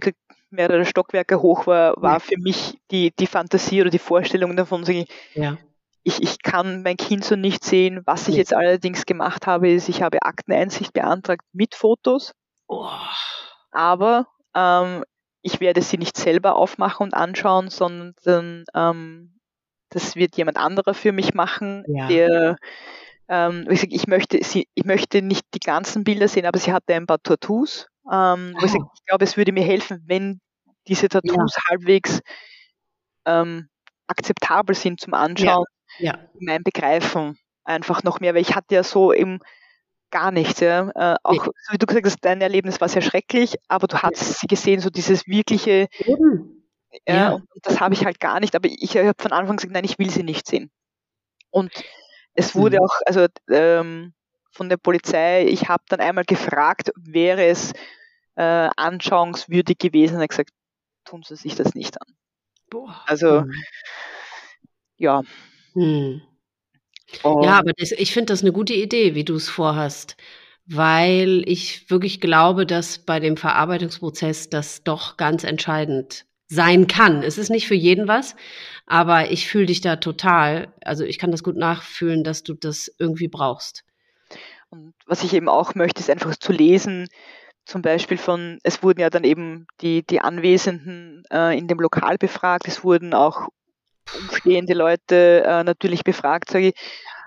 [0.51, 4.85] mehrere Stockwerke hoch war, war für mich die, die Fantasie oder die Vorstellung davon,
[5.35, 5.59] ja.
[6.05, 8.03] ich, ich kann mein Kind so nicht sehen.
[8.05, 12.32] Was ich jetzt allerdings gemacht habe, ist, ich habe Akteneinsicht beantragt mit Fotos.
[12.69, 12.89] Oh.
[13.73, 15.05] Aber ähm,
[15.47, 19.39] ich werde sie nicht selber aufmachen und anschauen, sondern ähm,
[19.90, 22.09] das wird jemand anderer für mich machen, ja.
[22.09, 22.56] der
[23.28, 26.73] ähm, ich, sag, ich, möchte sie, ich möchte nicht die ganzen Bilder sehen, aber sie
[26.73, 27.86] hatte ein paar Tattoos.
[28.10, 28.64] Ähm, oh.
[28.64, 30.40] ich, sag, ich glaube, es würde mir helfen, wenn
[30.89, 31.62] diese Tattoos ja.
[31.70, 32.20] halbwegs
[33.24, 33.68] ähm,
[34.09, 35.64] akzeptabel sind zum Anschauen,
[35.98, 36.14] ja.
[36.14, 36.28] ja.
[36.40, 39.40] mein Begreifen einfach noch mehr, weil ich hatte ja so eben
[40.11, 40.61] gar nichts.
[40.61, 40.91] Ja.
[40.95, 41.53] Äh, auch, nee.
[41.62, 44.81] so wie du gesagt hast, dein Erlebnis war sehr schrecklich, aber du hast sie gesehen,
[44.81, 45.89] so dieses wirkliche,
[47.07, 47.33] ja, ja.
[47.35, 49.99] Und, das habe ich halt gar nicht, aber ich habe von Anfang gesagt, nein, ich
[49.99, 50.70] will sie nicht sehen.
[51.51, 51.70] Und
[52.35, 52.85] es wurde mhm.
[52.85, 54.15] auch, also ähm,
[54.51, 57.73] von der Polizei, ich habe dann einmal gefragt, wäre es
[58.37, 60.51] äh, anschauungswürdig gewesen, er hat gesagt,
[61.05, 62.15] tun sie sich das nicht an.
[62.69, 63.03] Boah.
[63.07, 63.53] Also, mhm.
[64.97, 65.23] ja.
[67.24, 67.43] Mhm.
[67.43, 70.16] ja, aber das, ich finde das eine gute Idee, wie du es vorhast,
[70.66, 77.23] weil ich wirklich glaube, dass bei dem Verarbeitungsprozess das doch ganz entscheidend sein kann.
[77.23, 78.37] Es ist nicht für jeden was,
[78.87, 80.73] aber ich fühle dich da total.
[80.83, 83.85] Also ich kann das gut nachfühlen, dass du das irgendwie brauchst.
[84.70, 87.09] Und was ich eben auch möchte, ist einfach zu lesen,
[87.65, 92.16] zum Beispiel von, es wurden ja dann eben die, die Anwesenden äh, in dem Lokal
[92.16, 93.49] befragt, es wurden auch
[94.15, 96.74] umstehende Leute äh, natürlich befragt, sage ich,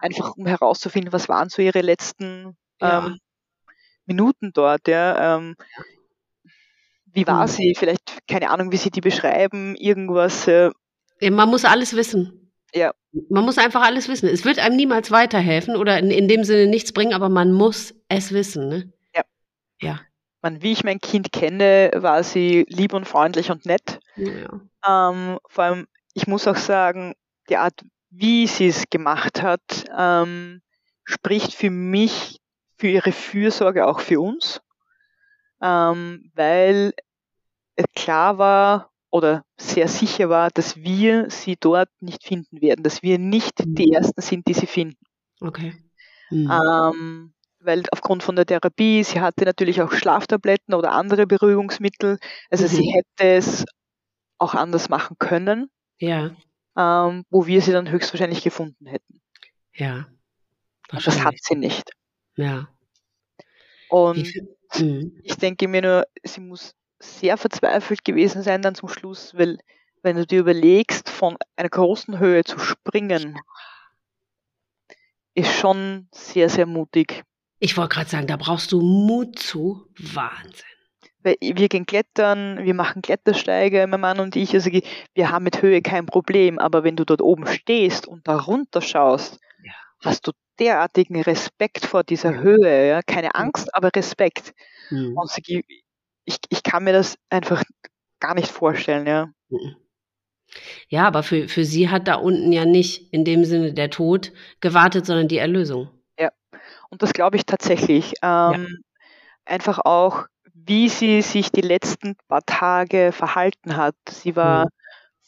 [0.01, 3.07] einfach um herauszufinden, was waren so ihre letzten ja.
[3.07, 3.17] ähm,
[4.05, 5.35] Minuten dort, ja.
[5.35, 5.55] Ähm,
[7.11, 7.47] wie war mhm.
[7.47, 7.75] sie?
[7.77, 10.47] Vielleicht, keine Ahnung, wie sie die beschreiben, irgendwas.
[10.47, 10.71] Äh,
[11.29, 12.51] Man muss alles wissen.
[12.73, 12.93] Ja.
[13.29, 14.29] Man muss einfach alles wissen.
[14.29, 17.95] Es wird einem niemals weiterhelfen oder in, in dem Sinne nichts bringen, aber man muss
[18.07, 18.69] es wissen.
[18.69, 18.93] Ne?
[19.15, 19.23] Ja.
[19.81, 19.99] Ja
[20.41, 23.99] man, wie ich mein Kind kenne, war sie lieb und freundlich und nett.
[24.15, 25.09] Ja.
[25.11, 27.13] Ähm, vor allem, ich muss auch sagen,
[27.49, 30.61] die Art, wie sie es gemacht hat, ähm,
[31.03, 32.39] spricht für mich,
[32.77, 34.61] für ihre Fürsorge auch für uns,
[35.61, 36.93] ähm, weil
[37.95, 43.17] klar war oder sehr sicher war, dass wir sie dort nicht finden werden, dass wir
[43.17, 43.93] nicht die mhm.
[43.93, 45.03] Ersten sind, die sie finden.
[45.41, 45.75] Okay.
[46.29, 46.51] Mhm.
[46.51, 52.19] Ähm, weil aufgrund von der Therapie, sie hatte natürlich auch Schlaftabletten oder andere Beruhigungsmittel.
[52.49, 52.69] Also mhm.
[52.69, 53.65] sie hätte es
[54.37, 55.69] auch anders machen können.
[55.99, 56.35] Ja.
[56.77, 59.21] Ähm, wo wir sie dann höchstwahrscheinlich gefunden hätten.
[59.73, 60.07] Ja.
[60.91, 61.91] Und das hat sie nicht.
[62.35, 62.69] Ja.
[63.89, 64.41] Und ich,
[64.79, 65.19] mhm.
[65.23, 69.57] ich denke mir nur, sie muss sehr verzweifelt gewesen sein dann zum Schluss, weil
[70.01, 73.37] wenn du dir überlegst, von einer großen Höhe zu springen,
[75.33, 77.23] ist schon sehr, sehr mutig.
[77.59, 79.85] Ich wollte gerade sagen, da brauchst du Mut zu.
[79.97, 80.65] Wahnsinn.
[81.23, 84.53] Wir gehen klettern, wir machen Klettersteige, mein Mann und ich.
[84.53, 88.37] Also wir haben mit Höhe kein Problem, aber wenn du dort oben stehst und da
[88.37, 89.73] runter schaust, ja.
[90.03, 92.41] hast du derartigen Respekt vor dieser ja.
[92.41, 92.87] Höhe.
[92.87, 93.01] Ja?
[93.01, 94.53] Keine Angst, aber Respekt.
[94.89, 95.17] Mhm.
[95.17, 95.31] Und
[96.25, 97.63] ich, ich kann mir das einfach
[98.19, 99.07] gar nicht vorstellen.
[99.07, 99.29] Ja.
[99.49, 99.75] Mhm.
[100.87, 104.31] Ja, aber für, für sie hat da unten ja nicht in dem Sinne der Tod
[104.61, 105.89] gewartet, sondern die Erlösung.
[106.89, 108.13] Und das glaube ich tatsächlich.
[108.21, 108.67] Ähm, ja.
[109.45, 110.25] Einfach auch,
[110.65, 113.95] wie sie sich die letzten paar Tage verhalten hat.
[114.09, 114.69] Sie war mhm.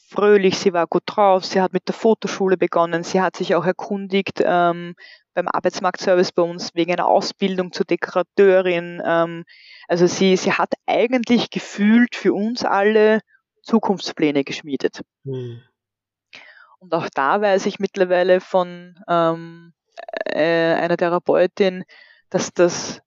[0.10, 3.66] fröhlich, sie war gut drauf, sie hat mit der Fotoschule begonnen, sie hat sich auch
[3.66, 4.96] erkundigt ähm,
[5.34, 9.02] beim Arbeitsmarktservice bei uns wegen einer Ausbildung zur Dekorateurin.
[9.06, 9.46] Ähm,
[9.88, 13.20] also sie, sie hat eigentlich gefühlt für uns alle
[13.64, 15.02] Zukunftspläne geschmiedet.
[15.24, 15.62] Mhm.
[16.80, 19.74] Und auch da weiß ich mittlerweile von ähm,
[20.26, 21.84] äh, einer Therapeutin,
[22.30, 23.02] dass das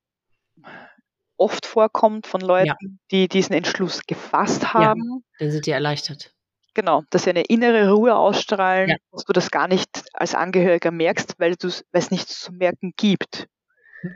[1.37, 2.89] oft vorkommt von Leuten, ja.
[3.11, 5.03] die diesen Entschluss gefasst haben.
[5.03, 6.33] Ja, dann sind die erleichtert.
[6.75, 8.97] Genau, dass sie eine innere Ruhe ausstrahlen, ja.
[9.13, 11.55] dass du das gar nicht als Angehöriger merkst, weil
[11.93, 13.47] es nichts zu merken gibt.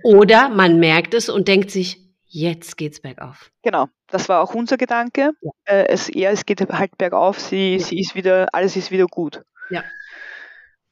[0.03, 3.51] Oder man merkt es und denkt sich, jetzt geht's bergauf.
[3.63, 5.33] Genau, das war auch unser Gedanke.
[5.41, 5.51] Ja.
[5.65, 7.85] Äh, es eher, es geht halt bergauf, sie, ja.
[7.85, 9.43] sie ist wieder, alles ist wieder gut.
[9.71, 9.85] Ja.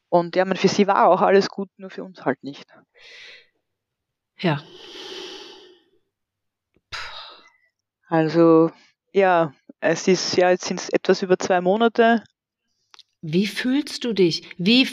[0.08, 2.66] Und ja, man, für sie war auch alles gut, nur für uns halt nicht.
[4.38, 4.62] Ja.
[8.08, 8.70] Also,
[9.12, 12.22] ja, es ist ja, jetzt sind es etwas über zwei Monate.
[13.22, 14.42] Wie fühlst du dich?
[14.58, 14.88] Wie,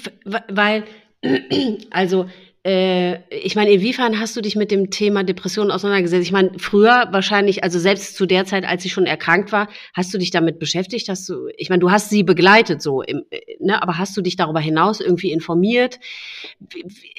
[0.49, 0.85] weil,
[1.91, 2.27] also,
[2.65, 6.26] äh, ich meine, inwiefern hast du dich mit dem Thema Depression auseinandergesetzt?
[6.26, 10.14] Ich meine, früher wahrscheinlich, also selbst zu der Zeit, als sie schon erkrankt war, hast
[10.14, 11.10] du dich damit beschäftigt?
[11.10, 13.26] Hast du, ich meine, du hast sie begleitet so, im,
[13.60, 15.99] ne, aber hast du dich darüber hinaus irgendwie informiert?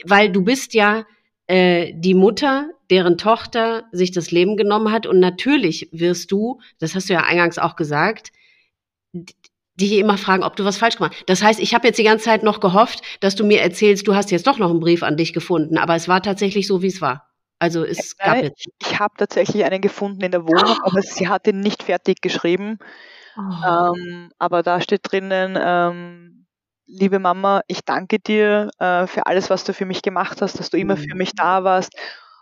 [0.05, 1.05] Weil du bist ja
[1.47, 6.95] äh, die Mutter, deren Tochter sich das Leben genommen hat und natürlich wirst du, das
[6.95, 8.33] hast du ja eingangs auch gesagt,
[9.77, 11.29] die immer fragen, ob du was falsch gemacht hast.
[11.29, 14.15] Das heißt, ich habe jetzt die ganze Zeit noch gehofft, dass du mir erzählst, du
[14.15, 16.89] hast jetzt doch noch einen Brief an dich gefunden, aber es war tatsächlich so, wie
[16.89, 17.29] es war.
[17.59, 18.67] Also es ja, gab jetzt.
[18.81, 20.87] Ich habe tatsächlich einen gefunden in der Wohnung, oh.
[20.87, 22.79] aber sie hat ihn nicht fertig geschrieben.
[23.37, 23.93] Oh.
[23.97, 26.44] Ähm, aber da steht drinnen, ähm,
[26.87, 30.71] liebe Mama, ich danke dir äh, für alles, was du für mich gemacht hast, dass
[30.71, 31.93] du immer für mich da warst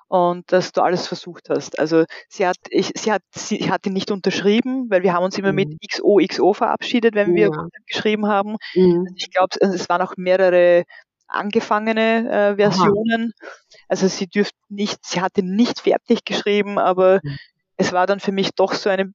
[0.09, 1.79] und dass du alles versucht hast.
[1.79, 5.39] Also sie hat, ich, sie hat, sie hat ihn nicht unterschrieben, weil wir haben uns
[5.39, 5.57] immer mhm.
[5.57, 7.69] mit XOXO verabschiedet, wenn wir ja.
[7.87, 8.57] geschrieben haben.
[8.75, 9.07] Mhm.
[9.17, 10.85] Ich glaube, es waren auch mehrere
[11.29, 13.33] angefangene äh, Versionen.
[13.41, 13.51] Aha.
[13.89, 17.39] Also sie dürfte nicht, sie hatte nicht fertig geschrieben, aber mhm.
[17.77, 19.15] es war dann für mich doch so ein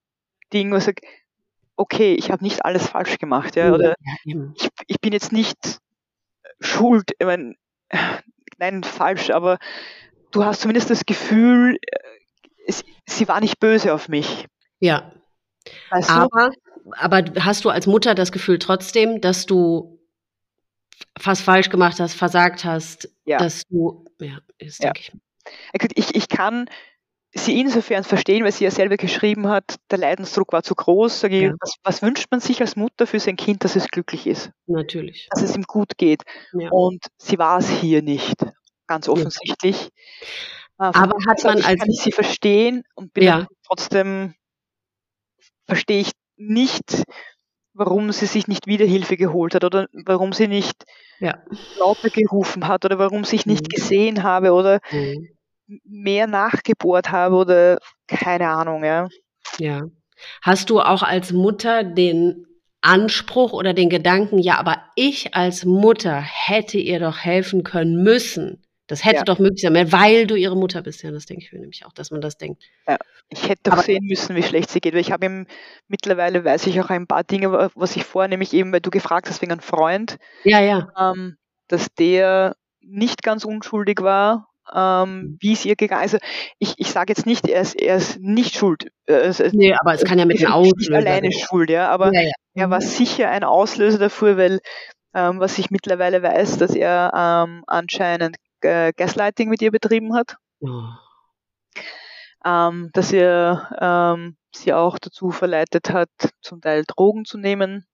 [0.51, 1.01] Ding, wo ich sage,
[1.77, 3.95] okay, ich habe nicht alles falsch gemacht, ja, oder
[4.25, 5.79] ja, ich, ich bin jetzt nicht
[6.59, 7.55] schuld, ich mein,
[8.57, 9.59] nein, falsch, aber
[10.31, 11.99] du hast zumindest das Gefühl, äh,
[12.65, 14.47] es, sie war nicht böse auf mich.
[14.79, 15.13] Ja.
[15.89, 16.49] Weißt aber,
[16.83, 16.91] du?
[16.93, 19.99] aber hast du als Mutter das Gefühl trotzdem, dass du
[21.17, 23.37] fast falsch gemacht hast, versagt hast, ja.
[23.37, 24.91] dass du, ja, das ja.
[24.91, 25.11] denke ich.
[25.95, 26.69] Ich, ich kann
[27.37, 31.19] sie insofern verstehen, weil sie ja selber geschrieben hat, der Leidensdruck war zu groß.
[31.19, 31.53] Sage ich, ja.
[31.59, 34.51] was, was, wünscht man sich als Mutter für sein Kind, dass es glücklich ist?
[34.65, 35.27] Natürlich.
[35.31, 36.23] Dass es ihm gut geht.
[36.53, 36.69] Ja.
[36.71, 38.35] Und sie war es hier nicht
[38.87, 39.89] ganz offensichtlich.
[40.79, 40.91] Ja.
[40.93, 41.79] Aber hat man als.
[41.79, 43.47] Kann ich sie verstehen und bin ja.
[43.65, 44.35] trotzdem,
[45.65, 47.03] verstehe ich nicht,
[47.73, 50.83] warum sie sich nicht wieder Hilfe geholt hat oder warum sie nicht
[51.19, 51.43] ja.
[51.79, 53.75] lauter gerufen hat oder warum sie sich nicht mhm.
[53.75, 55.29] gesehen habe oder mhm.
[55.83, 57.77] Mehr nachgebohrt habe oder
[58.07, 59.07] keine Ahnung, ja.
[59.59, 59.83] Ja.
[60.41, 62.45] Hast du auch als Mutter den
[62.81, 68.63] Anspruch oder den Gedanken, ja, aber ich als Mutter hätte ihr doch helfen können müssen.
[68.87, 69.23] Das hätte ja.
[69.23, 71.03] doch möglich sein, weil du ihre Mutter bist.
[71.03, 72.63] Ja, das denke ich mir nämlich auch, dass man das denkt.
[72.87, 74.93] Ja, ich hätte doch sehen müssen, wie schlecht sie geht.
[74.93, 75.47] Weil ich habe ihm
[75.89, 79.27] mittlerweile weiß ich auch ein paar Dinge, was ich vorher, nämlich eben, weil du gefragt
[79.27, 80.17] hast wegen einem Freund.
[80.45, 80.87] Ja, ja.
[80.97, 81.35] Ähm,
[81.67, 85.37] dass der nicht ganz unschuldig war, ähm, mhm.
[85.39, 86.13] wie es ihr gegangen ist.
[86.13, 86.25] Also
[86.59, 88.91] ich, ich sage jetzt nicht, er ist, er ist nicht schuld.
[89.07, 90.97] Also, nee, aber es kann ja mit dem Auslöser.
[90.97, 92.31] Nicht alleine schuld, ja, aber ja, ja.
[92.55, 92.85] er war mhm.
[92.85, 94.59] sicher ein Auslöser dafür, weil
[95.13, 100.35] ähm, was ich mittlerweile weiß, dass er ähm, anscheinend äh, Gaslighting mit ihr betrieben hat.
[100.59, 100.83] Oh.
[102.45, 106.09] Ähm, dass er ähm, sie auch dazu verleitet hat,
[106.41, 107.85] zum Teil Drogen zu nehmen.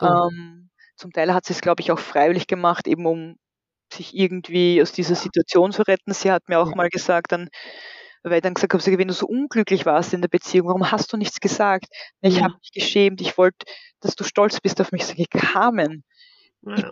[0.00, 0.06] Oh.
[0.06, 3.36] Ähm, zum Teil hat sie es, glaube ich, auch freiwillig gemacht, eben um
[3.94, 6.12] sich irgendwie aus dieser Situation zu retten.
[6.12, 7.48] Sie hat mir auch mal gesagt, dann,
[8.22, 11.12] weil ich dann gesagt habe, wenn du so unglücklich warst in der Beziehung, warum hast
[11.12, 11.86] du nichts gesagt?
[12.20, 12.44] Ich ja.
[12.44, 13.66] habe mich geschämt, ich wollte,
[14.00, 15.04] dass du stolz bist auf mich.
[15.16, 16.04] Ich, Carmen,
[16.62, 16.76] ja.
[16.76, 16.84] ich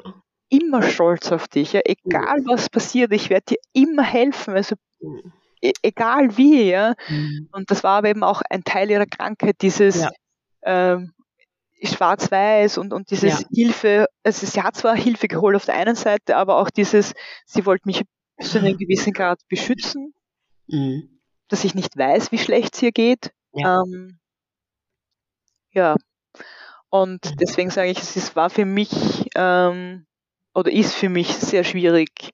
[0.49, 1.73] immer stolz auf dich.
[1.73, 1.81] Ja?
[1.85, 4.55] Egal was passiert, ich werde dir immer helfen.
[4.55, 4.77] Also
[5.61, 6.95] e egal wie, ja.
[7.09, 7.49] Mhm.
[7.53, 10.11] Und das war aber eben auch ein Teil ihrer Krankheit, dieses ja.
[10.63, 11.13] ähm,
[11.83, 13.47] Schwarz-Weiß und, und dieses ja.
[13.55, 17.15] Hilfe, also sie hat zwar Hilfe geholt auf der einen Seite, aber auch dieses,
[17.47, 18.03] sie wollte mich
[18.41, 20.15] zu einem gewissen Grad beschützen,
[20.67, 21.21] mhm.
[21.49, 23.33] dass ich nicht weiß, wie schlecht es ihr geht.
[23.53, 23.83] Ja.
[23.83, 24.19] Ähm,
[25.73, 25.97] ja.
[26.91, 27.37] Und mhm.
[27.41, 30.07] deswegen sage ich, es war für mich ähm,
[30.55, 32.33] oder ist für mich sehr schwierig,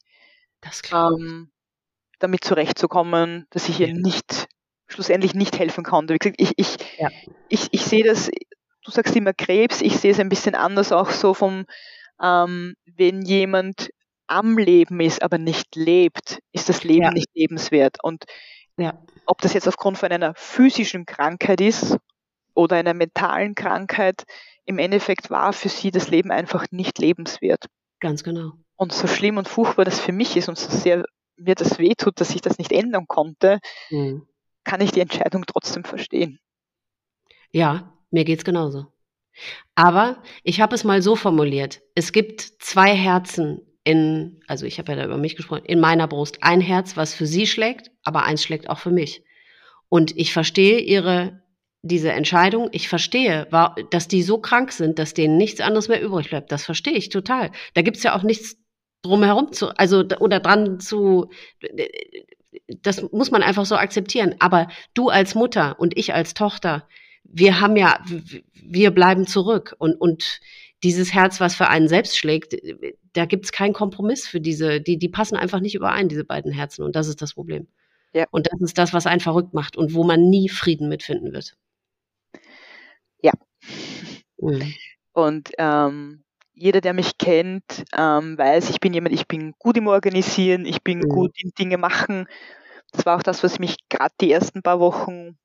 [0.92, 1.50] ähm,
[2.18, 4.48] damit zurechtzukommen, dass ich ihr nicht
[4.86, 6.14] schlussendlich nicht helfen konnte.
[6.14, 7.10] Wie gesagt, ich, ich, ja.
[7.48, 8.30] ich, ich sehe das,
[8.84, 11.64] du sagst immer Krebs, ich sehe es ein bisschen anders auch so vom,
[12.22, 13.90] ähm, wenn jemand
[14.26, 17.10] am Leben ist, aber nicht lebt, ist das Leben ja.
[17.10, 17.96] nicht lebenswert.
[18.02, 18.24] Und
[18.76, 18.98] ja.
[19.26, 21.96] ob das jetzt aufgrund von einer physischen Krankheit ist
[22.54, 24.24] oder einer mentalen Krankheit,
[24.64, 27.66] im Endeffekt war für sie das Leben einfach nicht lebenswert.
[28.00, 28.52] Ganz genau.
[28.76, 31.04] Und so schlimm und furchtbar das für mich ist und so sehr
[31.36, 33.58] mir das wehtut, dass ich das nicht ändern konnte,
[33.90, 34.26] mhm.
[34.62, 36.38] kann ich die Entscheidung trotzdem verstehen.
[37.50, 38.86] Ja, mir geht's genauso.
[39.74, 41.82] Aber ich habe es mal so formuliert.
[41.94, 46.08] Es gibt zwei Herzen in, also ich habe ja da über mich gesprochen, in meiner
[46.08, 46.42] Brust.
[46.42, 49.22] Ein Herz, was für sie schlägt, aber eins schlägt auch für mich.
[49.88, 51.42] Und ich verstehe ihre,
[51.82, 52.68] diese Entscheidung.
[52.72, 53.46] Ich verstehe,
[53.90, 56.50] dass die so krank sind, dass denen nichts anderes mehr übrig bleibt.
[56.50, 57.50] Das verstehe ich total.
[57.74, 58.56] Da gibt's ja auch nichts
[59.02, 61.30] drumherum zu, also, oder dran zu,
[62.68, 64.36] das muss man einfach so akzeptieren.
[64.38, 66.88] Aber du als Mutter und ich als Tochter,
[67.24, 67.98] wir haben ja,
[68.54, 70.40] wir bleiben zurück und, und
[70.82, 72.56] dieses Herz, was für einen selbst schlägt,
[73.14, 76.52] da gibt es keinen Kompromiss für diese, die, die passen einfach nicht überein, diese beiden
[76.52, 76.84] Herzen.
[76.84, 77.66] Und das ist das Problem.
[78.12, 78.26] Ja.
[78.30, 81.56] Und das ist das, was einen verrückt macht und wo man nie Frieden mitfinden wird.
[83.22, 83.32] Ja.
[84.36, 84.74] Mhm.
[85.12, 86.22] Und ähm,
[86.52, 90.82] jeder, der mich kennt, ähm, weiß, ich bin jemand, ich bin gut im Organisieren, ich
[90.82, 91.08] bin mhm.
[91.08, 92.26] gut im Dinge machen.
[92.92, 95.38] Das war auch das, was mich gerade die ersten paar Wochen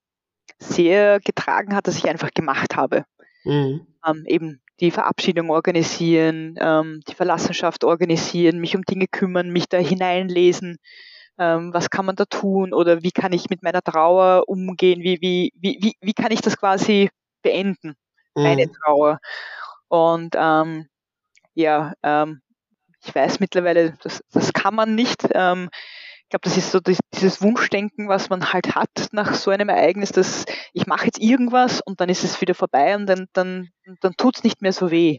[0.57, 3.05] sehr getragen hat, dass ich einfach gemacht habe.
[3.43, 3.88] Mhm.
[4.05, 9.77] Ähm, eben die Verabschiedung organisieren, ähm, die Verlassenschaft organisieren, mich um Dinge kümmern, mich da
[9.77, 10.77] hineinlesen,
[11.38, 15.19] ähm, was kann man da tun oder wie kann ich mit meiner Trauer umgehen, wie,
[15.21, 17.09] wie, wie, wie, wie kann ich das quasi
[17.41, 17.95] beenden,
[18.35, 18.43] mhm.
[18.43, 19.19] meine Trauer.
[19.88, 20.88] Und ähm,
[21.53, 22.41] ja, ähm,
[23.03, 25.27] ich weiß mittlerweile, das, das kann man nicht.
[25.34, 25.69] Ähm,
[26.30, 30.11] ich glaube, das ist so dieses Wunschdenken, was man halt hat nach so einem Ereignis,
[30.11, 33.69] dass ich mache jetzt irgendwas und dann ist es wieder vorbei und dann, dann,
[34.01, 35.18] dann tut es nicht mehr so weh.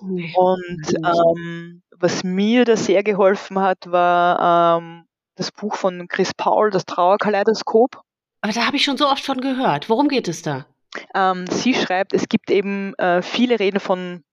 [0.00, 0.32] Nee.
[0.34, 5.04] Und ähm, was mir da sehr geholfen hat, war ähm,
[5.34, 8.00] das Buch von Chris Paul, das Trauerkaleidoskop.
[8.40, 9.90] Aber da habe ich schon so oft von gehört.
[9.90, 10.64] Worum geht es da?
[11.14, 14.24] Ähm, sie schreibt, es gibt eben äh, viele Reden von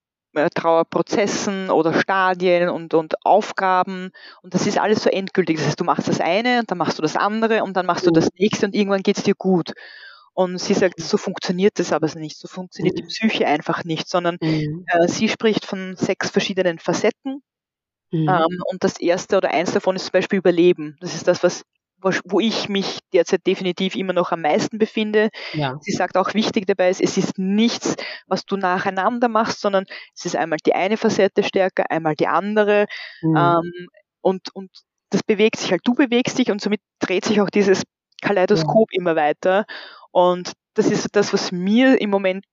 [0.53, 4.11] Trauerprozessen oder Stadien und, und Aufgaben.
[4.41, 5.57] Und das ist alles so endgültig.
[5.57, 8.05] Das heißt, du machst das eine und dann machst du das andere und dann machst
[8.05, 9.73] du das nächste und irgendwann geht es dir gut.
[10.33, 12.37] Und sie sagt, so funktioniert das aber nicht.
[12.37, 13.07] So funktioniert die mhm.
[13.07, 14.85] Psyche einfach nicht, sondern mhm.
[14.87, 17.41] äh, sie spricht von sechs verschiedenen Facetten.
[18.11, 18.29] Mhm.
[18.29, 20.97] Ähm, und das erste oder eins davon ist zum Beispiel Überleben.
[20.99, 21.63] Das ist das, was
[22.25, 25.29] wo ich mich derzeit definitiv immer noch am meisten befinde.
[25.53, 25.77] Ja.
[25.81, 27.95] Sie sagt auch wichtig dabei ist, es ist nichts,
[28.27, 32.85] was du nacheinander machst, sondern es ist einmal die eine Facette stärker, einmal die andere.
[33.21, 33.35] Mhm.
[33.35, 33.87] Ähm,
[34.21, 34.71] und, und
[35.09, 35.81] das bewegt sich halt.
[35.83, 37.83] Du bewegst dich und somit dreht sich auch dieses
[38.21, 38.99] Kaleidoskop ja.
[38.99, 39.65] immer weiter.
[40.11, 42.45] Und das ist das, was mir im Moment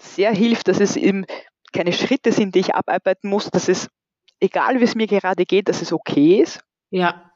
[0.00, 1.24] sehr hilft, dass es eben
[1.72, 3.88] keine Schritte sind, die ich abarbeiten muss, dass es,
[4.40, 6.60] egal wie es mir gerade geht, dass es okay ist.
[6.90, 7.29] Ja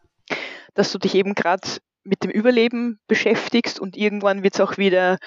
[0.75, 1.69] dass du dich eben gerade
[2.05, 5.19] mit dem Überleben beschäftigst und irgendwann wird es auch wieder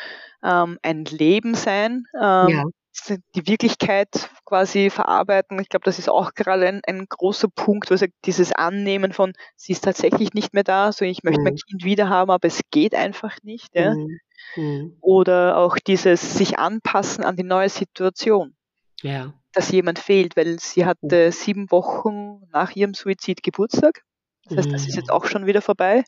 [0.43, 2.05] ähm, ein Leben sein.
[2.19, 2.63] Ähm, ja.
[3.35, 5.59] Die Wirklichkeit quasi verarbeiten.
[5.59, 9.73] Ich glaube, das ist auch gerade ein, ein großer Punkt, also dieses Annehmen von, sie
[9.73, 11.45] ist tatsächlich nicht mehr da, so ich möchte mhm.
[11.45, 13.75] mein Kind wieder haben, aber es geht einfach nicht.
[13.75, 13.93] Ja?
[13.93, 14.19] Mhm.
[14.55, 14.97] Mhm.
[15.01, 18.55] Oder auch dieses sich anpassen an die neue Situation.
[19.01, 19.33] Ja.
[19.53, 24.03] Dass jemand fehlt, weil sie hatte sieben Wochen nach ihrem Suizid Geburtstag.
[24.49, 25.13] Das heißt, das ist jetzt mhm.
[25.13, 26.03] auch schon wieder vorbei.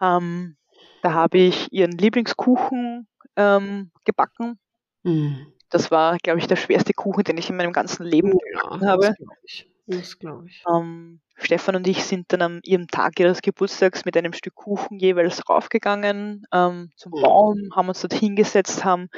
[0.00, 0.56] Ähm,
[1.02, 4.58] da habe ich ihren Lieblingskuchen ähm, gebacken.
[5.02, 5.52] Mhm.
[5.70, 9.06] Das war, glaube ich, der schwerste Kuchen, den ich in meinem ganzen Leben gebacken habe.
[9.06, 9.68] Das glaube ich.
[9.86, 10.62] Das glaube ich.
[10.68, 14.98] Ähm, Stefan und ich sind dann an ihrem Tag ihres Geburtstags mit einem Stück Kuchen
[14.98, 17.22] jeweils raufgegangen ähm, zum mhm.
[17.22, 19.08] Baum, haben uns dort hingesetzt, haben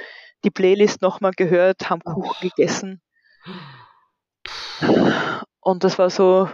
[0.45, 3.03] die Playlist nochmal gehört, haben Kuchen gegessen.
[5.61, 6.49] Und das war so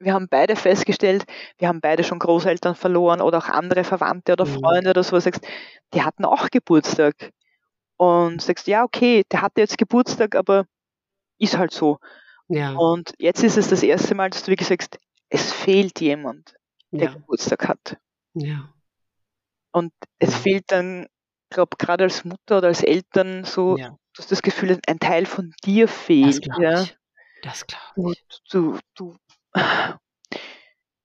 [0.00, 1.24] wir haben beide festgestellt,
[1.58, 4.54] wir haben beide schon Großeltern verloren oder auch andere Verwandte oder mhm.
[4.60, 5.46] Freunde oder so, sagst,
[5.94, 7.32] die hatten auch Geburtstag.
[7.96, 10.66] Und sagst, ja, okay, der hatte jetzt Geburtstag, aber
[11.38, 11.98] ist halt so.
[12.48, 12.74] Ja.
[12.74, 14.98] Und jetzt ist es das erste Mal, dass du wirklich sagst,
[15.30, 16.54] es fehlt jemand,
[16.92, 17.14] der ja.
[17.14, 17.98] Geburtstag hat.
[18.34, 18.72] Ja.
[19.72, 21.06] Und es fehlt dann,
[21.50, 23.88] glaube gerade als Mutter oder als Eltern so, ja.
[23.88, 26.46] du hast das Gefühl, ein Teil von dir fehlt.
[26.46, 26.82] Das ja.
[26.82, 26.98] Ich.
[27.42, 28.24] Das glaube ich.
[28.50, 29.16] Du, du,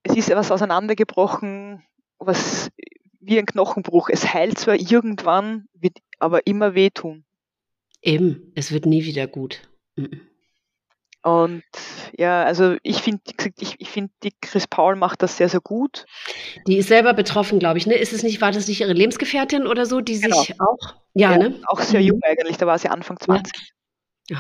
[0.04, 1.84] es ist etwas auseinandergebrochen,
[2.20, 2.70] was
[3.20, 4.10] wie ein Knochenbruch.
[4.10, 7.26] Es heilt zwar irgendwann, wird aber immer wehtun.
[8.02, 9.62] Eben, es wird nie wieder gut.
[9.96, 10.22] Mhm.
[11.24, 11.64] Und
[12.18, 13.22] ja, also ich finde,
[13.58, 16.06] ich, ich finde, die Chris Paul macht das sehr, sehr gut.
[16.68, 17.96] Die ist selber betroffen, glaube ich, ne?
[17.96, 20.42] Ist es nicht, war das nicht ihre Lebensgefährtin oder so, die genau.
[20.42, 21.62] sich auch, ja, ja, ne?
[21.68, 22.08] Auch sehr mhm.
[22.08, 23.54] jung eigentlich, da war sie Anfang 20.
[24.30, 24.38] Ja.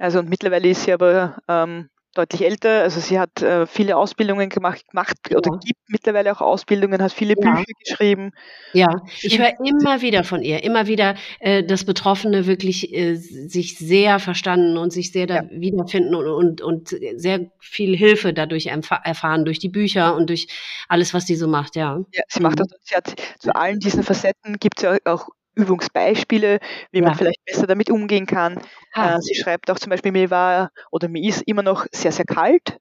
[0.00, 2.82] Also und mittlerweile ist sie aber ähm, deutlich älter.
[2.82, 5.38] Also sie hat äh, viele Ausbildungen gemacht, gemacht ja.
[5.38, 7.50] oder gibt mittlerweile auch Ausbildungen, hat viele ja.
[7.50, 8.32] Bücher geschrieben.
[8.72, 8.88] Ja,
[9.22, 14.18] ich höre immer wieder von ihr, immer wieder, äh, dass Betroffene wirklich äh, sich sehr
[14.18, 15.50] verstanden und sich sehr da ja.
[15.50, 20.46] wiederfinden und, und, und sehr viel Hilfe dadurch erfahren, durch die Bücher und durch
[20.88, 22.00] alles, was sie so macht, ja.
[22.12, 22.64] Ja, sie macht mhm.
[22.68, 22.80] das.
[22.82, 26.58] Sie hat zu allen diesen Facetten gibt es ja auch Übungsbeispiele,
[26.90, 27.04] wie ja.
[27.04, 28.60] man vielleicht besser damit umgehen kann.
[28.92, 29.16] Ah.
[29.16, 32.24] Äh, sie schreibt auch zum Beispiel, mir war oder mir ist immer noch sehr, sehr
[32.24, 32.78] kalt,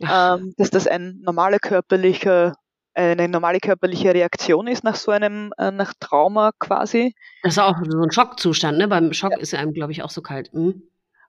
[0.00, 2.54] ähm, dass das ein normaler körperlicher
[2.92, 7.14] eine normale körperliche Reaktion ist nach so einem, äh, nach Trauma quasi.
[7.44, 8.88] Das ist auch so ein Schockzustand, ne?
[8.88, 9.38] Beim Schock ja.
[9.38, 10.52] ist einem, glaube ich, auch so kalt.
[10.52, 10.82] Mhm.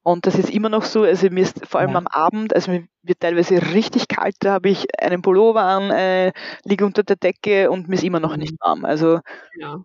[0.03, 1.97] Und das ist immer noch so, also mir ist vor allem ja.
[1.97, 6.31] am Abend, also mir wird teilweise richtig kalt, da habe ich einen Pullover an, äh,
[6.63, 8.57] liege unter der Decke und mir ist immer noch nicht mhm.
[8.61, 8.85] warm.
[8.85, 9.19] Also
[9.59, 9.83] ja.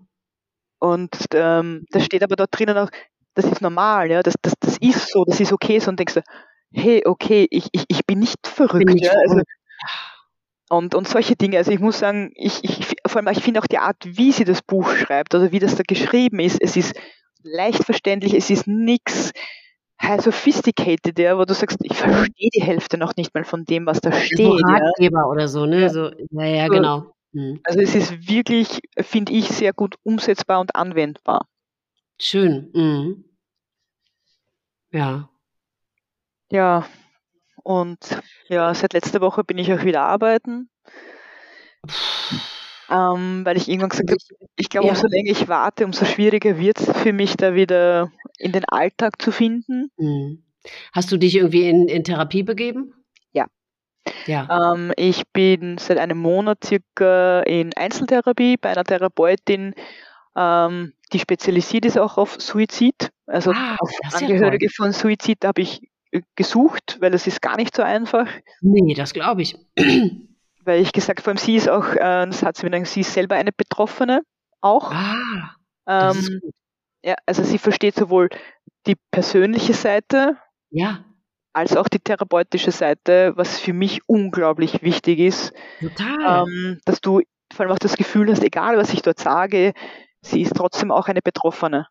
[0.78, 2.90] Und ähm, da steht aber dort drinnen auch,
[3.34, 6.14] das ist normal, ja, das, das, das ist so, das ist okay so und denkst
[6.14, 6.22] du,
[6.72, 8.86] hey, okay, ich, ich, ich bin nicht verrückt.
[8.86, 9.40] Bin ja, also,
[10.68, 11.58] und, und solche Dinge.
[11.58, 14.44] Also ich muss sagen, ich, ich vor allem ich finde auch die Art, wie sie
[14.44, 16.98] das Buch schreibt oder wie das da geschrieben ist, es ist
[17.42, 19.32] leicht verständlich, es ist nichts
[20.02, 23.86] high sophisticated, ja, wo du sagst, ich verstehe die Hälfte noch nicht mal von dem,
[23.86, 24.38] was da steht.
[24.38, 25.26] So Ratgeber ja.
[25.26, 25.82] oder so, ne?
[25.82, 27.06] Ja, so, ja, ja genau.
[27.36, 27.60] Hm.
[27.64, 31.46] Also es ist wirklich, finde ich, sehr gut umsetzbar und anwendbar.
[32.18, 32.70] Schön.
[32.72, 33.24] Mhm.
[34.90, 35.28] Ja.
[36.50, 36.86] Ja,
[37.62, 37.98] und
[38.48, 40.70] ja, seit letzter Woche bin ich auch wieder arbeiten.
[42.88, 44.92] Ähm, weil ich irgendwann gesagt habe, ich glaube, ja.
[44.92, 49.20] umso länger ich warte, umso schwieriger wird es für mich, da wieder in den Alltag
[49.20, 49.90] zu finden.
[49.98, 50.44] Mhm.
[50.92, 52.94] Hast du dich irgendwie in, in Therapie begeben?
[54.26, 54.74] Ja.
[54.74, 59.74] Ähm, ich bin seit einem Monat circa in Einzeltherapie bei einer Therapeutin,
[60.36, 65.44] ähm, die spezialisiert ist auch auf Suizid, also ah, auf Angehörige ja von Suizid.
[65.44, 65.80] Habe ich
[66.10, 68.28] äh, gesucht, weil es ist gar nicht so einfach.
[68.60, 69.56] Nee, das glaube ich.
[70.64, 73.00] Weil ich gesagt, vor allem sie ist auch, äh, das hat sie mir gesagt, sie
[73.00, 74.22] ist selber eine Betroffene
[74.60, 74.90] auch.
[74.92, 75.54] Ah,
[75.84, 76.54] das ähm, ist gut.
[77.04, 78.28] Ja, also sie versteht sowohl
[78.88, 80.36] die persönliche Seite
[80.70, 81.05] ja.
[81.56, 85.54] Als auch die therapeutische Seite, was für mich unglaublich wichtig ist.
[85.80, 86.46] Total.
[86.46, 89.72] Ähm, dass du vor allem auch das Gefühl hast, egal was ich dort sage,
[90.20, 91.86] sie ist trotzdem auch eine Betroffene.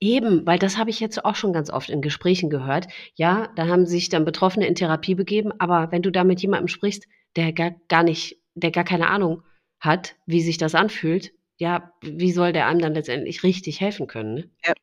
[0.00, 2.88] Eben, weil das habe ich jetzt auch schon ganz oft in Gesprächen gehört.
[3.14, 6.68] Ja, da haben sich dann Betroffene in Therapie begeben, aber wenn du da mit jemandem
[6.68, 7.06] sprichst,
[7.36, 9.42] der gar, gar nicht, der gar keine Ahnung
[9.80, 14.34] hat, wie sich das anfühlt, ja, wie soll der einem dann letztendlich richtig helfen können?
[14.34, 14.50] Ne?
[14.66, 14.74] Ja.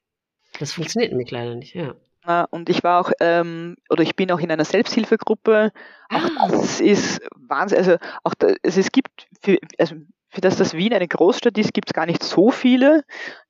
[0.57, 1.95] Das funktioniert nämlich leider nicht, ja.
[2.25, 5.71] Ja, und ich war auch, ähm, oder ich bin auch in einer Selbsthilfegruppe.
[6.09, 6.47] Auch ah.
[6.49, 7.79] das ist Wahnsinn.
[7.79, 9.95] Also auch da, also es gibt für, also
[10.29, 13.03] für das das Wien eine Großstadt ist, gibt es gar nicht so viele.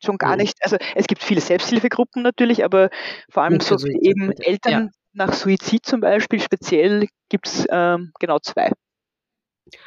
[0.04, 0.44] Schon gar mhm.
[0.44, 2.90] nicht, also es gibt viele Selbsthilfegruppen natürlich, aber
[3.30, 4.90] vor allem so eben Eltern ja.
[5.14, 8.72] nach Suizid zum Beispiel speziell gibt es ähm, genau zwei.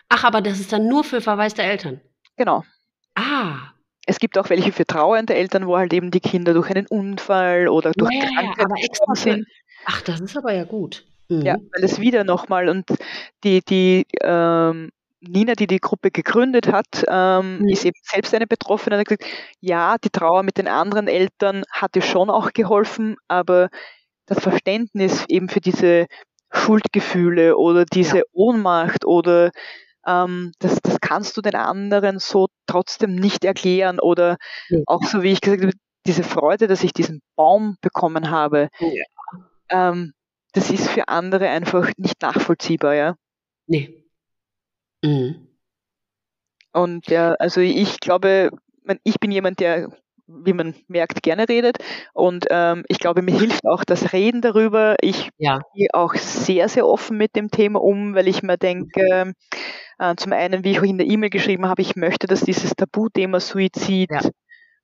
[0.09, 2.01] Ach, aber das ist dann nur für verwaiste Eltern?
[2.37, 2.65] Genau.
[3.15, 3.74] Ah.
[4.15, 7.67] Es gibt auch welche für trauernde Eltern, wo halt eben die Kinder durch einen Unfall
[7.67, 9.45] oder durch ja, Krankheit extra sind.
[9.87, 11.05] Ach, das ist aber ja gut.
[11.29, 11.43] Mhm.
[11.43, 12.87] Ja, weil es wieder nochmal und
[13.43, 17.69] die, die ähm, Nina, die die Gruppe gegründet hat, ähm, mhm.
[17.69, 19.25] ist eben selbst eine Betroffene und hat gesagt,
[19.61, 23.69] ja, die Trauer mit den anderen Eltern hatte schon auch geholfen, aber
[24.27, 26.07] das Verständnis eben für diese
[26.53, 28.25] Schuldgefühle oder diese ja.
[28.33, 29.51] Ohnmacht oder
[30.07, 34.37] ähm, das, das kannst du den anderen so trotzdem nicht erklären oder
[34.69, 34.81] ja.
[34.87, 35.73] auch so wie ich gesagt habe,
[36.07, 39.05] diese Freude, dass ich diesen Baum bekommen habe, ja.
[39.71, 40.13] ähm,
[40.53, 43.17] das ist für andere einfach nicht nachvollziehbar, ja.
[43.67, 44.05] Nee.
[45.03, 45.49] Mhm.
[46.73, 48.51] Und ja, also ich glaube,
[49.05, 49.89] ich bin jemand, der
[50.27, 51.79] wie man merkt, gerne redet.
[52.13, 54.97] Und ähm, ich glaube, mir hilft auch das Reden darüber.
[55.01, 55.61] Ich ja.
[55.75, 59.35] gehe auch sehr, sehr offen mit dem Thema um, weil ich mir denke,
[60.17, 63.41] zum einen, wie ich auch in der E-Mail geschrieben habe, ich möchte, dass dieses Tabuthema
[63.41, 64.21] Suizid ja.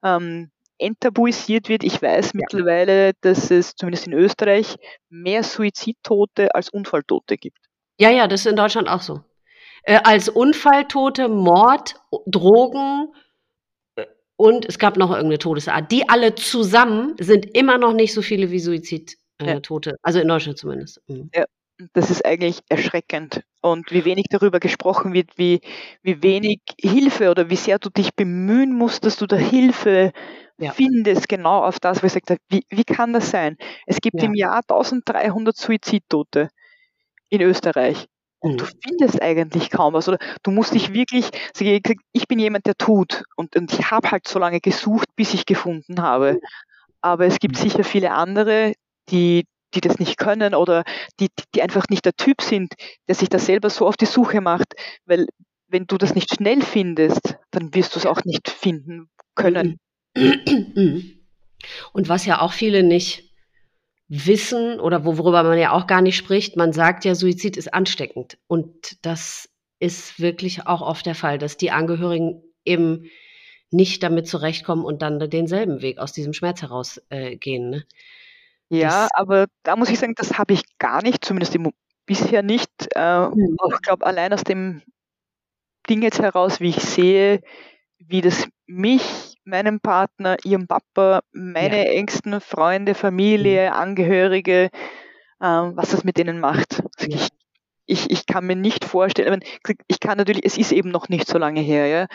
[0.04, 1.84] ähm, enttabuisiert wird.
[1.84, 2.32] Ich weiß ja.
[2.34, 4.76] mittlerweile, dass es zumindest in Österreich
[5.08, 7.58] mehr Suizidtote als Unfalltote gibt.
[7.98, 9.20] Ja, ja, das ist in Deutschland auch so.
[9.82, 11.96] Äh, als Unfalltote, Mord,
[12.26, 13.12] Drogen,
[14.40, 15.92] und es gab noch irgendeine Todesart.
[15.92, 19.90] Die alle zusammen sind immer noch nicht so viele wie Suizidtote.
[19.90, 19.98] Äh, ja.
[20.00, 21.02] Also in Deutschland zumindest.
[21.08, 21.28] Mhm.
[21.34, 21.44] Ja,
[21.92, 23.42] das ist eigentlich erschreckend.
[23.60, 25.60] Und wie wenig darüber gesprochen wird, wie,
[26.02, 30.12] wie wenig Hilfe oder wie sehr du dich bemühen musst, dass du da Hilfe
[30.58, 30.72] ja.
[30.72, 32.42] findest, genau auf das, was ich gesagt habe.
[32.48, 33.56] Wie, wie kann das sein?
[33.86, 34.24] Es gibt ja.
[34.24, 36.48] im Jahr 1300 Suizidtote
[37.28, 38.06] in Österreich.
[38.40, 38.70] Und du mhm.
[38.82, 40.08] findest eigentlich kaum was.
[40.08, 41.30] Oder du musst dich wirklich,
[42.12, 43.24] ich bin jemand, der tut.
[43.36, 46.40] Und, und ich habe halt so lange gesucht, bis ich gefunden habe.
[47.02, 47.60] Aber es gibt mhm.
[47.60, 48.72] sicher viele andere,
[49.10, 50.84] die, die das nicht können oder
[51.20, 52.74] die, die einfach nicht der Typ sind,
[53.08, 54.74] der sich da selber so auf die Suche macht.
[55.04, 55.26] Weil
[55.68, 59.78] wenn du das nicht schnell findest, dann wirst du es auch nicht finden können.
[61.92, 63.30] Und was ja auch viele nicht
[64.08, 68.38] wissen oder worüber man ja auch gar nicht spricht, man sagt ja, Suizid ist ansteckend.
[68.48, 69.48] Und das
[69.78, 73.04] ist wirklich auch oft der Fall, dass die Angehörigen eben
[73.70, 77.72] nicht damit zurechtkommen und dann denselben Weg aus diesem Schmerz herausgehen.
[77.72, 77.86] Äh, ne?
[78.70, 81.72] Ja, das, aber da muss ich sagen, das habe ich gar nicht, zumindest im,
[82.06, 82.70] bisher nicht.
[82.94, 83.56] Äh, mhm.
[83.74, 84.82] Ich glaube, allein aus dem
[85.88, 87.40] Ding jetzt heraus, wie ich sehe,
[87.98, 91.92] wie das mich, meinen Partner, ihren Papa, meine ja.
[91.92, 93.76] engsten Freunde, Familie, mhm.
[93.76, 94.70] Angehörige,
[95.40, 96.82] äh, was das mit denen macht.
[96.96, 97.16] Also ja.
[97.16, 97.28] ich,
[97.86, 99.42] ich, ich kann mir nicht vorstellen,
[99.88, 102.06] ich kann natürlich, es ist eben noch nicht so lange her, ja.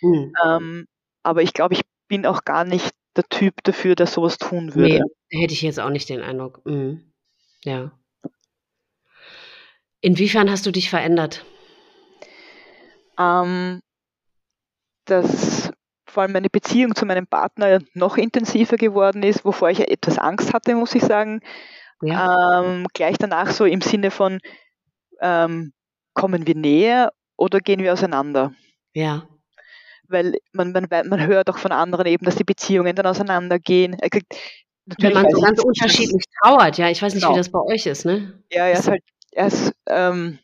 [0.00, 0.32] Mhm.
[0.44, 0.86] Ähm,
[1.24, 5.04] aber ich glaube, ich bin auch gar nicht der Typ dafür, der sowas tun würde.
[5.30, 6.64] Nee, hätte ich jetzt auch nicht den Eindruck.
[6.64, 7.12] Mhm.
[7.64, 7.92] Ja.
[10.00, 11.44] Inwiefern hast du dich verändert?
[13.18, 13.80] Ähm,
[15.06, 15.70] dass
[16.06, 20.52] vor allem meine Beziehung zu meinem Partner noch intensiver geworden ist, wovor ich etwas Angst
[20.52, 21.40] hatte, muss ich sagen.
[22.02, 22.62] Ja.
[22.62, 24.40] Ähm, gleich danach so im Sinne von,
[25.20, 25.72] ähm,
[26.12, 28.52] kommen wir näher oder gehen wir auseinander?
[28.92, 29.26] Ja
[30.08, 33.96] weil man, man, man hört auch von anderen eben, dass die Beziehungen dann auseinandergehen.
[34.98, 37.34] Wenn man so ganz unterschiedlich trauert, ja, ich weiß nicht, genau.
[37.34, 38.34] wie das bei euch ist, ne?
[38.50, 39.02] Ja, er ist halt,
[39.32, 40.38] er ist ähm,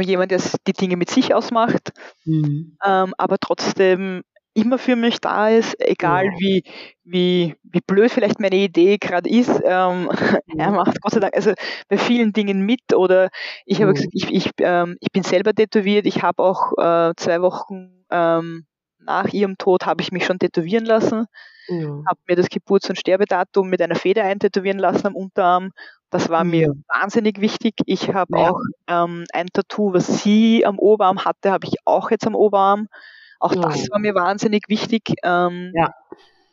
[0.00, 1.92] jemand, der die Dinge mit sich ausmacht,
[2.24, 2.76] mhm.
[2.84, 4.22] ähm, aber trotzdem
[4.54, 6.32] immer für mich da ist, egal ja.
[6.38, 6.64] wie,
[7.02, 9.60] wie, wie blöd vielleicht meine Idee gerade ist.
[9.64, 10.08] Ähm,
[10.46, 10.58] mhm.
[10.58, 11.52] Er macht Gott sei Dank also
[11.88, 13.30] bei vielen Dingen mit oder
[13.66, 13.94] ich habe mhm.
[13.96, 18.64] gesagt, ich, ich, ähm, ich bin selber tätowiert, ich habe auch äh, zwei Wochen ähm,
[19.04, 21.26] nach ihrem Tod habe ich mich schon tätowieren lassen,
[21.68, 22.02] ja.
[22.08, 25.72] habe mir das Geburts- und Sterbedatum mit einer Feder eintätowieren lassen am Unterarm.
[26.10, 27.74] Das war mir wahnsinnig wichtig.
[27.86, 28.50] Ich habe ja.
[28.50, 32.88] auch ähm, ein Tattoo, was sie am Oberarm hatte, habe ich auch jetzt am Oberarm.
[33.40, 33.62] Auch ja.
[33.62, 35.02] das war mir wahnsinnig wichtig.
[35.24, 35.92] Ähm, ja.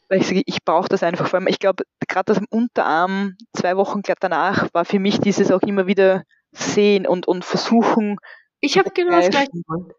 [0.10, 1.28] Weil ich sage, ich brauche das einfach.
[1.28, 5.52] Vor allem, ich glaube, gerade das am Unterarm, zwei Wochen danach, war für mich dieses
[5.52, 8.18] auch immer wieder sehen und, und versuchen.
[8.60, 9.52] Ich habe genau das gleiche.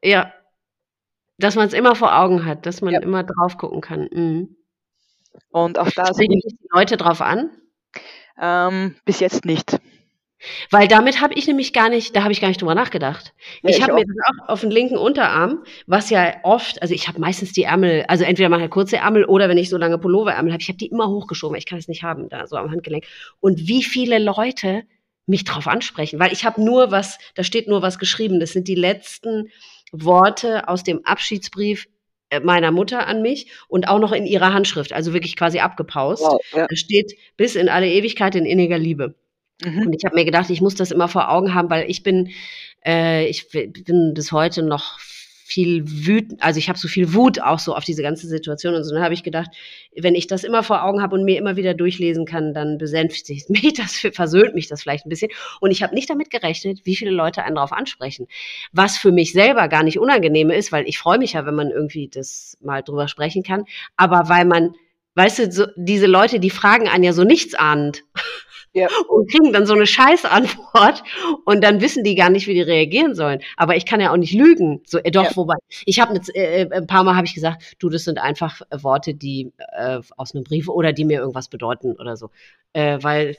[0.02, 0.32] Ja,
[1.42, 3.00] dass man es immer vor Augen hat, dass man ja.
[3.00, 4.08] immer drauf gucken kann.
[4.12, 4.56] Mhm.
[5.50, 6.42] Und auch da sind die
[6.72, 7.50] Leute drauf an?
[8.40, 9.78] Ähm, bis jetzt nicht.
[10.70, 13.32] Weil damit habe ich nämlich gar nicht, da habe ich gar nicht drüber nachgedacht.
[13.62, 16.94] Ja, ich, ich habe mir das auch auf den linken Unterarm, was ja oft, also
[16.94, 19.76] ich habe meistens die Ärmel, also entweder mache ich kurze Ärmel oder wenn ich so
[19.76, 22.56] lange Pulloverärmel habe, ich habe die immer hochgeschoben, ich kann es nicht haben, da so
[22.56, 23.04] am Handgelenk.
[23.40, 24.82] Und wie viele Leute
[25.26, 28.66] mich drauf ansprechen, weil ich habe nur was, da steht nur was geschrieben, das sind
[28.66, 29.48] die letzten
[29.92, 31.86] Worte aus dem Abschiedsbrief
[32.30, 36.22] äh, meiner Mutter an mich und auch noch in ihrer Handschrift, also wirklich quasi abgepaust.
[36.22, 36.66] Wow, ja.
[36.66, 39.14] Da steht bis in alle Ewigkeit in inniger Liebe.
[39.62, 39.86] Mhm.
[39.86, 42.30] Und ich habe mir gedacht, ich muss das immer vor Augen haben, weil ich bin,
[42.84, 44.98] äh, ich bin bis heute noch
[45.52, 48.84] viel wütend, also ich habe so viel Wut auch so auf diese ganze Situation und
[48.84, 48.94] so.
[48.94, 49.50] Dann habe ich gedacht,
[49.94, 53.50] wenn ich das immer vor Augen habe und mir immer wieder durchlesen kann, dann besänftigt
[53.50, 55.30] mich das, versöhnt mich das vielleicht ein bisschen.
[55.60, 58.26] Und ich habe nicht damit gerechnet, wie viele Leute einen darauf ansprechen.
[58.72, 61.70] Was für mich selber gar nicht unangenehm ist, weil ich freue mich ja, wenn man
[61.70, 63.64] irgendwie das mal drüber sprechen kann.
[63.96, 64.74] Aber weil man,
[65.16, 68.04] weißt du, so, diese Leute, die fragen einen ja so nichtsahnend
[68.72, 68.88] ja.
[69.08, 71.02] und kriegen dann so eine Scheißantwort
[71.44, 73.40] und dann wissen die gar nicht, wie die reagieren sollen.
[73.56, 74.82] Aber ich kann ja auch nicht lügen.
[74.86, 75.36] So, äh, doch, ja.
[75.36, 75.54] wobei,
[75.84, 79.14] ich habe äh, äh, ein paar Mal habe ich gesagt, du, das sind einfach Worte,
[79.14, 82.30] die äh, aus einem Brief oder die mir irgendwas bedeuten oder so.
[82.72, 83.36] Äh, weil,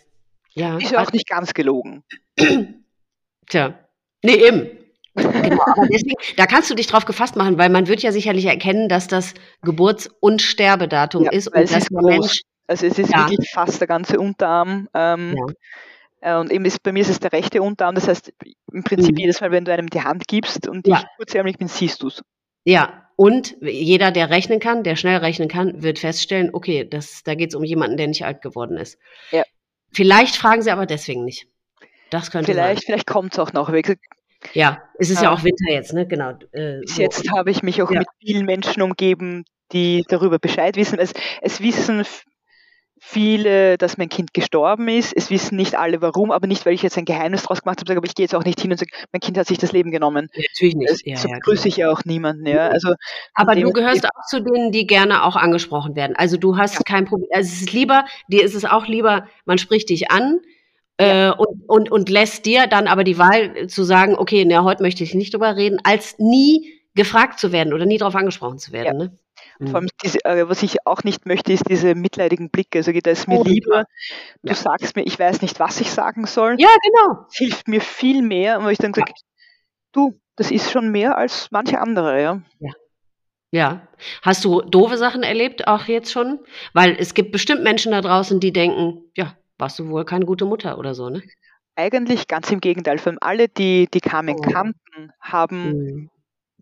[0.54, 0.78] ja.
[0.78, 2.04] Ist ja auch nicht ganz gelogen.
[3.48, 3.80] Tja.
[4.24, 4.70] Nee, eben.
[5.16, 8.46] genau, aber deswegen, da kannst du dich drauf gefasst machen, weil man wird ja sicherlich
[8.46, 12.42] erkennen, dass das Geburts- und Sterbedatum ja, ist und dass der Mensch
[12.74, 13.30] also es ist ja.
[13.30, 14.90] wirklich fast der ganze Unterarm.
[14.94, 16.38] Ähm, ja.
[16.38, 17.96] Äh, und eben ist, bei mir ist es der rechte Unterarm.
[17.96, 18.34] Das heißt,
[18.72, 19.20] im Prinzip mhm.
[19.20, 20.98] jedes Mal, wenn du einem die Hand gibst und ja.
[20.98, 22.24] ich kurzärmlich bin, siehst du es.
[22.66, 27.36] Ja, und jeder, der rechnen kann, der schnell rechnen kann, wird feststellen, okay, das, da
[27.36, 28.98] geht es um jemanden, der nicht alt geworden ist.
[29.32, 29.44] Ja.
[29.92, 31.48] Vielleicht fragen sie aber deswegen nicht.
[32.10, 32.86] Das könnte Vielleicht, sein.
[32.86, 33.72] vielleicht kommt es auch noch.
[34.54, 36.08] Ja, es ist ja, ja auch Winter jetzt, ne?
[36.08, 36.32] Genau.
[36.52, 37.02] Äh, bis so.
[37.02, 38.00] jetzt habe ich mich auch ja.
[38.00, 41.00] mit vielen Menschen umgeben, die darüber Bescheid wissen.
[41.00, 42.04] Es, es wissen
[43.06, 45.14] viele, dass mein Kind gestorben ist.
[45.16, 47.98] Es wissen nicht alle warum, aber nicht, weil ich jetzt ein Geheimnis draus gemacht habe,
[47.98, 49.92] aber ich gehe jetzt auch nicht hin und sage, mein Kind hat sich das Leben
[49.92, 50.30] genommen.
[50.34, 51.06] Ja, natürlich nicht.
[51.06, 52.48] Ja, so ja, grüße ich ja auch niemanden.
[52.48, 52.70] Ja.
[52.70, 52.94] Also,
[53.34, 56.16] aber du gehörst auch zu denen, die gerne auch angesprochen werden.
[56.16, 56.82] Also du hast ja.
[56.86, 57.28] kein Problem.
[57.34, 60.40] Also es ist lieber, dir ist es auch lieber, man spricht dich an,
[61.00, 61.32] ja.
[61.32, 64.82] Äh, und, und, und lässt dir dann aber die Wahl zu sagen, okay, na, heute
[64.82, 68.72] möchte ich nicht drüber reden, als nie gefragt zu werden oder nie darauf angesprochen zu
[68.72, 69.00] werden.
[69.00, 69.08] Ja.
[69.08, 69.18] Ne?
[69.60, 69.68] Mhm.
[69.68, 72.80] Vor allem, diese, äh, was ich auch nicht möchte, ist diese mitleidigen Blicke.
[72.80, 73.86] Also da ist mir oh, lieber,
[74.42, 74.56] du ja.
[74.56, 76.56] sagst mir, ich weiß nicht, was ich sagen soll.
[76.60, 77.26] Ja, genau.
[77.30, 79.14] Es hilft mir viel mehr, weil ich dann sage,
[79.92, 82.42] du, das ist schon mehr als manche andere, ja.
[82.60, 82.72] ja.
[83.52, 83.88] Ja.
[84.24, 86.40] Hast du doofe Sachen erlebt, auch jetzt schon?
[86.74, 90.46] Weil es gibt bestimmt Menschen da draußen, die denken, ja, warst du wohl keine gute
[90.46, 91.22] Mutter oder so, ne?
[91.76, 92.98] Eigentlich ganz im Gegenteil.
[92.98, 94.42] Vor allem alle, die die Carmen oh.
[94.42, 96.10] kannten, haben mhm.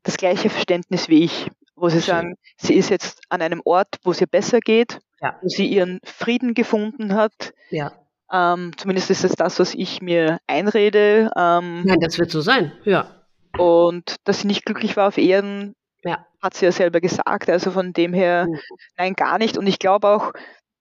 [0.04, 1.50] das gleiche Verständnis wie ich
[1.82, 5.38] wo sie sagen, sie ist jetzt an einem Ort, wo es ihr besser geht, ja.
[5.42, 7.54] wo sie ihren Frieden gefunden hat.
[7.70, 7.92] Ja.
[8.32, 11.32] Ähm, zumindest ist es das, was ich mir einrede.
[11.36, 13.26] Ähm, Nein, das wird so sein, ja.
[13.58, 16.26] Und dass sie nicht glücklich war auf Erden, ja.
[16.42, 17.50] hat sie ja selber gesagt.
[17.50, 18.60] Also von dem her, mhm.
[18.98, 19.58] nein, gar nicht.
[19.58, 20.32] Und ich glaube auch,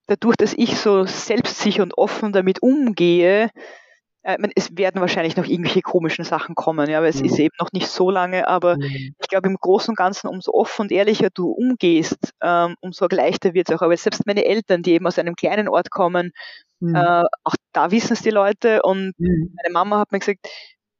[0.06, 3.50] dadurch, dass ich so selbstsicher und offen damit umgehe,
[4.22, 7.26] äh, es werden wahrscheinlich noch irgendwelche komischen Sachen kommen, ja, weil es mhm.
[7.26, 9.14] ist eben noch nicht so lange, aber mhm.
[9.18, 13.54] ich glaube im Großen und Ganzen, umso offen und ehrlicher du umgehst, ähm, umso leichter
[13.54, 13.82] wird es auch.
[13.82, 16.32] Aber selbst meine Eltern, die eben aus einem kleinen Ort kommen,
[16.80, 16.94] mhm.
[16.94, 19.54] äh, auch da wissen es die Leute und mhm.
[19.56, 20.46] meine Mama hat mir gesagt,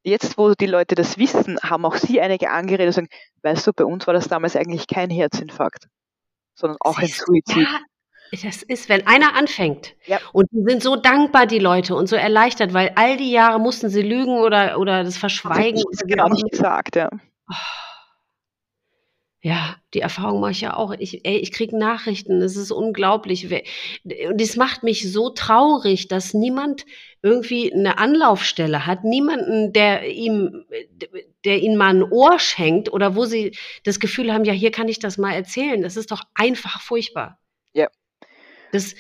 [0.03, 3.09] jetzt wo die Leute das wissen, haben auch sie einige angeredet und sagen,
[3.43, 5.89] weißt du, bei uns war das damals eigentlich kein Herzinfarkt,
[6.55, 7.69] sondern auch ein Suizid.
[7.69, 7.81] Ja,
[8.31, 10.19] das ist, wenn einer anfängt ja.
[10.32, 13.89] und die sind so dankbar, die Leute, und so erleichtert, weil all die Jahre mussten
[13.89, 15.82] sie lügen oder, oder das verschweigen.
[15.90, 17.11] Das genau nicht gesagt, ja.
[17.51, 17.55] Oh.
[19.43, 20.93] Ja, die Erfahrung mache ich ja auch.
[20.98, 23.47] Ich, ey, ich kriege Nachrichten, es ist unglaublich.
[23.47, 26.85] Und es macht mich so traurig, dass niemand
[27.23, 30.66] irgendwie eine Anlaufstelle hat, niemanden, der ihm,
[31.47, 34.89] der ihnen mal ein Ohr schenkt oder wo sie das Gefühl haben, ja, hier kann
[34.89, 35.81] ich das mal erzählen.
[35.81, 37.40] Das ist doch einfach furchtbar.
[38.73, 38.95] Das,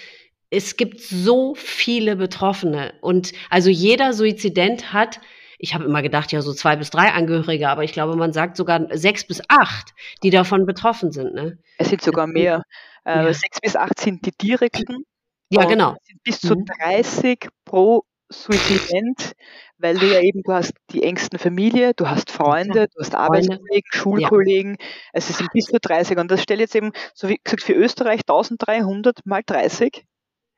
[0.50, 5.20] es gibt so viele Betroffene und also jeder Suizident hat
[5.62, 8.56] ich habe immer gedacht, ja, so zwei bis drei Angehörige, aber ich glaube, man sagt
[8.56, 9.92] sogar sechs bis acht,
[10.22, 11.34] die davon betroffen sind.
[11.34, 11.58] Ne?
[11.76, 12.62] Es sind sogar mehr.
[13.04, 13.32] Äh, ja.
[13.34, 15.04] Sechs bis acht sind die direkten.
[15.50, 15.96] Ja, genau.
[16.22, 17.48] bis zu 30 mhm.
[17.64, 19.32] pro Suizident,
[19.80, 23.88] weil du ja eben, du hast die engsten Familie, du hast Freunde, du hast Arbeitskollegen,
[23.90, 24.86] Schulkollegen, ja.
[25.12, 27.72] also es sind bis zu 30 und das stellt jetzt eben, so wie gesagt, für
[27.72, 30.04] Österreich 1300 mal 30.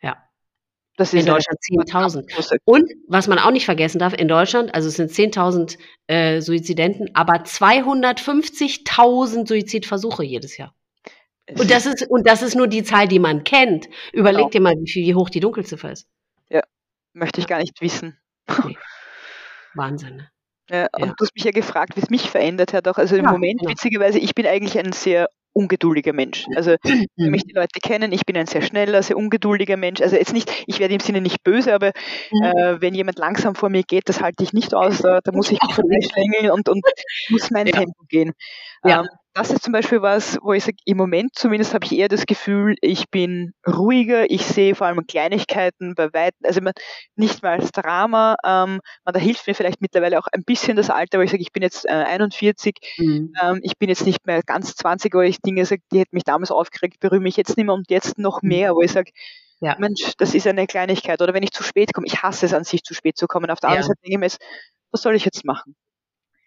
[0.03, 0.17] Ja.
[0.97, 2.59] Das ist in Deutschland 10.000.
[2.65, 7.09] Und was man auch nicht vergessen darf, in Deutschland, also es sind 10.000 äh, Suizidenten,
[7.15, 10.75] aber 250.000 Suizidversuche jedes Jahr.
[11.49, 13.89] Und das ist und das ist nur die Zahl, die man kennt.
[14.13, 14.51] Überleg genau.
[14.51, 16.07] dir mal, wie, wie hoch die Dunkelziffer ist.
[16.49, 16.63] Ja,
[17.13, 18.19] möchte ich gar nicht wissen.
[18.65, 18.77] Nee.
[19.75, 20.17] Wahnsinn.
[20.17, 20.29] Ne?
[20.71, 21.15] Ja, und ja.
[21.17, 22.89] du hast mich ja gefragt, wie es mich verändert hat.
[22.89, 26.47] Auch also im ja, Moment, witzigerweise, ich bin eigentlich ein sehr ungeduldiger Mensch.
[26.57, 27.31] Also, wenn mhm.
[27.31, 30.01] mich die Leute kennen, ich bin ein sehr schneller, sehr ungeduldiger Mensch.
[30.01, 31.93] Also jetzt nicht, ich werde im Sinne nicht böse, aber
[32.31, 32.43] mhm.
[32.43, 34.99] äh, wenn jemand langsam vor mir geht, das halte ich nicht aus.
[34.99, 36.83] Da, da muss ich mich vorbeischlängeln und, und
[37.29, 37.67] muss mein.
[37.67, 38.33] Tempo gehen.
[38.85, 39.01] Ja.
[39.01, 42.09] Ähm, das ist zum Beispiel was, wo ich sage, im Moment zumindest habe ich eher
[42.09, 46.61] das Gefühl, ich bin ruhiger, ich sehe vor allem Kleinigkeiten bei weitem, also
[47.17, 50.91] nicht mal als Drama, ähm, man, da hilft mir vielleicht mittlerweile auch ein bisschen das
[50.91, 53.33] Alter, wo ich sage, ich bin jetzt äh, 41, mhm.
[53.41, 56.25] ähm, ich bin jetzt nicht mehr ganz 20, wo ich Dinge sage, die hätten mich
[56.25, 58.49] damals aufgeregt, berühre mich jetzt nicht mehr und jetzt noch mhm.
[58.49, 59.13] mehr, wo ich sage,
[59.61, 59.77] ja.
[59.79, 61.23] Mensch, das ist eine Kleinigkeit.
[61.23, 63.49] Oder wenn ich zu spät komme, ich hasse es an sich, zu spät zu kommen.
[63.49, 63.77] Auf der ja.
[63.77, 64.43] anderen Seite denke ich mir jetzt,
[64.91, 65.77] was soll ich jetzt machen?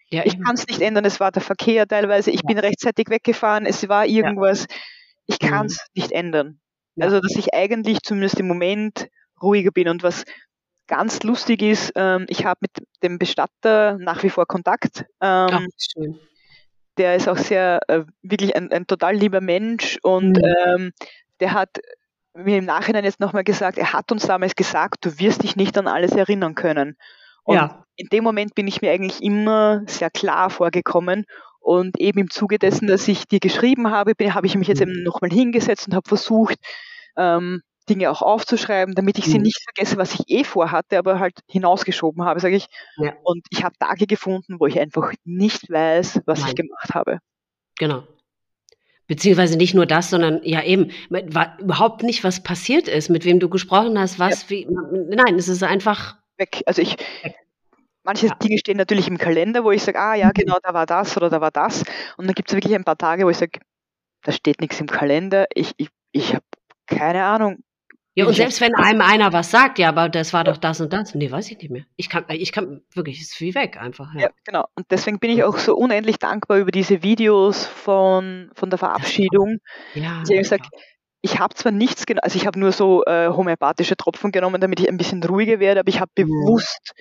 [0.10, 2.48] Ja, ich kann es nicht ändern, es war der Verkehr teilweise, ich ja.
[2.48, 4.68] bin rechtzeitig weggefahren, es war irgendwas,
[5.26, 6.02] ich kann es mhm.
[6.02, 6.60] nicht ändern.
[6.98, 9.10] Also, dass ich eigentlich zumindest im Moment
[9.42, 10.24] ruhiger bin und was
[10.88, 12.72] ganz lustig ist, ähm, ich habe mit
[13.04, 15.00] dem Bestatter nach wie vor Kontakt.
[15.22, 16.20] Ähm, Ach, schön.
[16.98, 20.54] Der ist auch sehr, äh, wirklich ein, ein, total lieber Mensch und mhm.
[20.66, 20.94] ähm,
[21.42, 21.80] der hat
[22.34, 25.78] mir im Nachhinein jetzt nochmal gesagt, er hat uns damals gesagt, du wirst dich nicht
[25.78, 26.98] an alles erinnern können.
[27.46, 27.86] Und ja.
[27.96, 31.26] in dem Moment bin ich mir eigentlich immer sehr klar vorgekommen.
[31.60, 34.92] Und eben im Zuge dessen, dass ich dir geschrieben habe, habe ich mich jetzt mhm.
[34.92, 36.58] eben nochmal hingesetzt und habe versucht,
[37.18, 39.44] ähm, Dinge auch aufzuschreiben, damit ich sie mhm.
[39.44, 42.68] nicht vergesse, was ich eh vorhatte, aber halt hinausgeschoben habe, sage ich.
[42.98, 43.14] Ja.
[43.24, 46.50] Und ich habe Tage gefunden, wo ich einfach nicht weiß, was Nein.
[46.50, 47.20] ich gemacht habe.
[47.78, 48.04] Genau.
[49.08, 53.50] Beziehungsweise nicht nur das, sondern ja eben überhaupt nicht, was passiert ist, mit wem du
[53.50, 54.50] gesprochen hast, was, ja.
[54.50, 54.68] wie.
[54.68, 56.64] Nein, es ist einfach weg.
[56.66, 56.96] Also ich,
[58.04, 58.36] manche ja.
[58.36, 60.34] Dinge stehen natürlich im Kalender, wo ich sage, ah ja, mhm.
[60.34, 61.84] genau, da war das oder da war das.
[62.18, 63.60] Und dann gibt es wirklich ein paar Tage, wo ich sage,
[64.24, 65.46] da steht nichts im Kalender.
[65.54, 66.46] Ich, ich, ich habe
[66.88, 67.64] keine Ahnung.
[68.18, 70.94] Ja, und selbst wenn einem einer was sagt, ja, aber das war doch das und
[70.94, 71.14] das.
[71.16, 71.84] Nee, weiß ich nicht mehr.
[71.98, 74.14] Ich kann, ich kann wirklich, ist wie weg einfach.
[74.14, 74.22] Ja.
[74.22, 74.66] ja, genau.
[74.76, 79.58] Und deswegen bin ich auch so unendlich dankbar über diese Videos von, von der Verabschiedung.
[79.96, 80.20] Ja.
[80.20, 80.64] Also ich sage,
[81.26, 84.80] ich habe zwar nichts genommen, also ich habe nur so äh, homöopathische Tropfen genommen, damit
[84.80, 86.94] ich ein bisschen ruhiger werde, aber ich habe bewusst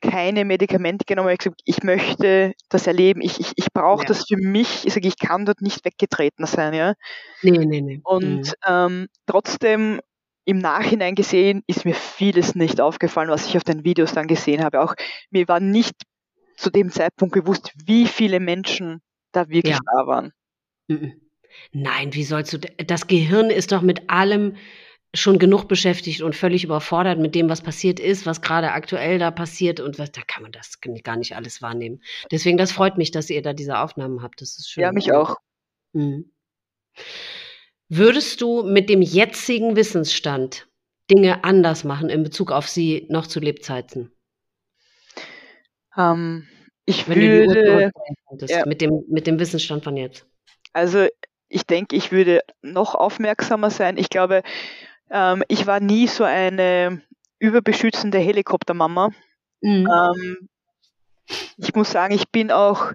[0.00, 1.30] keine Medikamente genommen.
[1.30, 4.08] Ich, gesagt, ich möchte das erleben, ich, ich, ich brauche ja.
[4.08, 4.86] das für mich.
[4.86, 6.74] Ich sage, ich kann dort nicht weggetreten sein.
[6.74, 6.94] Ja?
[7.42, 8.00] Nee, nee, nee.
[8.04, 8.52] Und mhm.
[8.64, 10.00] ähm, trotzdem
[10.44, 14.62] im Nachhinein gesehen ist mir vieles nicht aufgefallen, was ich auf den Videos dann gesehen
[14.62, 14.80] habe.
[14.80, 14.94] Auch
[15.30, 15.96] mir war nicht
[16.56, 19.02] zu dem Zeitpunkt bewusst, wie viele Menschen
[19.32, 19.80] da wirklich ja.
[19.84, 20.32] da waren.
[20.86, 21.25] Mhm.
[21.72, 24.56] Nein, wie sollst du, das Gehirn ist doch mit allem
[25.14, 29.30] schon genug beschäftigt und völlig überfordert mit dem, was passiert ist, was gerade aktuell da
[29.30, 32.02] passiert und was, da kann man das gar nicht alles wahrnehmen.
[32.30, 34.40] Deswegen, das freut mich, dass ihr da diese Aufnahmen habt.
[34.40, 34.82] Das ist schön.
[34.82, 35.36] Ja, mich auch.
[35.92, 36.32] Mhm.
[37.88, 40.68] Würdest du mit dem jetzigen Wissensstand
[41.10, 44.12] Dinge anders machen in Bezug auf sie noch zu Lebzeiten?
[45.96, 46.48] Ähm,
[46.84, 47.90] ich Wenn würde
[48.48, 48.66] ja.
[48.66, 50.26] mit, dem, mit dem Wissensstand von jetzt.
[50.72, 51.06] Also
[51.48, 53.96] ich denke, ich würde noch aufmerksamer sein.
[53.96, 54.42] Ich glaube,
[55.10, 57.02] ähm, ich war nie so eine
[57.38, 59.10] überbeschützende Helikoptermama.
[59.60, 59.88] Mhm.
[59.88, 60.48] Ähm,
[61.56, 62.92] ich muss sagen, ich bin auch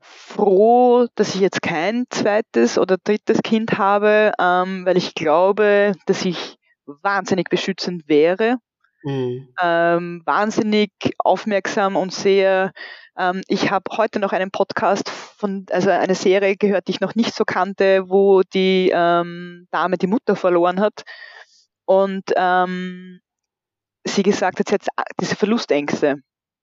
[0.00, 6.24] froh, dass ich jetzt kein zweites oder drittes Kind habe, ähm, weil ich glaube, dass
[6.24, 8.56] ich wahnsinnig beschützend wäre.
[9.04, 9.48] Mhm.
[9.60, 12.72] Ähm, wahnsinnig aufmerksam und sehr.
[13.16, 17.14] Ähm, ich habe heute noch einen Podcast von, also eine Serie gehört, die ich noch
[17.14, 21.04] nicht so kannte, wo die ähm, Dame die Mutter verloren hat
[21.84, 23.20] und ähm,
[24.04, 24.86] sie gesagt hat, sie hat
[25.20, 26.16] diese Verlustängste.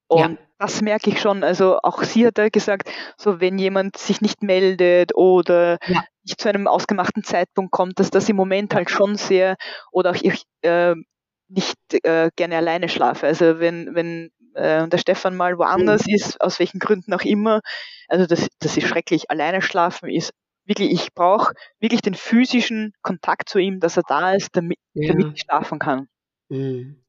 [0.08, 0.38] Und ja.
[0.60, 1.44] das merke ich schon.
[1.44, 6.04] Also auch sie hat ja gesagt, so wenn jemand sich nicht meldet oder ja.
[6.24, 9.56] nicht zu einem ausgemachten Zeitpunkt kommt, dass das im Moment halt schon sehr
[9.92, 10.96] oder auch ich äh,
[11.48, 13.28] nicht äh, gerne alleine schlafe.
[13.28, 16.16] Also wenn wenn äh, der Stefan mal woanders mhm.
[16.16, 17.62] ist, aus welchen Gründen auch immer,
[18.08, 19.30] also das das ist schrecklich.
[19.30, 20.32] Alleine schlafen ist
[20.66, 25.14] wirklich, ich brauche wirklich den physischen Kontakt zu ihm, dass er da ist, damit, ja.
[25.14, 26.08] damit ich schlafen kann.
[26.50, 27.02] Mhm.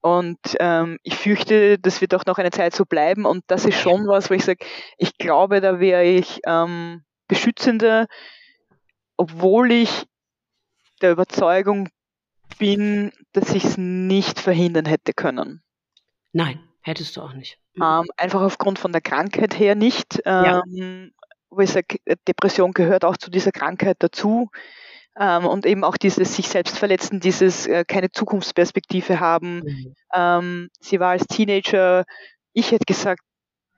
[0.00, 3.24] Und ähm, ich fürchte, das wird auch noch eine Zeit so bleiben.
[3.24, 4.64] Und das ist schon was, wo ich sage,
[4.98, 8.06] ich glaube, da wäre ich ähm, beschützender,
[9.16, 10.04] obwohl ich
[11.00, 11.88] der Überzeugung
[12.58, 15.62] bin, dass ich es nicht verhindern hätte können.
[16.32, 17.58] Nein, hättest du auch nicht.
[17.74, 17.82] Mhm.
[17.82, 20.20] Ähm, einfach aufgrund von der Krankheit her nicht.
[20.24, 20.62] Ähm, ja.
[21.50, 24.50] Wo ich sage, Depression gehört auch zu dieser Krankheit dazu.
[25.18, 29.60] Ähm, und eben auch dieses sich selbst verletzen, dieses äh, keine Zukunftsperspektive haben.
[29.60, 29.94] Mhm.
[30.12, 32.04] Ähm, sie war als Teenager,
[32.52, 33.20] ich hätte gesagt,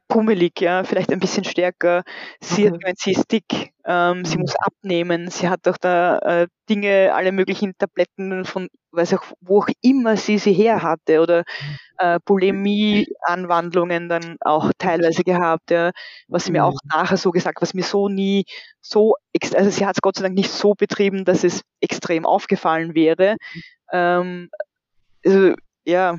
[0.09, 2.03] pummelig, ja, vielleicht ein bisschen stärker.
[2.41, 2.67] Sie mhm.
[2.67, 4.25] hat gemeint, sie ist dick, ähm, mhm.
[4.25, 9.25] sie muss abnehmen, sie hat auch da äh, Dinge, alle möglichen Tabletten von, weiß auch,
[9.41, 11.77] wo auch immer sie sie her hatte oder mhm.
[11.99, 15.91] äh, Bulimie-Anwandlungen dann auch teilweise gehabt, ja,
[16.29, 16.89] was sie mir auch mhm.
[16.93, 18.45] nachher so gesagt, was mir so nie
[18.81, 19.15] so,
[19.55, 23.37] also sie hat es Gott sei Dank nicht so betrieben, dass es extrem aufgefallen wäre.
[23.93, 24.51] Ähm,
[25.25, 25.55] also,
[25.85, 26.17] ja,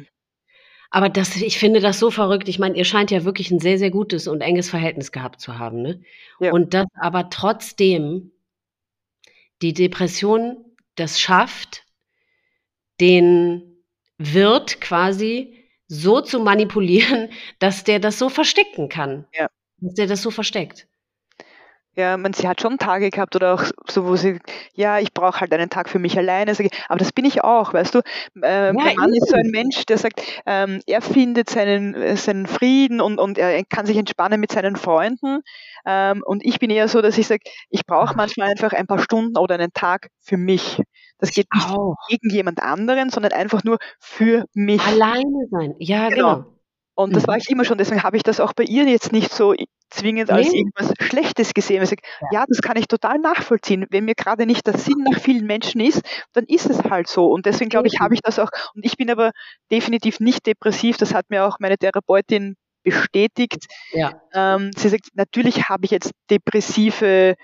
[0.90, 2.48] aber das, ich finde das so verrückt.
[2.48, 5.60] Ich meine, ihr scheint ja wirklich ein sehr, sehr gutes und enges Verhältnis gehabt zu
[5.60, 5.82] haben.
[5.82, 6.02] Ne?
[6.40, 6.52] Ja.
[6.54, 8.32] Und dass aber trotzdem
[9.62, 10.64] die Depression
[10.96, 11.84] das schafft,
[13.00, 13.84] den
[14.18, 15.56] Wirt quasi
[15.88, 19.26] so zu manipulieren, dass der das so verstecken kann.
[19.34, 19.48] Ja.
[19.80, 20.88] Dass der das so versteckt.
[21.98, 24.40] Ja, man, sie hat schon Tage gehabt oder auch so, wo sie,
[24.76, 26.54] ja, ich brauche halt einen Tag für mich alleine.
[26.90, 28.02] Aber das bin ich auch, weißt du.
[28.44, 32.16] Äh, ja, mein Mann ist so ein Mensch, der sagt, ähm, er findet seinen, äh,
[32.16, 35.40] seinen Frieden und, und er kann sich entspannen mit seinen Freunden.
[35.88, 37.42] Ähm, und ich bin eher so, dass ich sage,
[37.72, 40.80] ich brauche manchmal einfach ein paar Stunden oder einen Tag für mich.
[41.18, 41.96] Das geht nicht auch.
[42.10, 44.86] gegen jemand anderen, sondern einfach nur für mich.
[44.86, 46.36] Alleine sein, ja, genau.
[46.36, 46.54] genau.
[46.94, 47.28] Und das mhm.
[47.28, 49.54] war ich immer schon, deswegen habe ich das auch bei ihr jetzt nicht so
[49.90, 50.60] zwingend als nee.
[50.60, 51.82] irgendwas Schlechtes gesehen.
[51.84, 52.40] Ich sage, ja.
[52.40, 53.86] ja, das kann ich total nachvollziehen.
[53.90, 56.02] Wenn mir gerade nicht der Sinn nach vielen Menschen ist,
[56.34, 57.28] dann ist es halt so.
[57.28, 58.50] Und deswegen glaube ich, habe ich das auch.
[58.76, 59.32] Und ich bin aber
[59.72, 60.98] definitiv nicht depressiv.
[60.98, 63.68] Das hat mir auch meine Therapeutin bestätigt.
[63.92, 64.22] Ja.
[64.34, 67.36] Ähm, sie sagt, natürlich habe ich jetzt depressive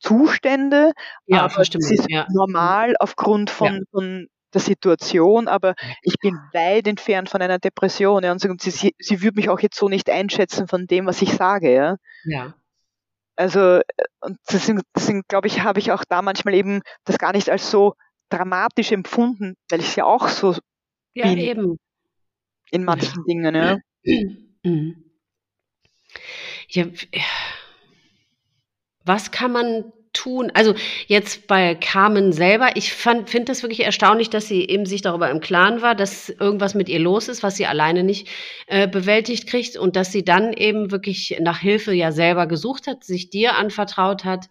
[0.00, 0.92] Zustände,
[1.26, 2.26] ja, aber es ist ja.
[2.30, 8.24] normal aufgrund von, von der Situation, aber ich bin weit entfernt von einer Depression.
[8.24, 11.22] Ja, und sie, sie, sie würde mich auch jetzt so nicht einschätzen von dem, was
[11.22, 11.72] ich sage.
[11.72, 11.96] Ja.
[12.24, 12.54] ja.
[13.36, 13.80] Also,
[14.20, 17.70] und deswegen, deswegen glaube ich, habe ich auch da manchmal eben das gar nicht als
[17.70, 17.94] so
[18.30, 20.56] dramatisch empfunden, weil ich ja auch so
[21.14, 21.38] ja, bin.
[21.38, 21.78] Eben.
[22.70, 23.24] In manchen ja.
[23.26, 23.76] Dingen, ja.
[26.68, 26.86] Ja.
[29.04, 30.50] Was kann man tun?
[30.54, 30.74] Also
[31.06, 35.40] jetzt bei Carmen selber, ich finde das wirklich erstaunlich, dass sie eben sich darüber im
[35.40, 38.28] Klaren war, dass irgendwas mit ihr los ist, was sie alleine nicht
[38.66, 43.04] äh, bewältigt kriegt und dass sie dann eben wirklich nach Hilfe ja selber gesucht hat,
[43.04, 44.46] sich dir anvertraut hat.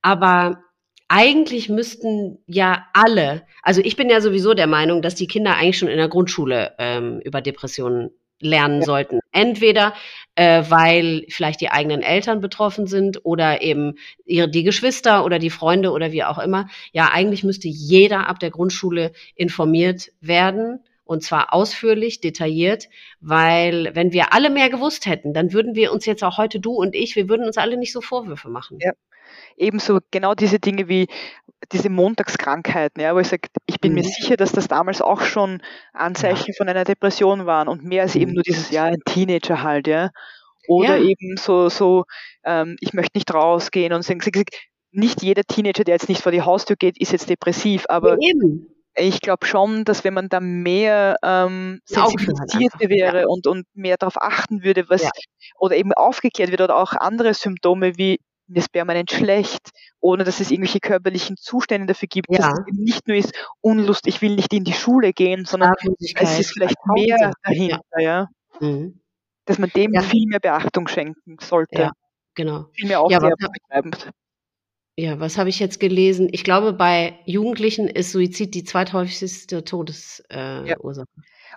[0.00, 0.62] Aber
[1.08, 5.78] eigentlich müssten ja alle, also ich bin ja sowieso der Meinung, dass die Kinder eigentlich
[5.78, 8.10] schon in der Grundschule ähm, über Depressionen
[8.40, 8.86] lernen ja.
[8.86, 9.20] sollten.
[9.32, 9.94] Entweder
[10.34, 13.94] äh, weil vielleicht die eigenen Eltern betroffen sind oder eben
[14.24, 16.68] ihre, die Geschwister oder die Freunde oder wie auch immer.
[16.92, 22.88] Ja, eigentlich müsste jeder ab der Grundschule informiert werden und zwar ausführlich, detailliert,
[23.20, 26.72] weil wenn wir alle mehr gewusst hätten, dann würden wir uns jetzt auch heute du
[26.72, 28.78] und ich, wir würden uns alle nicht so Vorwürfe machen.
[28.80, 28.92] Ja.
[29.56, 31.06] Ebenso genau diese Dinge wie
[31.72, 33.98] diese Montagskrankheiten, ja, wo ich sage, ich bin mhm.
[33.98, 35.62] mir sicher, dass das damals auch schon
[35.92, 36.54] Anzeichen ja.
[36.56, 38.34] von einer Depression waren und mehr als eben mhm.
[38.36, 40.10] nur dieses, ja, ein Teenager halt, ja.
[40.66, 41.04] Oder ja.
[41.04, 42.04] eben so, so,
[42.44, 44.20] ähm, ich möchte nicht rausgehen und sagen,
[44.92, 48.32] nicht jeder Teenager, der jetzt nicht vor die Haustür geht, ist jetzt depressiv, aber ja,
[48.96, 53.26] ich glaube schon, dass wenn man da mehr ähm, sensibilisiert wäre ja.
[53.26, 55.10] und, und mehr darauf achten würde, was
[55.58, 60.40] oder eben aufgeklärt wird oder auch andere Symptome wie mir ist permanent schlecht, ohne dass
[60.40, 62.38] es irgendwelche körperlichen Zustände dafür gibt, ja.
[62.38, 65.74] dass es eben nicht nur ist Unlust, ich will nicht in die Schule gehen, sondern
[65.98, 68.28] es ist vielleicht mehr dahinter, ja.
[68.60, 69.00] Mhm.
[69.46, 71.90] Dass man dem viel mehr Beachtung schenken sollte.
[72.34, 72.66] Genau.
[72.72, 73.90] Viel mehr Aufklärung betreiben.
[74.96, 76.28] Ja, was habe ich jetzt gelesen?
[76.30, 80.24] Ich glaube, bei Jugendlichen ist Suizid die zweithäufigste Todesursache.
[80.30, 80.76] Äh, ja.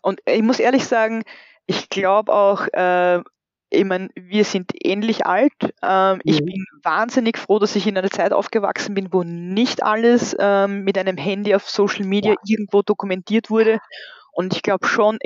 [0.02, 1.24] Und ich muss ehrlich sagen,
[1.68, 3.22] ich glaube auch, äh,
[3.70, 5.54] ich meine, wir sind ähnlich alt.
[5.82, 6.22] Ähm, mhm.
[6.24, 10.84] Ich bin wahnsinnig froh, dass ich in einer Zeit aufgewachsen bin, wo nicht alles ähm,
[10.84, 12.38] mit einem Handy auf Social Media ja.
[12.46, 13.80] irgendwo dokumentiert wurde.
[14.32, 15.18] Und ich glaube schon,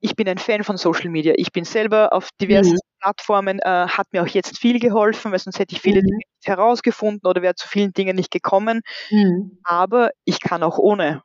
[0.00, 1.34] ich bin ein Fan von Social Media.
[1.36, 3.00] Ich bin selber auf diversen mhm.
[3.00, 6.06] Plattformen, äh, hat mir auch jetzt viel geholfen, weil sonst hätte ich viele mhm.
[6.06, 8.80] Dinge nicht herausgefunden oder wäre zu vielen Dingen nicht gekommen.
[9.10, 9.58] Mhm.
[9.62, 11.22] Aber ich kann auch ohne.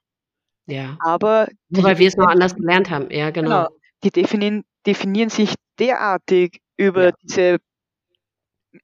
[0.68, 0.98] Ja.
[1.04, 3.66] Aber Nur weil wir es noch anders gelernt haben, ja, genau.
[3.66, 3.68] genau
[4.04, 7.12] die definieren, definieren sich derartig über ja.
[7.22, 7.58] diese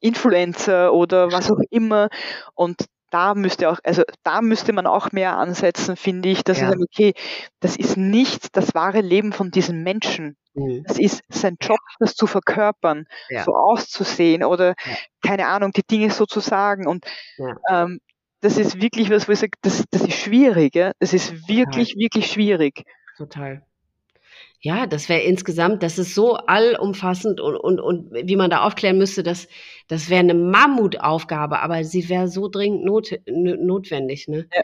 [0.02, 2.10] Influencer oder was auch immer
[2.56, 6.68] und da müsste auch, also da müsste man auch mehr ansetzen, finde ich, dass ja.
[6.68, 7.14] sagen, okay,
[7.62, 10.36] das ist nicht das wahre Leben von diesen Menschen.
[10.54, 10.84] Mhm.
[10.86, 13.44] Das ist sein Job, das zu verkörpern, ja.
[13.46, 14.98] so auszusehen oder ja.
[15.26, 16.88] keine Ahnung, die Dinge so zu sagen.
[16.88, 17.06] Und
[17.70, 18.00] ähm,
[18.42, 20.92] das ist wirklich was, wo ich sage, das, das ist schwierig, ja?
[21.00, 22.02] das ist wirklich, Total.
[22.02, 22.84] wirklich schwierig.
[23.18, 23.67] Total.
[24.60, 28.98] Ja, das wäre insgesamt, das ist so allumfassend und, und, und wie man da aufklären
[28.98, 29.48] müsste, das,
[29.88, 34.28] das wäre eine Mammutaufgabe, aber sie wäre so dringend not, notwendig.
[34.28, 34.48] Ne?
[34.54, 34.62] Ja.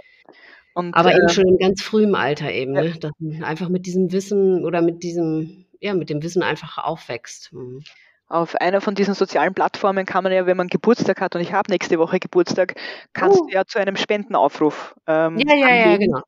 [0.73, 2.83] Und, aber äh, eben schon im ganz frühen Alter eben, ja.
[2.83, 2.93] ne?
[2.99, 7.53] dass man einfach mit diesem Wissen oder mit diesem, ja, mit dem Wissen einfach aufwächst.
[7.53, 7.83] Mhm.
[8.27, 11.53] Auf einer von diesen sozialen Plattformen kann man ja, wenn man Geburtstag hat und ich
[11.53, 12.73] habe nächste Woche Geburtstag,
[13.13, 13.45] kannst uh.
[13.45, 14.95] du ja zu einem Spendenaufruf.
[15.05, 16.21] Ähm, ja, ja, ja, genau.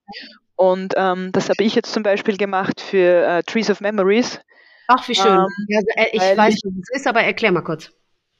[0.55, 4.39] Und ähm, das habe ich jetzt zum Beispiel gemacht für äh, Trees of Memories.
[4.87, 5.37] Ach, wie schön.
[5.37, 7.91] Ähm, äh, ich weiß, was es ist, aber erklär mal kurz.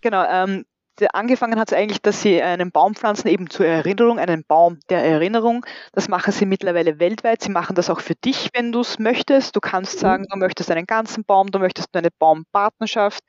[0.02, 0.66] Genau, ähm,
[1.14, 5.04] angefangen hat es eigentlich, dass sie einen Baum pflanzen, eben zur Erinnerung, einen Baum der
[5.04, 5.66] Erinnerung.
[5.92, 7.42] Das machen sie mittlerweile weltweit.
[7.42, 9.56] Sie machen das auch für dich, wenn du es möchtest.
[9.56, 10.00] Du kannst mhm.
[10.00, 13.24] sagen, du möchtest einen ganzen Baum, du möchtest eine Baumpartnerschaft.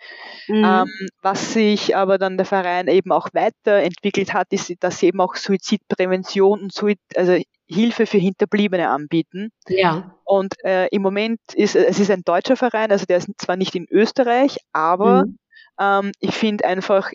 [0.46, 0.64] Mhm.
[0.64, 5.20] Ähm, was sich aber dann der Verein eben auch weiterentwickelt hat, ist, dass sie eben
[5.20, 7.36] auch Suizidprävention und Suizid, also
[7.66, 9.50] Hilfe für Hinterbliebene anbieten.
[9.68, 10.14] Ja.
[10.24, 13.74] Und äh, im Moment ist es ist ein deutscher Verein, also der ist zwar nicht
[13.74, 15.38] in Österreich, aber mhm.
[15.80, 17.10] ähm, ich finde einfach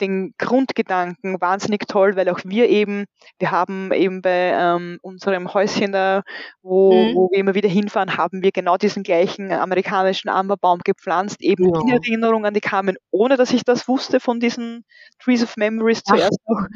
[0.00, 3.04] den Grundgedanken wahnsinnig toll, weil auch wir eben,
[3.38, 6.22] wir haben eben bei ähm, unserem Häuschen da,
[6.60, 7.14] wo, mhm.
[7.14, 11.80] wo wir immer wieder hinfahren, haben wir genau diesen gleichen amerikanischen Amberbaum gepflanzt, eben ja.
[11.80, 14.84] in Erinnerung an die Carmen, ohne dass ich das wusste von diesen
[15.20, 16.62] Trees of Memories zuerst Ach.
[16.62, 16.66] noch.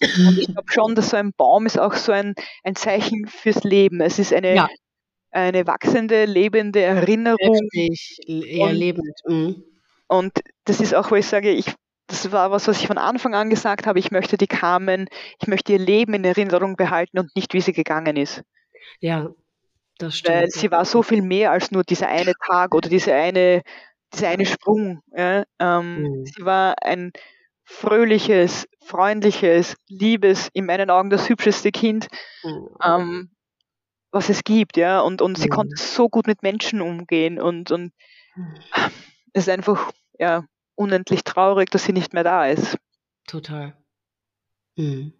[0.00, 3.64] Und ich glaube schon, dass so ein Baum ist auch so ein, ein Zeichen fürs
[3.64, 4.00] Leben.
[4.00, 4.68] Es ist eine, ja.
[5.30, 7.58] eine wachsende, lebende Erinnerung.
[7.74, 9.18] Richtig, eher lebend.
[9.26, 9.64] Mhm.
[10.06, 10.32] Und
[10.64, 11.66] das ist auch, wo ich sage, ich,
[12.06, 15.08] das war was, was ich von Anfang an gesagt habe, ich möchte die Carmen,
[15.40, 18.42] ich möchte ihr Leben in Erinnerung behalten und nicht, wie sie gegangen ist.
[19.00, 19.30] Ja,
[19.98, 20.36] das stimmt.
[20.36, 23.62] Weil sie war so viel mehr als nur dieser eine Tag oder diese eine,
[24.14, 25.02] dieser eine Sprung.
[25.14, 25.44] Ja?
[25.58, 26.26] Ähm, mhm.
[26.26, 27.12] Sie war ein
[27.68, 32.08] fröhliches, freundliches, liebes, in meinen Augen das hübscheste Kind,
[32.42, 32.68] mhm.
[32.82, 33.30] ähm,
[34.10, 35.00] was es gibt, ja.
[35.00, 35.52] Und, und sie mhm.
[35.52, 37.92] konnte so gut mit Menschen umgehen und, und
[38.34, 38.54] mhm.
[39.34, 40.46] es ist einfach, ja,
[40.76, 42.78] unendlich traurig, dass sie nicht mehr da ist.
[43.26, 43.76] Total.
[44.76, 45.12] Mhm.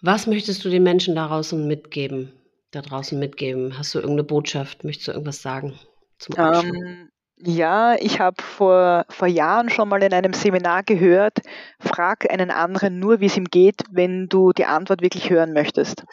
[0.00, 2.32] Was möchtest du den Menschen da draußen mitgeben?
[2.70, 3.76] Da draußen mitgeben?
[3.76, 4.82] Hast du irgendeine Botschaft?
[4.82, 5.78] Möchtest du irgendwas sagen
[6.18, 6.74] zum Abschluss?
[6.74, 11.38] Ähm, ja, ich habe vor, vor Jahren schon mal in einem Seminar gehört,
[11.78, 16.04] frag einen anderen nur, wie es ihm geht, wenn du die Antwort wirklich hören möchtest.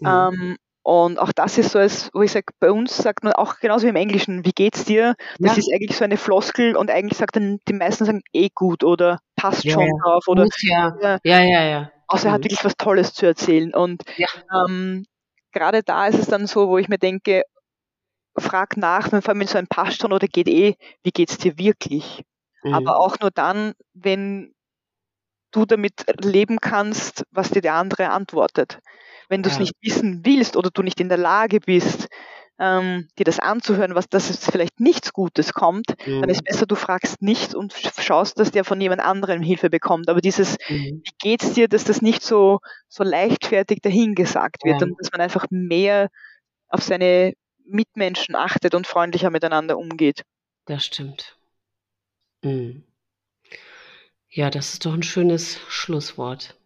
[0.00, 0.06] Mhm.
[0.06, 3.60] Ähm, und auch das ist so, als, wo ich sage, bei uns sagt man auch
[3.60, 5.14] genauso wie im Englischen, wie geht's dir?
[5.38, 5.58] Das ja.
[5.58, 9.20] ist eigentlich so eine Floskel und eigentlich sagt dann die meisten sagen eh gut oder
[9.36, 9.92] passt ja, schon ja.
[10.02, 11.18] drauf oder gut, ja.
[11.22, 11.92] ja, ja, ja.
[12.08, 12.44] Außer er hat mhm.
[12.44, 13.72] wirklich was Tolles zu erzählen.
[13.72, 14.02] Und
[14.66, 15.04] ähm,
[15.52, 17.42] gerade da ist es dann so, wo ich mir denke,
[18.36, 21.58] frag nach, vor allem wenn so ein passt schon oder geht eh, wie geht's dir
[21.58, 22.22] wirklich?
[22.62, 22.74] Mhm.
[22.74, 24.54] Aber auch nur dann, wenn
[25.52, 28.78] du damit leben kannst, was dir der andere antwortet.
[29.28, 29.60] Wenn du es ja.
[29.60, 32.08] nicht wissen willst oder du nicht in der Lage bist,
[32.58, 36.20] ähm, dir das anzuhören, was das jetzt vielleicht nichts Gutes kommt, mhm.
[36.20, 36.44] dann ist mhm.
[36.44, 40.08] besser, du fragst nicht und schaust, dass der von jemand anderem Hilfe bekommt.
[40.08, 41.02] Aber dieses, mhm.
[41.04, 44.86] wie geht's dir, dass das nicht so, so leichtfertig dahingesagt wird ja.
[44.86, 46.08] und dass man einfach mehr
[46.68, 47.34] auf seine
[47.66, 50.24] Mitmenschen achtet und freundlicher miteinander umgeht.
[50.66, 51.36] Das stimmt.
[52.42, 52.84] Mhm.
[54.28, 56.56] Ja, das ist doch ein schönes Schlusswort.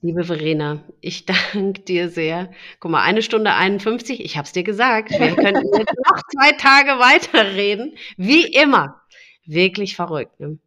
[0.00, 2.52] Liebe Verena, ich danke dir sehr.
[2.78, 5.10] Guck mal, eine Stunde 51, ich habe es dir gesagt.
[5.10, 7.96] Wir könnten jetzt noch zwei Tage weiterreden.
[8.16, 9.02] Wie immer.
[9.44, 10.38] Wirklich verrückt.
[10.38, 10.58] Ne?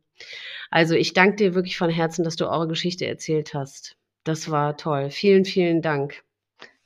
[0.69, 3.95] Also ich danke dir wirklich von Herzen, dass du eure Geschichte erzählt hast.
[4.23, 5.09] Das war toll.
[5.11, 6.23] Vielen, vielen Dank.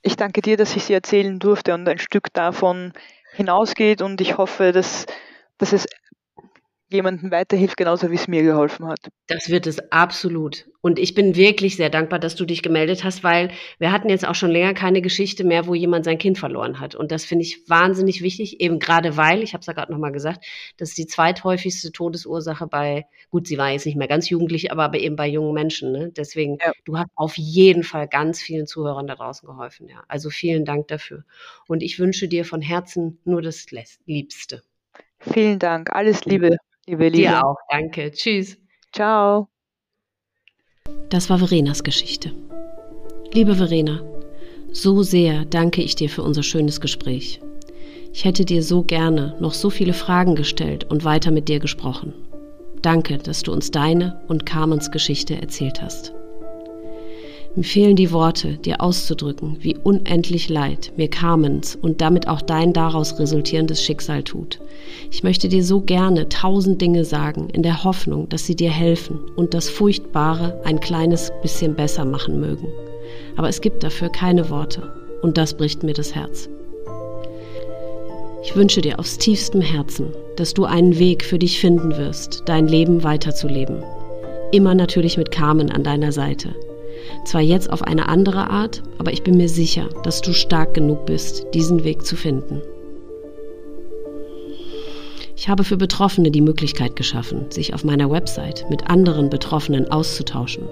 [0.07, 2.93] Ich danke dir, dass ich sie erzählen durfte und ein Stück davon
[3.33, 5.07] hinausgeht und ich hoffe, dass,
[5.57, 5.87] dass es
[6.89, 8.99] jemandem weiterhilft, genauso wie es mir geholfen hat.
[9.27, 10.65] Das wird es absolut.
[10.81, 13.49] Und ich bin wirklich sehr dankbar, dass du dich gemeldet hast, weil
[13.79, 16.93] wir hatten jetzt auch schon länger keine Geschichte mehr, wo jemand sein Kind verloren hat.
[16.93, 20.11] Und das finde ich wahnsinnig wichtig, eben gerade weil, ich habe es ja gerade nochmal
[20.11, 20.45] gesagt,
[20.77, 24.93] das ist die zweithäufigste Todesursache bei, gut, sie war jetzt nicht mehr ganz jugendlich, aber
[24.93, 25.91] eben bei jungen Menschen.
[25.91, 26.11] Ne?
[26.15, 26.71] Deswegen, ja.
[26.85, 29.87] du hast auf jeden Fall ganz vielen Zuhörern da draußen geholfen.
[29.89, 30.03] Ja.
[30.07, 31.23] Also vielen Dank dafür.
[31.67, 33.65] Und ich wünsche dir von Herzen nur das
[34.05, 34.61] Liebste.
[35.19, 35.89] Vielen Dank.
[35.91, 36.57] Alles Liebe.
[36.87, 37.17] Liebe Liebe.
[37.17, 38.11] Dir auch, danke.
[38.11, 38.57] Tschüss.
[38.93, 39.47] Ciao.
[41.09, 42.31] Das war Verenas Geschichte.
[43.33, 44.01] Liebe Verena,
[44.71, 47.41] so sehr danke ich dir für unser schönes Gespräch.
[48.13, 52.13] Ich hätte dir so gerne noch so viele Fragen gestellt und weiter mit dir gesprochen.
[52.81, 56.13] Danke, dass du uns deine und Carmens Geschichte erzählt hast.
[57.57, 62.73] Mir fehlen die Worte, dir auszudrücken, wie unendlich leid mir Carmens und damit auch dein
[62.73, 64.59] daraus resultierendes Schicksal tut.
[65.09, 69.19] Ich möchte dir so gerne tausend Dinge sagen, in der Hoffnung, dass sie dir helfen
[69.37, 72.67] und das Furchtbare ein kleines bisschen besser machen mögen.
[73.37, 74.91] Aber es gibt dafür keine Worte
[75.21, 76.49] und das bricht mir das Herz.
[78.43, 82.67] Ich wünsche dir aus tiefstem Herzen, dass du einen Weg für dich finden wirst, dein
[82.67, 83.81] Leben weiterzuleben.
[84.51, 86.53] Immer natürlich mit Carmen an deiner Seite
[87.25, 91.05] zwar jetzt auf eine andere Art, aber ich bin mir sicher, dass du stark genug
[91.05, 92.61] bist, diesen Weg zu finden.
[95.37, 100.63] Ich habe für Betroffene die Möglichkeit geschaffen, sich auf meiner Website mit anderen Betroffenen auszutauschen.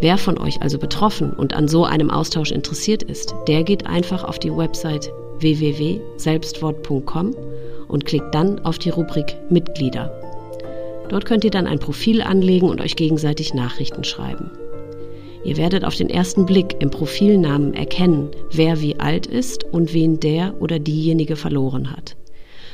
[0.00, 4.24] Wer von euch also betroffen und an so einem Austausch interessiert ist, der geht einfach
[4.24, 7.34] auf die Website www.selbstwort.com
[7.88, 10.12] und klickt dann auf die Rubrik Mitglieder.
[11.08, 14.50] Dort könnt ihr dann ein Profil anlegen und euch gegenseitig Nachrichten schreiben.
[15.46, 20.18] Ihr werdet auf den ersten Blick im Profilnamen erkennen, wer wie alt ist und wen
[20.18, 22.16] der oder diejenige verloren hat.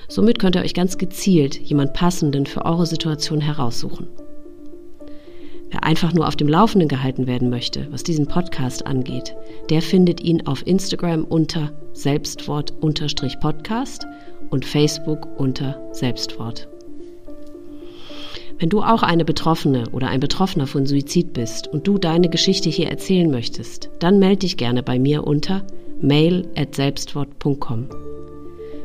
[0.08, 4.08] Somit könnt ihr euch ganz gezielt jemand Passenden für eure Situation heraussuchen.
[5.70, 9.36] Wer einfach nur auf dem Laufenden gehalten werden möchte, was diesen Podcast angeht,
[9.68, 14.06] der findet ihn auf Instagram unter Selbstwort-Podcast
[14.48, 16.71] und Facebook unter Selbstwort.
[18.58, 22.68] Wenn du auch eine Betroffene oder ein Betroffener von Suizid bist und du deine Geschichte
[22.68, 25.62] hier erzählen möchtest, dann melde dich gerne bei mir unter
[26.00, 27.88] mail@selbstwort.com.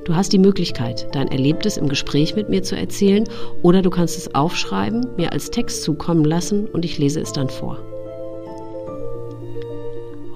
[0.06, 3.26] Du hast die Möglichkeit, dein Erlebtes im Gespräch mit mir zu erzählen
[3.61, 7.49] oder du kannst es aufschreiben, mir als Text zukommen lassen und ich lese es dann
[7.49, 7.77] vor.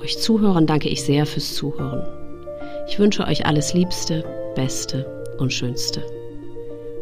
[0.02, 2.04] Euch Zuhörern danke ich sehr fürs Zuhören.
[2.90, 4.26] Ich wünsche euch alles Liebste,
[4.56, 5.06] Beste
[5.38, 6.04] und Schönste.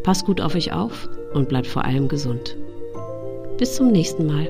[0.03, 2.55] Passt gut auf euch auf und bleibt vor allem gesund.
[3.57, 4.47] Bis zum nächsten Mal.